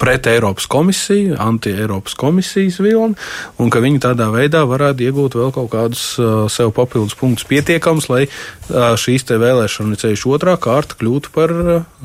pret 0.00 0.26
Eiropas 0.30 0.66
komisiju, 0.70 1.36
anti-Eiropas 1.40 2.14
komisijas 2.16 2.78
vilni, 2.80 3.18
un 3.60 3.72
ka 3.72 3.82
viņi 3.84 4.00
tādā 4.00 4.30
veidā 4.32 4.62
varētu 4.68 5.04
iegūt 5.04 5.36
vēl 5.36 5.52
kaut 5.52 5.70
kādus 5.74 6.04
sev 6.52 6.72
papildus 6.76 7.16
punktus 7.18 7.44
pietiekams, 7.50 8.08
lai 8.08 8.24
šīs 8.70 9.28
te 9.28 9.36
vēlēšana 9.40 9.98
ceļš 10.00 10.24
otrā 10.32 10.56
kārta 10.56 10.96
kļūtu 11.00 11.34
par 11.34 11.52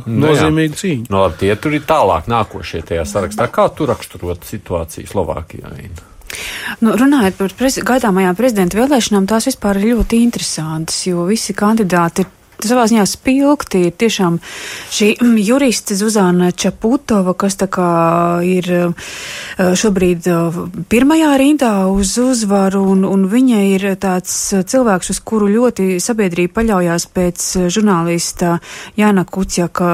nozīmīgu 0.04 0.76
nu, 0.76 0.80
cīņu. 0.84 1.08
No, 1.14 1.24
tie 1.40 1.54
tur 1.56 1.78
ir 1.80 1.88
tālāk 1.88 2.28
nākošie 2.32 2.84
tajā 2.92 3.08
sarakstā. 3.08 3.48
Kā 3.54 3.70
tu 3.72 3.88
raksturot 3.90 4.44
situāciju 4.50 5.08
Slovākijā? 5.08 5.72
Nu, 6.84 6.94
runājot 7.00 7.40
par 7.40 7.56
prez 7.58 7.80
gaidāmajām 7.82 8.36
prezidenta 8.38 8.78
vēlēšanām, 8.78 9.26
tās 9.30 9.48
vispār 9.50 9.80
ir 9.80 9.96
ļoti 9.96 10.20
interesantas, 10.28 11.00
jo 11.08 11.24
visi 11.30 11.56
kandidāti 11.58 12.26
ir 12.26 12.30
savā 12.66 12.86
ziņā 12.90 13.06
spilgti. 13.08 13.86
Ir 13.88 13.96
tiešām 14.00 14.40
šī 14.92 15.14
mm, 15.20 15.38
juriste 15.48 15.96
Zuzana 15.96 16.52
Čaputova, 16.52 17.34
kas 17.38 17.58
tā 17.60 17.70
kā 17.72 17.90
ir 18.46 18.68
eh, 18.76 19.14
šobrīd 19.60 20.28
eh, 20.28 20.60
pirmajā 20.92 21.32
rindā 21.40 21.74
uz 21.92 22.16
uzvaru, 22.22 22.84
un, 22.94 23.06
un 23.08 23.26
viņa 23.32 23.62
ir 23.74 23.88
tāds 24.02 24.36
cilvēks, 24.70 25.12
uz 25.14 25.22
kuru 25.24 25.50
ļoti 25.52 26.00
sabiedrība 26.04 26.60
paļaujās 26.60 27.08
pēc 27.16 27.48
žurnālista 27.72 28.58
Jāna 29.00 29.26
Kuciaka 29.30 29.90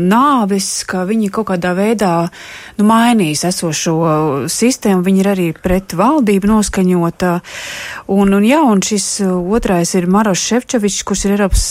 nāves, 0.00 0.70
ka 0.88 1.04
viņi 1.08 1.30
kaut 1.34 1.50
kādā 1.52 1.74
veidā 1.78 2.14
nu, 2.78 2.86
mainīs 2.88 3.44
esošo 3.48 3.96
sistēmu, 4.50 5.04
viņi 5.06 5.22
ir 5.22 5.30
arī 5.34 5.48
pret 5.54 5.94
valdību 5.98 6.50
noskaņota, 6.50 7.36
un, 8.16 8.34
un 8.36 8.46
jā, 8.46 8.60
un 8.66 8.82
šis 8.84 9.08
otrais 9.28 9.94
ir 9.98 10.08
Maroš 10.10 10.42
Šefčovičs, 10.50 11.04
kurš 11.06 11.26
ir 11.26 11.36
Eiropas 11.36 11.66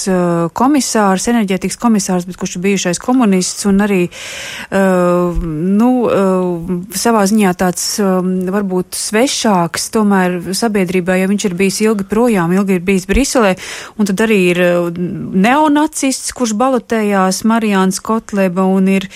komisārs, 0.54 1.28
enerģētikas 1.32 1.80
komisārs, 1.80 2.28
bet 2.28 2.40
kurš 2.40 2.58
ir 2.58 2.66
bijušais 2.68 3.02
komunists 3.02 3.68
un 3.70 3.84
arī, 3.86 4.02
uh, 4.10 5.38
nu, 5.44 5.90
uh, 6.06 6.74
savā 6.96 7.26
ziņā 7.30 7.54
tāds 7.60 7.86
varbūt 8.00 8.98
svešāks 8.98 9.90
tomēr 9.94 10.40
sabiedrībā, 10.58 11.18
jo 11.20 11.30
viņš 11.32 11.46
ir 11.50 11.56
bijis 11.60 11.80
ilgi 11.86 12.08
projām, 12.10 12.54
ilgi 12.56 12.78
ir 12.78 12.86
bijis 12.86 13.08
Briselē, 13.10 13.56
un 13.98 14.10
tad 14.10 14.24
arī 14.26 14.40
ir 14.52 14.62
neonacists, 14.94 16.34
kurš 16.38 16.56
balotējās 16.60 17.44
Marijāns 17.50 18.02
Kotleba 18.04 18.66
un 18.70 18.90
ir, 18.92 19.10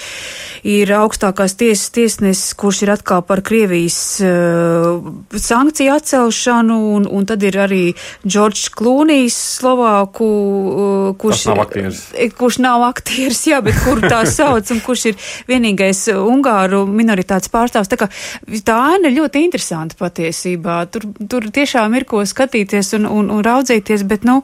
ir 0.68 0.93
augstākās 0.97 1.57
tiesas 1.59 1.93
tiesnesis, 1.95 2.53
kurš 2.59 2.84
ir 2.86 2.93
atkal 2.95 3.24
par 3.28 3.43
Krievijas 3.45 3.99
sankciju 5.34 5.95
atcelšanu, 5.97 6.80
un, 6.97 7.07
un 7.09 7.28
tad 7.30 7.43
ir 7.45 7.57
arī 7.66 7.84
Džordžs 8.26 8.70
Klūnijs, 8.78 9.38
Slovāku 9.59 10.30
kurš, 11.20 11.45
nav 11.49 11.64
aktieris. 11.66 12.01
Kurš 12.38 12.60
nav 12.64 12.86
aktieris, 12.88 13.41
jā, 13.49 13.60
bet 13.66 13.78
kuru 13.84 14.10
tā 14.10 14.24
sauc, 14.38 14.72
un 14.74 14.82
kurš 14.84 15.06
ir 15.12 15.30
vienīgais 15.49 16.06
ungāru 16.16 16.84
minoritātes 16.89 17.51
pārstāvs. 17.54 17.91
Tā 17.91 17.99
kā 18.01 18.10
tā 18.66 18.78
aina 18.93 19.12
ir 19.12 19.18
ļoti 19.22 19.43
interesanta 19.47 19.97
patiesībā. 19.99 20.80
Tur, 20.93 21.08
tur 21.30 21.49
tiešām 21.54 21.97
ir 21.99 22.08
ko 22.10 22.24
skatīties 22.28 22.93
un, 22.99 23.08
un, 23.10 23.32
un 23.34 23.43
raudzīties, 23.45 24.06
bet, 24.10 24.28
nu, 24.28 24.41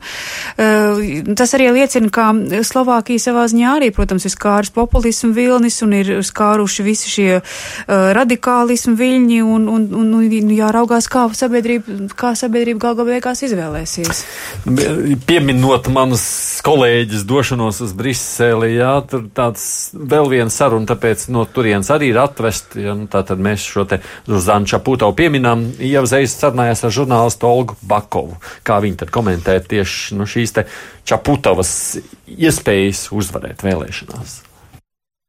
e, 0.60 1.24
tas 1.40 1.56
arī 1.58 1.72
liecina, 1.76 2.12
ka 2.14 2.30
Slovākija 2.66 3.30
savā 3.30 3.48
ziņā 3.52 3.76
arī, 3.80 3.92
protams, 3.96 4.28
ir 4.28 4.34
skārus 4.34 4.74
populismu 4.76 5.32
vilnis 5.36 5.82
un 5.86 5.96
ir 5.98 6.12
skāruši 6.26 6.86
visi 6.86 7.12
šie 7.12 7.28
uh, 7.40 8.10
radikālismu 8.16 8.96
viļņi 9.00 9.40
un, 9.46 9.68
un, 9.72 9.88
un, 10.02 10.14
un 10.20 10.54
jāraugās, 10.54 11.10
kā 11.12 11.26
sabiedrība, 11.36 12.10
kā 12.20 12.34
sabiedrība 12.38 12.84
gal 12.84 12.98
galā 13.00 13.16
beigās 13.16 13.44
izvēlēsies. 13.48 14.24
Pieminot 15.30 15.90
manas 15.94 16.26
kolēģis 16.66 17.24
došanos 17.30 17.82
uz 17.86 17.94
Briseli, 17.98 18.74
jā, 18.78 18.92
tur 19.10 19.28
tāds 19.36 19.64
vēl 19.94 20.30
viena 20.32 20.54
saruna, 20.54 20.88
tāpēc 20.90 21.28
no 21.34 21.46
turienes 21.50 21.92
arī 21.94 22.12
ir 22.14 22.20
atvest, 22.22 22.78
ja, 22.80 22.96
nu, 22.98 23.08
tātad 23.12 23.42
mēs 23.44 23.66
šo 23.68 23.86
te 23.90 24.02
Zuzanu 24.28 24.70
Čapūtavu 24.70 25.16
pieminām, 25.20 25.68
jau 25.84 26.04
uzreiz 26.08 26.36
sarunājās 26.36 26.86
ar 26.88 26.96
žurnālistu 26.96 27.50
Olgu 27.50 27.80
Bakovu, 27.90 28.40
kā 28.68 28.82
viņi 28.84 29.02
tad 29.04 29.14
komentē 29.16 29.60
tieši 29.70 30.20
nu, 30.20 30.30
šīs 30.30 30.58
te 30.58 30.68
Čapūtavas 31.10 31.74
iespējas 32.36 33.08
uzvarēt 33.16 33.66
vēlēšanās. 33.66 34.49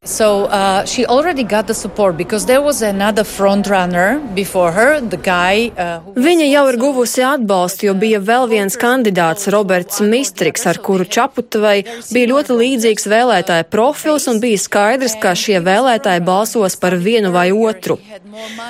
So 0.03 0.47
uh, 0.47 0.87
she 0.87 1.05
already 1.05 1.45
got 1.45 1.67
the 1.67 1.75
support 1.75 2.17
because 2.17 2.47
there 2.47 2.63
was 2.63 2.81
another 2.81 3.23
front 3.23 3.69
runner 3.69 4.19
before 4.35 4.73
her, 4.73 4.99
the 4.99 5.19
guy. 5.19 5.69
Uh, 5.77 6.01
Viņa 6.17 6.47
jau 6.49 6.63
ir 6.71 6.79
guvusi 6.81 7.21
atbalstu, 7.21 7.91
jo 7.91 7.93
bija 8.01 8.17
vēl 8.17 8.49
viens 8.49 8.79
kandidāts, 8.81 9.45
Roberts 9.53 10.01
Mistriks, 10.01 10.65
ar 10.65 10.81
kuru 10.81 11.05
Čaputavai 11.05 11.83
bija 12.15 12.31
ļoti 12.33 12.57
līdzīgs 12.63 13.05
vēlētāja 13.13 13.67
profils 13.69 14.25
un 14.33 14.41
bija 14.41 14.63
skaidrs, 14.63 15.19
ka 15.21 15.35
šie 15.37 15.61
vēlētāji 15.61 16.25
balsos 16.25 16.79
par 16.81 16.97
vienu 16.97 17.35
vai 17.37 17.51
otru. 17.53 17.99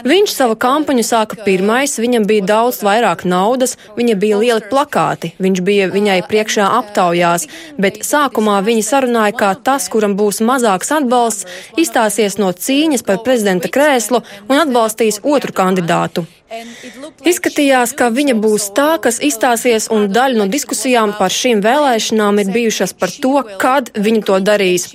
Viņš 0.03 0.35
savu 0.35 0.59
kampaņu 0.59 1.07
sāka 1.07 1.39
pirmais, 1.47 1.95
viņam 2.03 2.27
bija 2.27 2.49
daudz 2.57 2.83
vairāk 2.83 3.23
naudas, 3.23 3.77
viņa 3.95 4.19
bija 4.19 4.43
lieli 4.43 4.67
plakāti, 4.67 5.31
viņš 5.39 5.63
bija 5.63 5.87
viņai 5.95 6.19
priekšā 6.27 6.67
aptaujās, 6.81 7.47
bet 7.79 8.03
sākumā 8.03 8.59
viņi 8.67 8.83
sarunāja, 8.83 9.39
kā 9.39 9.55
tas, 9.55 9.87
kuram 9.93 10.19
būs 10.19 10.43
mazāks 10.43 10.91
atbalsts, 10.91 11.20
atbalsts, 11.21 11.47
izstāsies 11.77 12.39
no 12.41 12.51
cīņas 12.53 13.05
par 13.05 13.21
prezidenta 13.25 13.69
krēslu 13.69 14.23
un 14.49 14.57
atbalstīs 14.57 15.21
otru 15.23 15.53
kandidātu. 15.53 16.25
Izskatījās, 16.51 17.93
ka 17.95 18.09
viņa 18.11 18.35
būs 18.43 18.65
tā, 18.75 18.97
kas 19.03 19.21
izstāsies, 19.23 19.85
un 19.95 20.09
daļa 20.11 20.41
no 20.41 20.47
diskusijām 20.51 21.13
par 21.15 21.31
šīm 21.31 21.61
vēlēšanām 21.63 22.41
ir 22.43 22.49
bijušas 22.51 22.95
par 22.99 23.13
to, 23.23 23.37
kad 23.63 23.93
viņa 23.95 24.23
to 24.27 24.39
darīs. 24.43 24.89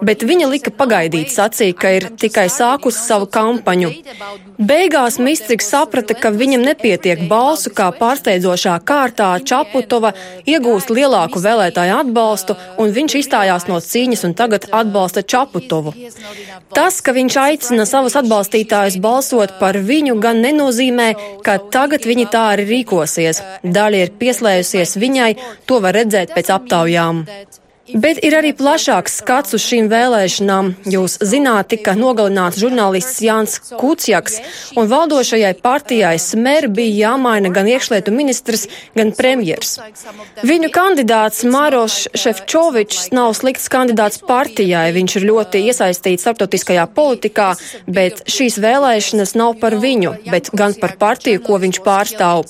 Bet 0.00 0.24
viņa 0.24 0.48
lika 0.48 0.72
pagaidīt, 0.72 1.28
sacīja, 1.34 1.74
ka 1.76 1.90
ir 1.98 2.06
tikai 2.22 2.46
sākusi 2.48 3.02
savu 3.04 3.28
kampaņu. 3.36 3.90
Beigās 4.56 5.18
Mistriks 5.20 5.68
saprata, 5.74 6.16
ka 6.16 6.30
viņam 6.32 6.64
nepietiek 6.70 7.26
balsu, 7.28 7.74
kā 7.76 7.90
pārsteidzošā 7.98 8.78
kārtā 8.88 9.28
Čaputova 9.44 10.14
iegūst 10.48 10.88
lielāku 10.88 11.44
vēlētāju 11.44 11.98
atbalstu, 11.98 12.56
un 12.80 12.96
viņš 12.96 13.18
izstājās 13.20 13.68
no 13.68 13.82
cīņas 13.90 14.24
un 14.30 14.36
tagad 14.40 14.70
atbalsta 14.72 15.20
Čaputovu. 15.20 15.92
Tas, 16.72 17.02
ka 17.04 17.12
viņš 17.12 17.38
aicina 17.44 17.84
savus 17.84 18.16
atbalstītājus 18.18 18.96
balsot 19.04 19.58
par 19.60 19.76
viņu, 19.76 20.16
gan 20.22 20.40
nenozīmē, 20.40 20.93
nozīmē, 20.94 21.42
ka 21.44 21.58
tagad 21.70 22.06
viņi 22.06 22.26
tā 22.30 22.54
arī 22.54 22.64
rīkosies. 22.70 23.42
Daļa 23.64 24.04
ir 24.04 24.14
pieslējusies 24.18 24.96
viņai, 24.96 25.34
to 25.66 25.80
var 25.80 25.94
redzēt 25.94 26.34
pēc 26.34 26.50
aptaujām. 26.50 27.24
Bet 27.92 28.16
ir 28.24 28.32
arī 28.32 28.54
plašāks 28.56 29.18
skats 29.20 29.52
uz 29.56 29.60
šīm 29.60 29.90
vēlēšanām. 29.92 30.70
Jūs 30.88 31.18
zināt, 31.20 31.68
tika 31.74 31.92
nogalināts 31.98 32.56
žurnālists 32.56 33.18
Jānis 33.20 33.58
Kuciaks, 33.76 34.38
un 34.80 34.88
valdošajai 34.88 35.50
partijai 35.60 36.14
Smer 36.22 36.70
bija 36.72 37.10
jāmaina 37.10 37.50
gan 37.52 37.68
iekšlietu 37.68 38.14
ministrs, 38.14 38.64
gan 38.96 39.12
premjers. 39.12 39.76
Viņu 40.40 40.70
kandidāts 40.72 41.44
Mārošs 41.44 42.08
Šefčovičs 42.16 43.10
nav 43.12 43.34
slikts 43.36 43.68
kandidāts 43.68 44.22
partijai, 44.24 44.86
viņš 44.96 45.16
ir 45.20 45.26
ļoti 45.28 45.60
iesaistīts 45.68 46.24
starptautiskajā 46.24 46.86
politikā, 46.96 47.50
bet 47.84 48.22
šīs 48.32 48.56
vēlēšanas 48.64 49.36
nav 49.36 49.58
par 49.60 49.76
viņu, 49.82 50.14
bet 50.32 50.48
gan 50.56 50.72
par 50.80 50.96
partiju, 50.96 51.42
ko 51.44 51.60
viņš 51.60 51.82
pārstāv. 51.84 52.48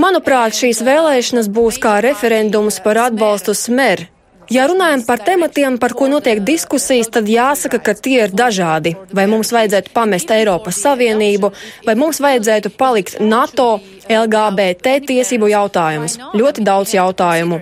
Manuprāt, 0.00 0.56
šīs 0.56 0.80
vēlēšanas 0.86 1.52
būs 1.52 1.76
kā 1.82 1.98
referendums 2.00 2.80
par 2.80 3.02
atbalstu 3.04 3.52
Smer. 3.52 4.06
Ja 4.50 4.64
runājam 4.66 5.04
par 5.06 5.20
tematiem, 5.22 5.76
par 5.78 5.92
ko 5.94 6.08
notiek 6.10 6.40
diskusijas, 6.42 7.06
tad 7.14 7.28
jāsaka, 7.30 7.78
ka 7.86 7.94
tie 7.94 8.24
ir 8.24 8.32
dažādi. 8.34 8.96
Vai 9.14 9.28
mums 9.30 9.52
vajadzētu 9.54 9.92
pamest 9.94 10.32
Eiropas 10.34 10.80
Savienību, 10.82 11.52
vai 11.86 11.94
mums 11.94 12.18
vajadzētu 12.18 12.72
palikt 12.74 13.20
NATO, 13.22 13.76
LGBT 14.10 14.96
tiesību 15.06 15.52
jautājumus. 15.52 16.18
Ļoti 16.34 16.66
daudz 16.66 16.96
jautājumu. 16.96 17.60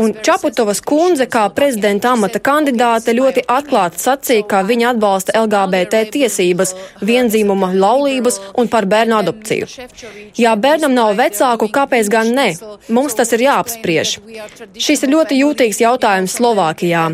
Un 0.00 0.14
Čaputovas 0.24 0.80
kundze, 0.84 1.26
kā 1.30 1.44
prezidenta 1.54 2.12
amata 2.14 2.40
kandidāte, 2.42 3.14
ļoti 3.16 3.44
atklāti 3.48 4.02
sacīja, 4.02 4.46
ka 4.50 4.62
viņa 4.66 4.94
atbalsta 4.94 5.36
LGBT 5.42 6.04
tiesības, 6.14 6.74
vienzīmuma 7.04 7.72
laulības 7.74 8.40
un 8.60 8.70
par 8.72 8.88
bērnu 8.90 9.18
adopciju. 9.20 9.68
Ja 10.40 10.54
bērnam 10.56 10.94
nav 10.94 11.14
vecāku, 11.18 11.68
kāpēc 11.72 12.10
gan 12.12 12.32
ne? 12.36 12.48
Mums 12.88 13.16
tas 13.18 13.32
ir 13.36 13.46
jāapspriež. 13.46 14.16
Šis 14.74 15.04
ir 15.06 15.14
ļoti 15.14 15.38
jūtīgs 15.40 15.80
jautājums 15.82 16.34
Slovākijā. 16.38 17.04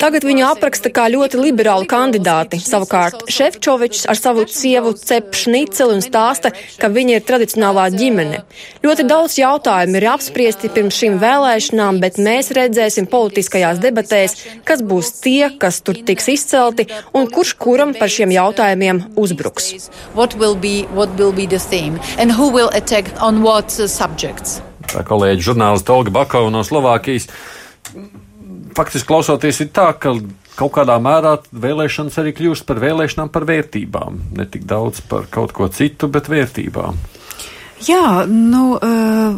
Tagad 0.00 0.24
viņu 0.26 0.46
apraksta 0.48 0.92
kā 0.94 1.08
ļoti 1.12 1.40
liberālu 1.40 1.88
kandidāti. 1.90 2.60
Savukārt 2.62 3.26
Šefčovičs 3.30 4.06
ar 4.10 4.18
savu 4.18 4.46
sievu 4.48 4.94
cep 4.98 5.34
šniceli 5.36 5.98
un 5.98 6.04
stāsta, 6.04 6.52
ka 6.80 6.90
viņa 6.92 7.18
ir 7.18 7.26
tradicionālā 7.28 7.88
ģimene. 7.94 8.42
Ļoti 8.84 9.06
daudz 9.08 9.38
jautājumu 9.40 10.00
ir 10.00 10.08
apspriesti 10.14 10.72
pirms 10.72 10.98
šīm 11.00 11.18
vēlēšanām, 11.22 11.99
bet 12.02 12.18
mēs 12.22 12.50
redzēsim 12.56 13.08
politiskajās 13.10 13.80
debatēs, 13.82 14.36
kas 14.66 14.82
būs 14.82 15.12
tie, 15.24 15.50
kas 15.60 15.80
tur 15.84 16.00
tiks 16.06 16.28
izcelti 16.32 16.88
un 17.16 17.28
kurš 17.30 17.54
kuram 17.60 17.94
par 17.96 18.12
šiem 18.12 18.32
jautājumiem 18.34 19.04
uzbruks. 19.20 19.90
What 20.14 20.36
will 20.40 20.56
be, 20.58 20.86
what 20.96 21.16
will 21.20 21.34
be 21.36 21.46
Tā 24.90 25.04
kolēģi 25.06 25.44
žurnālisti 25.46 25.92
Olga 25.94 26.12
Bakova 26.14 26.50
no 26.50 26.64
Slovākijas. 26.66 27.28
Faktiski 28.74 29.06
klausoties 29.06 29.60
ir 29.62 29.70
tā, 29.74 29.90
ka 29.94 30.16
kaut 30.58 30.74
kādā 30.74 30.96
mērā 31.02 31.36
vēlēšanas 31.52 32.18
arī 32.22 32.34
kļūst 32.36 32.66
par 32.68 32.82
vēlēšanām 32.82 33.30
par 33.32 33.46
vērtībām. 33.48 34.20
Ne 34.38 34.46
tik 34.50 34.66
daudz 34.68 35.02
par 35.10 35.28
kaut 35.32 35.54
ko 35.56 35.70
citu, 35.72 36.10
bet 36.12 36.30
vērtībām. 36.32 36.98
Jā, 37.80 38.26
nu, 38.28 38.76
uh, 38.76 39.36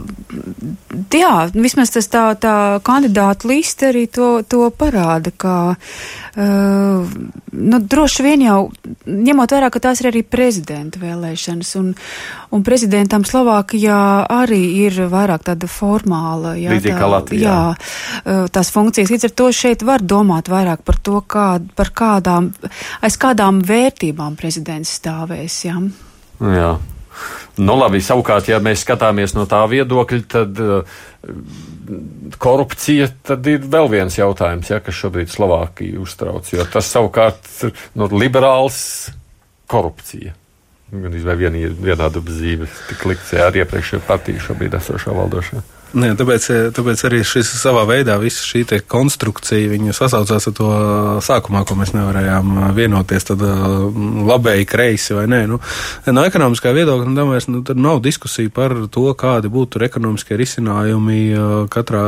jā, 1.14 1.34
vismaz 1.54 1.92
tas 1.94 2.08
tā, 2.10 2.24
tā 2.40 2.54
kandidāta 2.82 3.46
liste 3.46 3.90
arī 3.92 4.08
to, 4.10 4.42
to 4.42 4.66
parāda, 4.74 5.30
ka, 5.30 5.54
uh, 5.76 7.12
nu, 7.52 7.80
droši 7.94 8.26
vien 8.26 8.42
jau, 8.42 8.58
ņemot 9.06 9.54
vērā, 9.54 9.70
ka 9.70 9.82
tās 9.86 10.02
ir 10.02 10.10
arī 10.10 10.24
prezidenta 10.26 10.98
vēlēšanas, 11.02 11.70
un, 11.78 11.92
un 12.50 12.64
prezidentam 12.66 13.26
Slovākijā 13.28 14.00
arī 14.26 14.62
ir 14.88 14.98
vairāk 15.12 15.46
tāda 15.46 15.70
formāla, 15.70 16.56
jā, 16.58 16.72
Līdzīgi 16.74 16.98
kā 16.98 17.10
Latvijā. 17.14 17.42
jā, 17.46 17.60
uh, 18.24 18.46
tās 18.50 18.72
funkcijas. 18.74 19.12
Līdz 19.14 19.28
ar 19.30 19.36
to 19.38 19.52
šeit 19.54 19.86
var 19.86 20.02
domāt 20.02 20.50
vairāk 20.50 20.82
par 20.82 20.98
to, 20.98 21.20
kā, 21.22 21.46
par 21.78 21.94
kādām, 21.94 22.50
aiz 23.06 23.20
kādām 23.22 23.62
vērtībām 23.70 24.34
prezidents 24.40 24.98
stāvēs, 24.98 25.62
jā. 25.68 25.78
Jā. 26.42 26.72
Nu, 27.60 27.76
labi, 27.76 28.00
savukārt, 28.04 28.48
ja 28.48 28.60
mēs 28.64 28.84
skatāmies 28.86 29.34
no 29.36 29.44
tā 29.50 29.60
viedokļa, 29.68 30.20
tad 30.32 30.60
uh, 30.62 31.00
korupcija 32.42 33.08
tad 33.26 33.46
ir 33.50 33.66
vēl 33.72 33.90
viens 33.92 34.16
jautājums, 34.18 34.70
ja, 34.72 34.80
kas 34.84 34.96
šobrīd 34.96 35.32
Slovākiju 35.32 36.04
uztrauc. 36.06 36.48
Jo 36.52 36.64
tas 36.72 36.88
savukārt 36.92 37.50
ir 37.68 37.74
no, 37.98 38.08
liberāls 38.12 39.10
korupcija. 39.70 40.36
Gan 40.92 41.14
vien, 41.40 41.54
vienāda 41.80 42.20
zīme 42.28 42.66
tik 42.90 43.06
likts 43.08 43.32
ar 43.40 43.56
iepriekšējo 43.56 44.02
partiju 44.04 44.42
šobrīd 44.48 44.76
esošo 44.76 45.14
valdošanu. 45.16 45.64
Nē, 45.92 46.14
tāpēc, 46.16 46.46
tāpēc 46.72 47.02
arī 47.04 47.18
šis 47.26 47.50
savā 47.60 47.82
veidā 47.84 48.14
visa 48.16 48.40
šī 48.46 48.62
konstrukcija 48.88 49.92
sasaucās 49.92 50.46
ar 50.48 50.54
to 50.56 50.68
sākumā, 51.20 51.66
ko 51.68 51.76
mēs 51.76 51.92
nevarējām 51.92 52.54
vienoties, 52.72 53.26
tad 53.28 53.42
labēji 54.32 54.68
kreisi 54.70 55.12
vai 55.12 55.26
nē. 55.28 55.42
Nu, 55.50 55.58
no 56.08 56.24
ekonomiskā 56.24 56.72
viedokļa, 56.72 57.10
nu, 57.10 57.16
domāju, 57.18 57.42
nu, 57.52 57.60
tad 57.68 57.80
nav 57.80 58.00
diskusija 58.04 58.48
par 58.54 58.72
to, 58.94 59.04
kādi 59.18 59.50
būtu 59.52 59.82
ekonomiskie 59.84 60.38
risinājumi 60.40 61.18
katrā, 61.72 62.06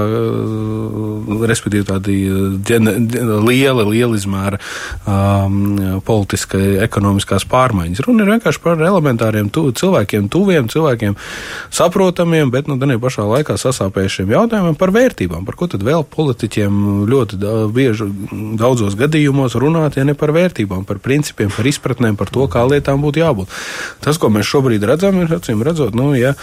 respektīvi 1.53 1.89
tādi 1.93 2.17
ģene, 2.65 2.97
liela, 3.45 3.85
liela 3.85 4.17
izmēra 4.17 4.63
um, 5.05 6.01
politiskai, 6.09 6.79
ekonomiskās 6.89 7.45
pārmaiņas. 7.53 8.01
Runa 8.09 8.25
ir 8.25 8.33
vienkārši 8.39 8.65
par 8.65 8.81
elementāriem 8.81 9.53
tu, 9.53 9.67
cilvēkiem, 9.77 10.33
tuviem 10.33 10.73
cilvēkiem, 10.73 11.21
saprotamiem, 11.69 12.49
bet, 12.55 12.73
nu, 12.73 12.81
pašā 12.81 13.29
laikā 13.29 13.61
sasaucās 13.61 13.74
sasāpējušiem 13.75 14.31
jautājumiem 14.35 14.77
par 14.79 14.93
vērtībām. 14.95 15.45
Par 15.47 15.59
ko 15.59 15.69
tad 15.71 15.85
vēl 15.87 16.05
politiķiem 16.09 16.81
ļoti 17.11 17.41
bieži 17.75 18.09
daudzos 18.61 18.97
gadījumos 18.99 19.59
runāt, 19.61 19.99
ja 19.99 20.07
ne 20.07 20.15
par 20.19 20.33
vērtībām, 20.37 20.87
par 20.89 21.03
principiem, 21.03 21.51
par 21.55 21.67
izpratnēm, 21.69 22.19
par 22.21 22.31
to, 22.33 22.47
kā 22.51 22.65
lietām 22.71 23.03
būtu 23.05 23.25
jābūt. 23.25 23.55
Tas, 24.05 24.21
ko 24.21 24.31
mēs 24.33 24.49
šobrīd 24.49 24.87
redzam, 24.87 25.21
ir 25.23 25.35
acīm 25.39 25.65
redzot, 25.67 25.97
nu, 25.99 26.13
ja, 26.19 26.37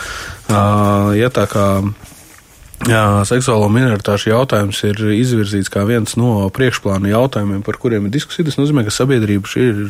ja 1.17 1.34
tā 1.34 1.47
kā. 1.51 1.67
Jā, 2.89 3.21
seksuālo 3.29 3.67
minoritāšu 3.69 4.32
jautājums 4.32 4.79
ir 4.88 4.97
izvirzīts 5.13 5.69
kā 5.69 5.84
viens 5.86 6.15
no 6.17 6.47
priekšplāna 6.53 7.11
jautājumiem, 7.11 7.61
par 7.65 7.77
kuriem 7.82 8.07
ir 8.07 8.13
diskusija. 8.15 8.47
Tas 8.47 8.57
nozīmē, 8.57 8.84
ka 8.88 8.93
sabiedrība 8.95 9.51
ir, 9.61 9.84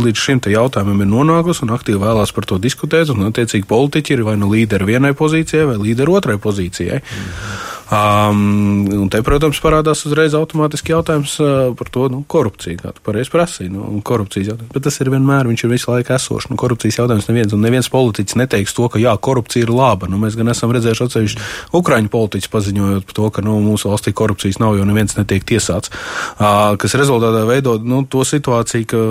līdz 0.00 0.22
šim 0.22 0.40
jautājumam 0.54 1.02
ir 1.04 1.10
nonākusi 1.10 1.66
un 1.66 1.74
aktīvi 1.76 2.00
vēlās 2.00 2.32
par 2.32 2.48
to 2.48 2.60
diskutēt. 2.62 3.12
Un, 3.12 3.26
attiecīgi, 3.28 3.68
politiķi 3.68 4.16
ir 4.16 4.24
vai 4.24 4.38
nu 4.40 4.48
līderi 4.52 4.88
vienai 4.94 5.12
pozīcijai, 5.18 5.66
vai 5.72 5.76
līderi 5.82 6.14
otrai 6.20 6.38
pozīcijai. 6.40 7.02
Mm. 7.02 7.77
Um, 7.88 8.84
un 8.92 9.06
te, 9.08 9.22
protams, 9.24 9.56
parādās 9.64 10.02
uzreiz 10.04 10.34
automātiski 10.36 10.92
jautājums 10.92 11.38
par 11.78 11.88
to 11.92 12.08
nu, 12.12 12.18
korupciju, 12.28 12.76
kā 12.82 12.90
tu 12.92 13.00
pareizi 13.06 13.32
prasīji. 13.32 13.72
Nu, 13.72 13.86
korupcijas 14.04 14.50
jautājums. 14.50 14.72
Bet 14.74 14.84
tas 14.84 15.00
ir 15.00 15.08
vienmēr, 15.14 15.48
viņš 15.48 15.64
ir 15.64 15.72
visu 15.72 15.88
laiku 15.94 16.12
esošs. 16.12 16.50
Nu, 16.52 16.58
korupcijas 16.60 16.98
jautājums 17.00 17.30
neviens, 17.30 17.54
un 17.56 17.64
neviens 17.64 17.88
politiķis 17.92 18.36
neteiks 18.42 18.76
to, 18.76 18.90
ka 18.92 19.00
jā, 19.00 19.14
korupcija 19.16 19.64
ir 19.64 19.72
laba. 19.72 20.10
Nu, 20.12 20.20
mēs 20.20 20.36
gan 20.36 20.52
esam 20.52 20.74
redzējuši 20.76 21.06
atsevišķi 21.06 21.46
Ukraiņu 21.80 22.12
politiķus 22.12 22.52
paziņojot 22.52 23.08
par 23.08 23.18
to, 23.20 23.30
ka 23.38 23.46
nu, 23.46 23.56
mūsu 23.64 23.88
valstī 23.88 24.12
korupcijas 24.12 24.60
nav, 24.60 24.76
jo 24.76 24.84
neviens 24.88 25.16
netiek 25.16 25.48
tiesāts. 25.48 25.88
Uh, 26.36 26.76
kas 26.80 26.98
rezultātā 27.00 27.46
veido 27.48 27.78
nu, 27.80 28.02
to 28.04 28.26
situāciju, 28.28 28.90
ka 28.92 29.02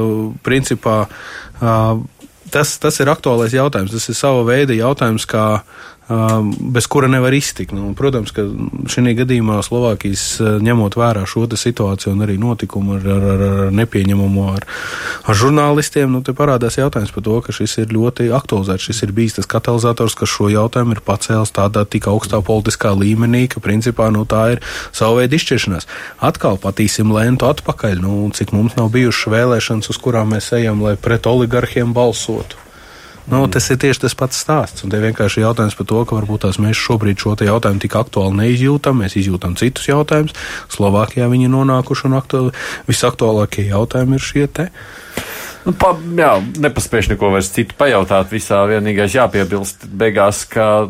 principā. 0.45 0.99
Uh, 1.57 2.05
tas, 2.53 2.77
tas 2.81 3.01
ir 3.01 3.09
aktuālais 3.11 3.57
jautājums. 3.57 3.93
Tas 3.93 4.09
ir 4.11 4.17
sava 4.17 4.45
veida 4.47 4.75
jautājums, 4.77 5.25
kā 5.29 5.47
bez 6.07 6.87
kura 6.87 7.07
nevar 7.11 7.33
iztikt. 7.35 7.73
Nu, 7.75 7.91
protams, 7.97 8.31
ka 8.31 8.45
šī 8.87 9.11
gadījumā 9.17 9.59
Slovākijas 9.65 10.23
uh, 10.39 10.55
ņemot 10.63 10.95
vērā 10.95 11.25
šo 11.27 11.47
situāciju 11.47 12.13
un 12.13 12.23
arī 12.23 12.37
notikumu 12.39 12.95
ar, 12.95 13.07
ar, 13.11 13.25
ar, 13.33 13.41
ar 13.47 13.73
nepieņemumu 13.75 14.45
ar, 14.53 14.67
ar 15.27 15.35
žurnālistiem, 15.35 16.11
nu, 16.11 16.21
te 16.23 16.31
parādās 16.37 16.79
jautājums 16.79 17.11
par 17.11 17.25
to, 17.25 17.39
ka 17.43 17.55
šis 17.55 17.77
ir 17.83 17.95
ļoti 17.95 18.29
aktualizēts. 18.35 18.87
Šis 18.87 19.03
ir 19.03 19.13
bijis 19.17 19.35
tas 19.39 19.49
katalizators, 19.51 20.15
kas 20.15 20.31
šo 20.31 20.47
jautājumu 20.53 20.95
ir 20.95 21.03
pacēlis 21.07 21.51
tādā 21.55 21.83
tik 21.83 22.07
augstā 22.07 22.39
politiskā 22.45 22.93
līmenī, 22.95 23.47
ka 23.51 23.63
principā 23.63 24.07
nu, 24.13 24.23
tā 24.23 24.43
ir 24.55 24.63
sava 24.95 25.21
veida 25.21 25.35
izšķiršanās. 25.35 25.89
Atkal 26.23 26.59
patīsim 26.63 27.11
lēntu 27.15 27.49
atpakaļ, 27.49 27.99
nu, 28.03 28.21
cik 28.35 28.55
mums 28.55 28.77
nav 28.79 28.93
bijušas 28.95 29.33
vēlēšanas, 29.33 29.91
uz 29.91 29.99
kurām 29.99 30.31
mēs 30.35 30.53
ejam, 30.55 30.85
lai 30.87 30.95
pret 30.95 31.27
oligarhiem 31.27 31.91
balsotu. 31.95 32.66
Nu, 33.27 33.41
tas 33.51 33.65
ir 33.73 33.79
tieši 33.81 34.05
tas 34.05 34.15
pats 34.15 34.39
stāsts. 34.39 34.85
Un 34.85 34.91
te 34.93 35.01
vienkārši 35.03 35.41
ir 35.41 35.49
jautājums 35.49 35.75
par 35.75 35.87
to, 35.89 36.03
ka 36.07 36.15
varbūt 36.15 36.45
tās 36.45 36.61
mēs 36.63 36.79
šobrīd 36.79 37.19
šo 37.19 37.35
jautājumu 37.43 37.83
tik 37.83 37.97
aktuāli 37.99 38.39
neizjūtam. 38.39 39.01
Mēs 39.03 39.17
izjūtam 39.19 39.57
citus 39.59 39.89
jautājumus. 39.89 40.35
Slovākijā 40.71 41.27
viņi 41.27 41.49
ir 41.49 41.53
nonākuši 41.57 42.07
un 42.07 42.15
aktuāli, 42.21 42.55
visaktuālākie 42.87 43.67
jautājumi 43.67 44.15
ir 44.15 44.23
šie 44.29 44.47
te. 44.47 44.69
Nu, 45.67 45.75
pa, 45.75 45.91
jā, 45.99 46.37
nepaspējuši 46.63 47.15
neko 47.17 47.33
vairs 47.35 47.51
citu 47.51 47.75
pajautāt. 47.75 48.31
Visā 48.31 48.61
vienīgais 48.71 49.19
jāpiebilst 49.19 49.89
beigās, 49.91 50.45
ka 50.47 50.87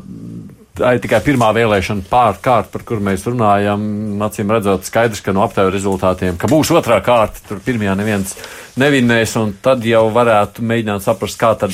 tā 0.77 0.93
ir 0.93 1.01
tikai 1.01 1.23
pirmā 1.25 1.49
vēlēšana 1.57 2.05
pārkārta, 2.05 2.69
par 2.75 2.85
kuru 2.85 3.01
mēs 3.09 3.25
runājam. 3.25 3.81
Acīm 4.27 4.53
redzot, 4.53 4.85
skaidrs, 4.85 5.25
ka 5.25 5.33
no 5.33 5.41
aptaujas 5.41 5.73
rezultātiem, 5.73 6.37
ka 6.37 6.49
būs 6.51 6.69
otrā 6.77 7.01
kārta, 7.01 7.41
tur 7.49 7.65
pirmajā 7.65 7.97
neviens 7.97 8.37
nevinnēs, 8.77 9.33
un 9.41 9.55
tad 9.65 9.85
jau 9.89 10.05
varētu 10.13 10.61
mēģināt 10.61 11.05
saprast, 11.09 11.41
kā 11.41 11.55
tad 11.57 11.73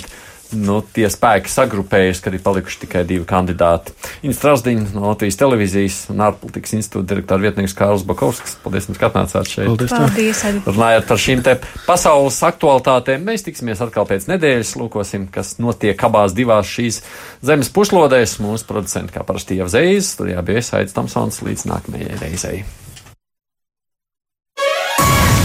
nu, 0.58 0.80
tie 0.96 1.08
spēki 1.12 1.52
sagrupējas, 1.52 2.22
ka 2.24 2.32
ir 2.34 2.42
palikuši 2.44 2.84
tikai 2.86 3.04
divi 3.08 3.26
kandidāti. 3.28 3.94
Inns 4.26 4.40
Strasdiņš 4.40 4.94
no 4.96 5.08
Latvijas 5.10 5.40
televīzijas 5.40 5.98
un 6.14 6.24
ārpolitikas 6.26 6.76
institūta 6.78 7.10
direktora 7.14 7.44
vietnieks 7.46 7.76
Kārls 7.78 8.06
Bakovskis. 8.08 8.56
Paldies, 8.64 8.90
ka 9.00 9.10
atnācāt 9.10 9.50
šeit. 9.50 9.68
Paldies, 9.72 9.96
Paldies 9.96 10.44
Runājot 10.68 11.10
par 11.10 11.24
šīm 11.26 11.44
te 11.46 11.58
pasaules 11.88 12.40
aktualitātēm, 12.48 13.26
mēs 13.28 13.46
tiksimies 13.48 13.84
atkal 13.84 14.08
pēc 14.10 14.30
nedēļas, 14.32 14.76
lūkosim, 14.80 15.28
kas 15.34 15.58
notiek 15.64 16.08
abās 16.08 16.36
divās 16.38 16.70
šīs 16.70 17.02
zemes 17.46 17.74
puslodēs. 17.74 18.40
Mūsu 18.44 18.70
producenti, 18.70 19.16
kā 19.16 19.26
parasti, 19.28 19.60
jau 19.60 19.70
zējas, 19.72 20.16
tur 20.20 20.32
jābies 20.34 20.74
Aits 20.78 20.96
Tamsons 20.96 21.44
līdz 21.46 21.68
nākamajai 21.74 22.24
reizei. 22.24 22.64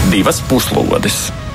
Divas 0.09 0.41
puslodes! 0.49 1.48